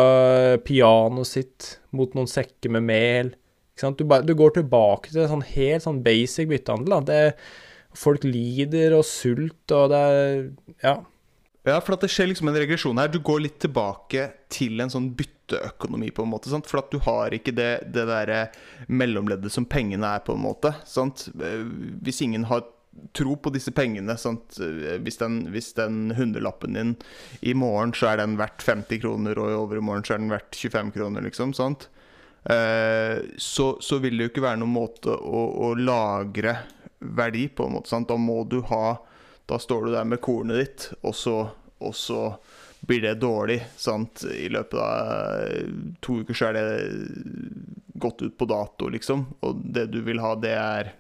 pianoet 0.62 1.33
sitt 1.33 1.66
mot 1.99 2.14
noen 2.14 2.31
sekker 2.31 2.78
med 2.78 2.87
mel. 2.87 3.35
Du, 3.74 4.07
du 4.07 4.33
går 4.39 4.55
tilbake 4.61 5.11
til 5.11 5.26
sånn 5.26 5.43
helt 5.51 5.83
sånn 5.83 5.99
basic 6.07 6.47
byttehandel. 6.55 7.35
Folk 7.99 8.22
lider 8.22 8.95
og 8.95 9.03
sult, 9.09 9.66
og 9.74 9.91
det 9.91 10.05
er 10.14 10.45
Ja. 10.78 11.01
Ja, 11.66 11.76
for 11.85 11.99
det 12.01 12.09
skjer 12.09 12.31
liksom 12.31 12.49
en 12.49 12.57
regresjon 12.57 12.97
her. 13.03 13.11
Du 13.12 13.18
går 13.20 13.43
litt 13.45 13.59
tilbake 13.61 14.31
til 14.49 14.81
en 14.81 14.95
sånn 14.95 15.11
bytteøkonomi, 15.51 16.11
på 16.14 16.22
en 16.22 16.30
måte. 16.30 16.51
Sant? 16.51 16.66
For 16.70 16.78
at 16.82 16.90
du 16.92 16.98
har 17.05 17.34
ikke 17.34 17.55
det, 17.57 17.70
det 17.94 18.07
derre 18.09 18.42
mellomleddet 18.88 19.53
som 19.53 19.66
pengene 19.66 20.07
er, 20.16 20.22
på 20.26 20.36
en 20.36 20.44
måte. 20.44 20.74
Sant? 20.86 21.28
Eh, 21.42 21.64
Hvis 22.03 22.22
ingen 22.22 22.44
har 22.51 22.64
tro 23.14 23.36
på 23.36 23.53
disse 23.55 23.70
pengene 23.72 24.16
sant? 24.18 24.59
Eh, 24.61 24.98
Hvis, 25.03 25.18
den, 25.20 25.42
hvis 25.53 25.72
den 25.78 26.12
hundrelappen 26.18 26.74
din 26.74 26.96
i 27.42 27.55
morgen 27.55 27.94
så 27.96 28.12
er 28.12 28.22
den 28.22 28.38
verdt 28.40 28.62
50 28.66 29.01
kroner, 29.03 29.38
og 29.38 29.51
i 29.51 29.59
overmorgen 29.59 30.05
så 30.07 30.14
er 30.16 30.22
den 30.24 30.32
verdt 30.32 30.57
25 30.57 30.92
kroner, 30.96 31.24
liksom. 31.26 31.55
Sant? 31.57 31.88
Eh, 32.44 33.20
så, 33.36 33.74
så 33.84 33.98
vil 34.01 34.16
det 34.16 34.26
jo 34.28 34.32
ikke 34.34 34.46
være 34.48 34.62
noen 34.62 34.72
måte 34.78 35.12
å, 35.12 35.44
å 35.68 35.74
lagre 35.76 36.57
verdi 37.01 37.48
på 37.48 37.66
en 37.66 37.78
måte. 37.78 37.92
Sant? 37.92 38.09
Da 38.11 38.16
må 38.20 38.42
du 38.48 38.61
ha 38.72 38.98
Da 39.51 39.57
står 39.59 39.86
du 39.86 39.92
der 39.92 40.05
med 40.07 40.20
kornet 40.22 40.61
ditt, 40.61 40.84
og 41.03 41.14
så, 41.18 41.32
og 41.82 41.94
så 41.98 42.20
blir 42.81 43.03
det 43.03 43.14
dårlig. 43.20 43.61
Sant? 43.76 44.24
I 44.24 44.49
løpet 44.49 44.78
av 44.81 45.43
eh, 45.45 45.68
to 46.01 46.20
uker 46.22 46.35
så 46.37 46.51
er 46.51 46.59
det 46.59 46.66
gått 48.01 48.22
ut 48.22 48.39
på 48.39 48.49
dato, 48.49 48.89
liksom. 48.89 49.26
Og 49.45 49.61
det 49.64 49.87
du 49.93 50.01
vil 50.07 50.22
ha, 50.22 50.35
det 50.41 50.55
er 50.57 50.93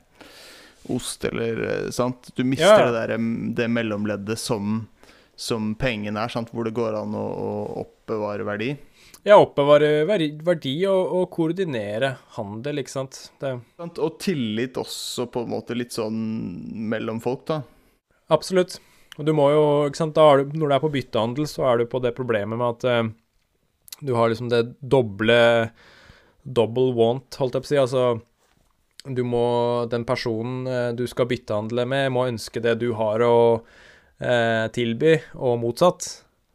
ost, 0.92 1.24
eller 1.24 1.62
eh, 1.68 1.88
sant? 1.94 2.30
Du 2.36 2.44
mister 2.44 2.66
Ja. 2.66 2.86
det 2.90 2.98
der 2.98 3.16
mm, 3.18 3.54
det 3.54 3.68
mellomleddet 3.72 4.38
som, 4.38 4.86
som 5.36 5.74
pengene 5.74 6.24
er, 6.24 6.32
sant? 6.32 6.52
hvor 6.52 6.68
det 6.68 6.76
går 6.76 7.00
an 7.00 7.16
å, 7.16 7.26
å 7.26 7.50
oppbevare 7.84 8.46
verdi. 8.48 8.74
Ja, 9.22 9.36
oppbevare 9.36 10.06
verdi, 10.08 10.74
og, 10.88 11.10
og 11.12 11.26
koordinere 11.34 12.14
handel, 12.38 12.80
ikke 12.80 12.94
sant. 12.94 13.18
Det? 13.40 13.52
Og 13.90 14.14
tillit 14.22 14.78
også, 14.80 15.26
på 15.32 15.42
en 15.44 15.52
måte, 15.52 15.76
litt 15.76 15.92
sånn 15.92 16.16
mellom 16.88 17.20
folk, 17.20 17.44
da. 17.50 17.60
absolutt. 18.32 18.78
Og 19.18 19.26
du 19.26 19.32
må 19.36 19.50
jo, 19.52 19.64
ikke 19.88 20.00
sant, 20.00 20.16
du, 20.16 20.54
når 20.54 20.70
du 20.70 20.74
er 20.76 20.82
på 20.82 20.92
byttehandel, 20.94 21.48
så 21.50 21.66
er 21.70 21.80
du 21.80 21.90
på 21.90 22.00
det 22.02 22.14
problemet 22.16 22.56
med 22.60 22.68
at 22.78 22.86
eh, 22.88 23.10
du 24.00 24.14
har 24.16 24.30
liksom 24.32 24.50
det 24.52 24.64
doble 24.80 25.40
Double 26.40 26.94
want, 26.96 27.36
holdt 27.36 27.58
jeg 27.58 27.62
på 27.62 27.68
å 27.68 27.70
si. 27.70 27.78
Altså, 27.80 28.04
du 29.04 29.22
må 29.28 29.44
Den 29.92 30.06
personen 30.08 30.64
eh, 30.68 30.88
du 30.96 31.04
skal 31.10 31.28
byttehandle 31.30 31.84
med, 31.88 32.12
må 32.14 32.26
ønske 32.30 32.62
det 32.64 32.78
du 32.80 32.90
har 32.96 33.22
å 33.24 33.36
eh, 34.20 34.66
tilby, 34.72 35.18
og 35.36 35.60
motsatt. 35.60 36.08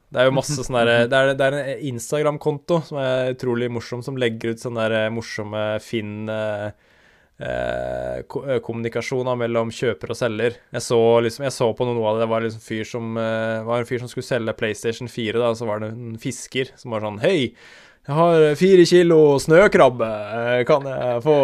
Det 0.10 0.22
er 0.22 0.30
jo 0.30 0.36
masse 0.38 0.58
sånn 0.58 0.78
derre 0.78 0.98
Det 1.12 1.22
det 1.38 1.46
er 1.46 1.60
en 1.60 1.86
Instagram-konto 1.92 2.82
som 2.90 3.00
er 3.02 3.34
utrolig 3.36 3.70
morsom, 3.74 4.04
som 4.06 4.18
legger 4.18 4.54
ut 4.54 4.64
sånne 4.64 4.90
der 4.90 5.14
morsomme 5.14 5.64
Finn 5.84 6.30
eh, 6.32 6.70
eh, 7.40 8.20
eh, 8.22 8.60
kommunikasjon 8.64 9.32
mellom 9.40 9.72
kjøper 9.74 10.14
og 10.14 10.20
selger. 10.20 10.60
Jeg 10.76 10.86
så, 10.86 11.00
liksom, 11.26 11.48
jeg 11.48 11.56
så 11.56 11.72
på 11.76 11.88
noe 11.90 12.06
av 12.10 12.20
det. 12.20 12.26
Det 12.26 12.32
var 12.34 12.46
liksom 12.46 12.66
fyr 12.66 12.86
som, 12.90 13.18
eh, 13.18 13.64
var 13.68 13.82
en 13.82 13.90
fyr 13.90 14.04
som 14.04 14.12
skulle 14.12 14.28
selge 14.28 14.58
PlayStation 14.60 15.12
4. 15.12 15.40
Da, 15.42 15.54
så 15.56 15.68
var 15.70 15.84
det 15.84 15.92
en 15.94 16.18
fisker 16.22 16.72
som 16.80 16.96
var 16.96 17.06
sånn 17.06 17.22
Hei, 17.24 17.54
jeg 18.06 18.16
har 18.20 18.44
fire 18.60 18.86
kilo 18.86 19.20
snøkrabbe. 19.42 20.10
eh, 20.40 20.64
Kan 20.70 20.86
jeg 20.90 21.22
få 21.26 21.38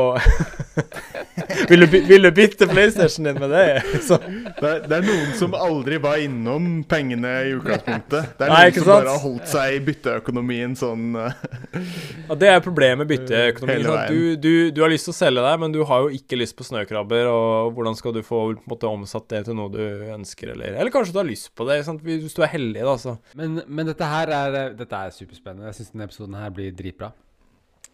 vil, 1.70 1.80
du, 1.84 1.88
vil 2.08 2.24
du 2.28 2.30
bytte 2.36 2.68
PlayStation 2.70 3.26
din 3.28 3.40
med 3.42 3.50
det? 3.52 3.82
Så, 4.08 4.18
Det 4.62 4.72
det 4.88 4.98
er 5.00 5.06
noen 5.06 5.32
som 5.38 5.56
aldri 5.58 5.98
var 6.02 6.20
innom 6.22 6.84
pengene 6.90 7.32
i 7.48 7.54
utgangspunktet. 7.58 8.36
Det 8.38 8.46
er 8.46 8.52
Nei, 8.54 8.60
noen 8.62 8.72
ikke 8.74 8.84
som 8.84 8.90
sant? 8.92 9.02
bare 9.06 9.16
har 9.16 9.24
holdt 9.26 9.50
seg 9.52 9.76
i 9.76 9.82
bytteøkonomien 9.90 10.76
sånn 10.80 11.08
eh, 11.20 11.42
ja, 12.30 12.38
det 12.44 12.52
er 12.54 12.64
problemet 12.66 13.02
med 13.04 13.12
bytteøkonomien. 13.12 13.86
Hele? 13.88 14.06
Du, 14.12 14.22
du, 14.44 14.52
du 14.76 14.82
har 14.86 14.94
lyst 14.94 15.10
til 15.10 15.16
å 15.16 15.18
selge 15.18 15.46
deg, 15.46 15.60
men 15.66 15.76
du 15.76 15.82
har 15.88 16.06
jo 16.06 16.14
ikke 16.22 16.40
lyst 16.40 16.58
på 16.60 16.68
snøkrabber. 16.68 17.30
Og 17.32 17.74
hvordan 17.78 17.98
skal 18.00 18.16
du 18.16 18.22
få 18.22 18.42
på 18.42 18.56
en 18.56 18.72
måte, 18.76 18.90
omsatt 18.92 19.28
det 19.34 19.44
til 19.50 19.58
noe 19.58 19.72
du 19.74 19.82
ønsker, 20.16 20.54
eller 20.56 20.78
Eller 20.78 20.94
kanskje 20.94 21.14
du 21.16 21.20
har 21.22 21.28
lyst 21.30 21.52
på 21.58 21.68
det, 21.70 21.82
sant? 21.88 22.02
hvis 22.06 22.36
du 22.38 22.42
er 22.46 22.52
heldig, 22.54 22.82
da. 22.88 22.96
Så. 23.02 23.18
Men, 23.38 23.60
men 23.68 23.90
dette 23.92 24.08
her 24.08 24.32
er, 24.36 24.58
dette 24.78 24.98
er 25.08 25.14
superspennende. 25.16 25.70
Jeg 25.72 25.80
syns 25.82 25.94
denne 25.94 26.08
episoden 26.10 26.38
her 26.40 26.51
blir 26.56 26.72
dritbra. 26.78 27.12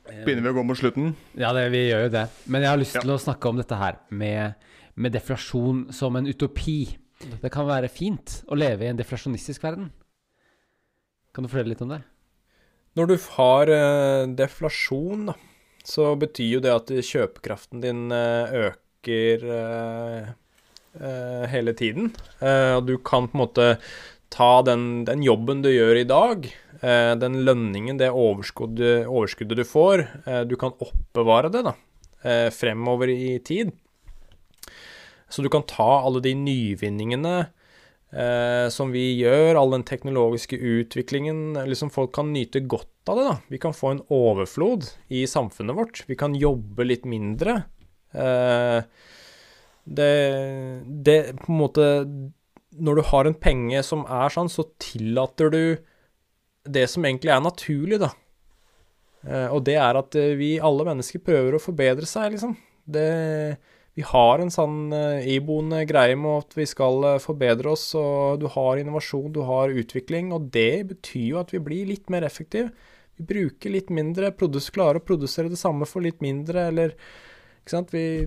Begynner 0.08 0.46
vi 0.46 0.52
å 0.54 0.56
gå 0.56 0.64
mot 0.64 0.78
slutten? 0.80 1.10
Ja, 1.36 1.50
det, 1.56 1.66
vi 1.74 1.82
gjør 1.90 2.06
jo 2.06 2.12
det. 2.14 2.26
Men 2.48 2.64
jeg 2.64 2.70
har 2.72 2.80
lyst 2.80 2.96
Ja. 2.96 3.02
til 3.04 3.12
å 3.12 3.20
snakke 3.20 3.50
om 3.50 3.58
dette 3.60 3.76
her 3.76 3.98
med, 4.10 4.56
med 4.96 5.12
deflasjon 5.18 5.88
som 5.92 6.16
en 6.16 6.28
utopi. 6.30 6.96
Det 7.42 7.52
kan 7.52 7.68
være 7.68 7.90
fint 7.92 8.42
å 8.48 8.56
leve 8.56 8.86
i 8.86 8.92
en 8.92 9.00
deflasjonistisk 9.00 9.64
verden. 9.66 9.90
Kan 11.36 11.44
du 11.44 11.50
fortelle 11.52 11.74
litt 11.74 11.82
om 11.84 11.92
det? 11.92 12.02
Når 12.98 13.08
du 13.12 13.16
har 13.36 13.70
eh, 13.70 14.26
deflasjon, 14.40 15.28
da, 15.30 15.36
så 15.86 16.16
betyr 16.18 16.54
jo 16.56 16.62
det 16.64 16.72
at 16.74 16.88
kjøpekraften 16.90 17.84
din 17.84 18.08
eh, 18.16 18.56
øker 18.72 19.44
eh, 19.54 21.46
hele 21.52 21.74
tiden. 21.78 22.14
Eh, 22.42 22.74
og 22.80 22.88
du 22.88 22.96
kan 22.98 23.28
på 23.28 23.38
en 23.38 23.44
måte 23.44 23.68
ta 24.34 24.62
den, 24.66 25.04
den 25.08 25.22
jobben 25.24 25.62
du 25.64 25.70
gjør 25.72 26.02
i 26.02 26.08
dag, 26.10 26.48
den 26.82 27.40
lønningen, 27.48 27.98
det 27.98 28.12
overskuddet, 28.14 29.08
overskuddet 29.10 29.58
du 29.58 29.66
får, 29.66 30.04
eh, 30.26 30.42
du 30.46 30.56
kan 30.60 30.76
oppbevare 30.78 31.50
det 31.50 31.64
da, 31.66 31.74
eh, 32.24 32.50
fremover 32.54 33.10
i 33.10 33.40
tid. 33.40 33.72
Så 35.30 35.44
du 35.44 35.50
kan 35.50 35.66
ta 35.68 36.04
alle 36.06 36.22
de 36.24 36.34
nyvinningene 36.36 37.50
eh, 38.14 38.68
som 38.72 38.94
vi 38.94 39.10
gjør, 39.20 39.60
all 39.60 39.76
den 39.76 39.84
teknologiske 39.88 40.56
utviklingen 40.56 41.58
liksom 41.68 41.92
Folk 41.92 42.14
kan 42.16 42.32
nyte 42.34 42.64
godt 42.64 43.12
av 43.12 43.20
det. 43.20 43.26
da. 43.28 43.36
Vi 43.52 43.60
kan 43.60 43.76
få 43.76 43.92
en 43.92 44.06
overflod 44.14 44.88
i 45.08 45.26
samfunnet 45.28 45.76
vårt. 45.76 46.04
Vi 46.08 46.16
kan 46.16 46.36
jobbe 46.36 46.88
litt 46.88 47.06
mindre. 47.06 47.64
Eh, 48.14 48.82
det, 49.88 50.14
det 51.04 51.20
på 51.40 51.52
en 51.52 51.60
måte 51.60 51.84
Når 52.76 52.96
du 52.96 53.02
har 53.08 53.28
en 53.28 53.36
penge 53.36 53.80
som 53.84 54.04
er 54.04 54.32
sånn, 54.32 54.52
så 54.52 54.68
tillater 54.80 55.52
du 55.52 55.62
det 56.74 56.86
som 56.92 57.06
egentlig 57.08 57.34
er 57.34 57.44
naturlig, 57.44 58.00
da. 58.04 58.12
Eh, 59.28 59.48
og 59.52 59.64
det 59.68 59.78
er 59.82 60.00
at 60.00 60.18
eh, 60.20 60.36
vi 60.40 60.56
alle 60.64 60.86
mennesker 60.88 61.24
prøver 61.26 61.58
å 61.58 61.64
forbedre 61.64 62.08
seg, 62.10 62.36
liksom. 62.36 62.56
Det 62.88 63.10
vi 63.98 64.04
har 64.06 64.38
en 64.38 64.52
sånn 64.54 64.92
iboende 65.26 65.80
greie 65.90 66.14
med 66.22 66.44
at 66.44 66.52
vi 66.54 66.68
skal 66.70 67.18
forbedre 67.18 67.72
oss, 67.72 67.88
og 67.98 68.44
du 68.44 68.46
har 68.54 68.78
innovasjon, 68.78 69.32
du 69.34 69.40
har 69.48 69.74
utvikling, 69.74 70.30
og 70.36 70.52
det 70.54 70.86
betyr 70.92 71.24
jo 71.32 71.40
at 71.42 71.50
vi 71.50 71.64
blir 71.66 71.90
litt 71.90 72.06
mer 72.14 72.28
effektive. 72.28 72.70
Vi 73.18 73.26
bruker 73.26 73.74
litt 73.74 73.90
mindre, 73.90 74.30
produs, 74.38 74.70
klarer 74.70 75.02
å 75.02 75.06
produsere 75.06 75.50
det 75.50 75.58
samme 75.58 75.90
for 75.90 76.06
litt 76.06 76.22
mindre, 76.22 76.68
eller 76.70 76.94
Ikke 77.64 77.74
sant? 77.74 77.90
Vi, 77.92 78.24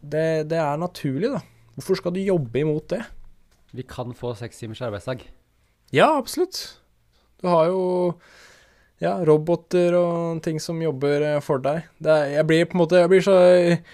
det, 0.00 0.46
det 0.48 0.60
er 0.62 0.78
naturlig, 0.80 1.34
da. 1.34 1.42
Hvorfor 1.74 1.98
skal 1.98 2.14
du 2.14 2.22
jobbe 2.22 2.62
imot 2.62 2.86
det? 2.94 3.02
Vi 3.76 3.84
kan 3.86 4.14
få 4.16 4.32
seks 4.38 4.62
timers 4.62 4.80
arbeidsdag. 4.86 5.26
Ja, 5.92 6.14
absolutt. 6.16 6.79
Du 7.40 7.48
har 7.48 7.70
jo 7.70 7.82
ja, 9.00 9.14
roboter 9.24 9.96
og 9.96 10.42
ting 10.44 10.60
som 10.60 10.80
jobber 10.82 11.24
eh, 11.24 11.42
for 11.44 11.62
deg. 11.64 11.86
Det 11.98 12.12
er, 12.12 12.32
jeg 12.36 12.48
blir 12.48 12.66
på 12.68 12.76
en 12.76 12.82
måte 12.82 13.00
Jeg 13.00 13.12
blir 13.12 13.24
så 13.24 13.36
eh, 13.48 13.86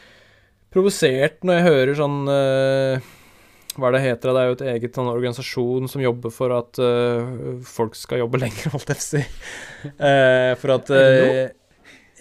provosert 0.74 1.46
når 1.46 1.60
jeg 1.60 1.66
hører 1.68 1.98
sånn 2.00 2.16
uh, 2.26 3.12
Hva 3.76 3.88
er 3.88 3.94
det 3.96 4.02
heter? 4.02 4.32
Det 4.34 4.40
er 4.40 4.50
jo 4.50 4.56
et 4.56 4.64
eget 4.74 4.98
sånn 4.98 5.12
organisasjon 5.12 5.86
som 5.92 6.02
jobber 6.02 6.34
for 6.34 6.56
at 6.58 6.82
uh, 6.82 7.62
folk 7.64 7.94
skal 7.98 8.24
jobbe 8.24 8.40
lenger, 8.44 8.74
holdt 8.74 8.90
jeg 8.92 8.98
på 8.98 9.06
å 9.06 9.06
si. 9.06 9.22
For 10.60 10.74
at 10.74 10.92
uh, 10.92 11.46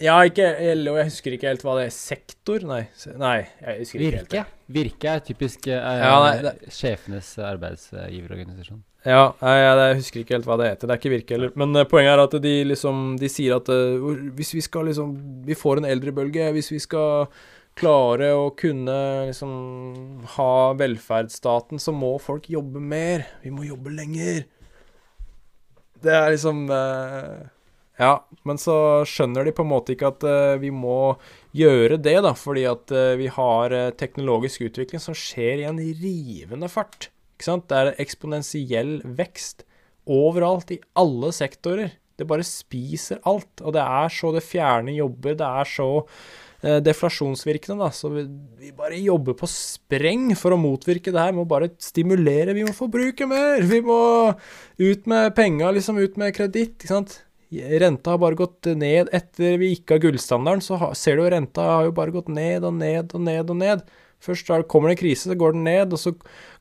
Ja, 0.05 0.19
ikke 0.27 0.53
LO, 0.77 0.97
jeg 1.01 1.09
husker 1.09 1.35
ikke 1.35 1.49
helt 1.49 1.65
hva 1.65 1.79
det 1.79 1.89
er. 1.89 1.95
Sektor? 1.97 2.67
Nei, 2.69 2.83
nei 3.17 3.37
jeg 3.41 3.81
husker 3.81 4.05
ikke 4.05 4.19
helt. 4.21 4.35
Virke. 4.35 4.65
Virke 4.77 5.15
er 5.17 5.25
typisk 5.25 5.71
Ja, 5.73 6.19
nei, 6.21 6.53
sjefenes 6.69 7.33
arbeidsgiverorganisasjon. 7.49 8.83
Ja, 9.05 9.35
jeg, 9.37 9.97
husker 9.99 10.23
ikke 10.23 10.33
helt 10.39 10.47
hva 10.49 10.57
det 10.57 10.71
heter. 10.71 10.89
Det 10.89 10.95
er 10.95 11.01
ikke 11.01 11.13
Virke 11.13 11.35
heller. 11.35 11.51
Men 11.61 11.77
eh, 11.77 11.85
poenget 11.89 12.15
er 12.15 12.23
at 12.23 12.37
de 12.41 12.53
liksom 12.65 13.03
De 13.21 13.29
sier 13.29 13.53
at 13.59 13.69
eh, 13.69 14.07
hvis 14.33 14.55
vi 14.57 14.63
skal 14.65 14.89
liksom 14.89 15.13
Vi 15.45 15.57
får 15.57 15.81
en 15.81 15.89
eldrebølge. 15.91 16.49
Hvis 16.55 16.71
vi 16.73 16.81
skal 16.81 17.29
klare 17.75 18.31
å 18.33 18.49
kunne 18.55 18.95
liksom 19.27 19.51
ha 20.37 20.51
velferdsstaten, 20.79 21.81
så 21.81 21.91
må 21.91 22.13
folk 22.23 22.47
jobbe 22.49 22.79
mer. 22.79 23.27
Vi 23.43 23.51
må 23.53 23.67
jobbe 23.67 23.91
lenger. 23.93 24.45
Det 26.01 26.13
er 26.15 26.31
liksom 26.31 26.65
eh, 26.71 27.43
Ja, 27.99 28.13
men 28.47 28.57
så 28.59 29.03
skjønner 29.07 29.45
de 29.45 29.53
på 29.55 29.65
en 29.67 29.73
måte 29.73 29.93
ikke 29.93 30.13
at 30.15 30.23
vi 30.59 30.71
må 30.73 31.15
gjøre 31.55 31.99
det, 32.01 32.17
da, 32.25 32.33
fordi 32.35 32.65
at 32.67 32.91
vi 33.19 33.29
har 33.31 33.75
teknologisk 33.95 34.65
utvikling 34.67 35.03
som 35.03 35.15
skjer 35.15 35.61
i 35.61 35.67
en 35.69 35.79
rivende 35.79 36.67
fart. 36.71 37.11
Ikke 37.45 37.53
sant? 37.53 37.67
Det 37.69 37.77
er 37.77 38.01
eksponentiell 38.01 38.95
vekst 39.05 39.67
overalt, 40.09 40.71
i 40.73 40.81
alle 40.97 41.29
sektorer. 41.33 41.93
Det 42.17 42.25
bare 42.25 42.45
spiser 42.47 43.19
alt. 43.29 43.61
Og 43.61 43.75
det 43.75 43.83
er 43.83 44.09
så 44.09 44.31
det 44.33 44.41
fjerne 44.45 44.95
jobber. 44.95 45.35
Det 45.37 45.45
er 45.45 45.69
så 45.69 45.87
eh, 46.63 46.79
deflasjonsvirkende, 46.81 47.77
da. 47.83 47.91
Så 47.93 48.09
vi, 48.13 48.23
vi 48.61 48.71
bare 48.73 48.97
jobber 48.97 49.37
på 49.37 49.49
spreng 49.51 50.31
for 50.39 50.55
å 50.55 50.61
motvirke 50.61 51.13
det 51.13 51.21
her. 51.21 51.35
Vi 51.35 51.41
må 51.43 51.45
bare 51.49 51.69
stimulere. 51.77 52.55
Vi 52.57 52.65
må 52.65 52.73
forbruke 52.73 53.29
mer. 53.29 53.61
Vi 53.61 53.81
må 53.85 53.99
ut 54.81 55.05
med 55.11 55.35
penga, 55.37 55.69
liksom. 55.75 56.01
Ut 56.01 56.17
med 56.17 56.33
kreditt, 56.37 56.79
ikke 56.79 56.93
sant. 56.95 57.19
Renta 57.53 58.15
har 58.15 58.23
bare 58.23 58.39
gått 58.39 58.71
ned 58.73 59.11
etter 59.13 59.59
vi 59.61 59.69
gikk 59.75 59.93
av 59.93 60.01
gullstandarden, 60.01 60.63
så 60.65 60.89
ser 60.97 61.15
du 61.15 61.21
jo 61.21 61.29
renta 61.29 61.61
har 61.69 61.85
jo 61.85 61.93
bare 61.95 62.11
gått 62.11 62.31
ned 62.33 62.65
og 62.65 62.73
ned 62.73 63.13
og 63.13 63.21
ned 63.21 63.53
og 63.53 63.59
ned. 63.59 63.85
Først 64.25 64.49
kommer 64.71 64.89
det 64.89 64.97
en 64.97 65.01
krise, 65.03 65.29
så 65.29 65.37
går 65.37 65.55
den 65.55 65.65
ned, 65.67 65.93
og 65.93 66.01
så 66.01 66.13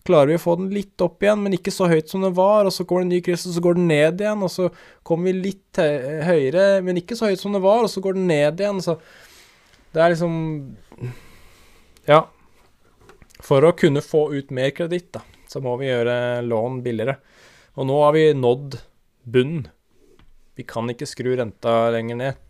klarer 0.04 0.32
vi 0.32 0.38
å 0.38 0.42
få 0.42 0.56
den 0.60 0.70
litt 0.74 1.00
opp 1.04 1.24
igjen, 1.24 1.40
men 1.42 1.56
ikke 1.56 1.72
så 1.72 1.88
høyt 1.88 2.12
som 2.12 2.24
den 2.24 2.34
var, 2.36 2.68
og 2.68 2.74
så 2.76 2.84
kommer 2.84 3.04
det 3.04 3.08
en 3.08 3.14
ny 3.16 3.20
krise, 3.24 3.52
så 3.54 3.62
går 3.64 3.78
den 3.78 3.88
ned 3.88 4.20
igjen, 4.20 4.44
og 4.44 4.52
så 4.52 4.68
kommer 5.06 5.30
vi 5.30 5.48
litt 5.50 5.80
høyere, 6.28 6.66
men 6.84 7.00
ikke 7.00 7.16
så 7.18 7.30
høyt 7.30 7.40
som 7.40 7.56
den 7.56 7.64
var, 7.64 7.86
og 7.86 7.92
så 7.92 8.04
går 8.04 8.18
den 8.18 8.28
ned 8.28 8.60
igjen, 8.60 8.82
så 8.84 8.98
det 9.94 10.02
er 10.02 10.14
liksom 10.14 10.34
Ja. 12.08 12.24
For 13.44 13.64
å 13.64 13.74
kunne 13.76 14.00
få 14.04 14.26
ut 14.34 14.52
mer 14.54 14.70
kreditt, 14.76 15.12
da, 15.16 15.20
så 15.48 15.60
må 15.64 15.76
vi 15.80 15.90
gjøre 15.90 16.42
lån 16.44 16.80
billigere. 16.84 17.18
Og 17.76 17.88
nå 17.88 17.96
har 18.00 18.14
vi 18.16 18.28
nådd 18.36 18.78
bunnen. 19.24 19.66
Vi 20.54 20.64
kan 20.68 20.88
ikke 20.88 21.08
skru 21.08 21.32
renta 21.36 21.90
lenger 21.92 22.20
ned. 22.20 22.40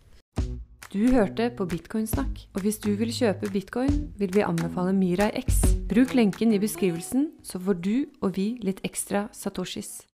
Du 0.95 1.09
hørte 1.11 1.49
på 1.51 1.65
Bitcoinsnakk, 1.67 2.45
og 2.55 2.61
hvis 2.63 2.77
du 2.79 2.93
vil 2.95 3.09
kjøpe 3.11 3.49
bitcoin, 3.51 3.97
vil 4.15 4.31
vi 4.31 4.45
anbefale 4.47 4.93
Mirai 4.95 5.27
X. 5.41 5.57
Bruk 5.91 6.15
lenken 6.15 6.55
i 6.55 6.59
beskrivelsen, 6.63 7.33
så 7.43 7.59
får 7.59 7.81
du 7.83 7.95
og 8.23 8.37
vi 8.37 8.53
litt 8.63 8.79
ekstra 8.87 9.25
satoshis. 9.35 10.05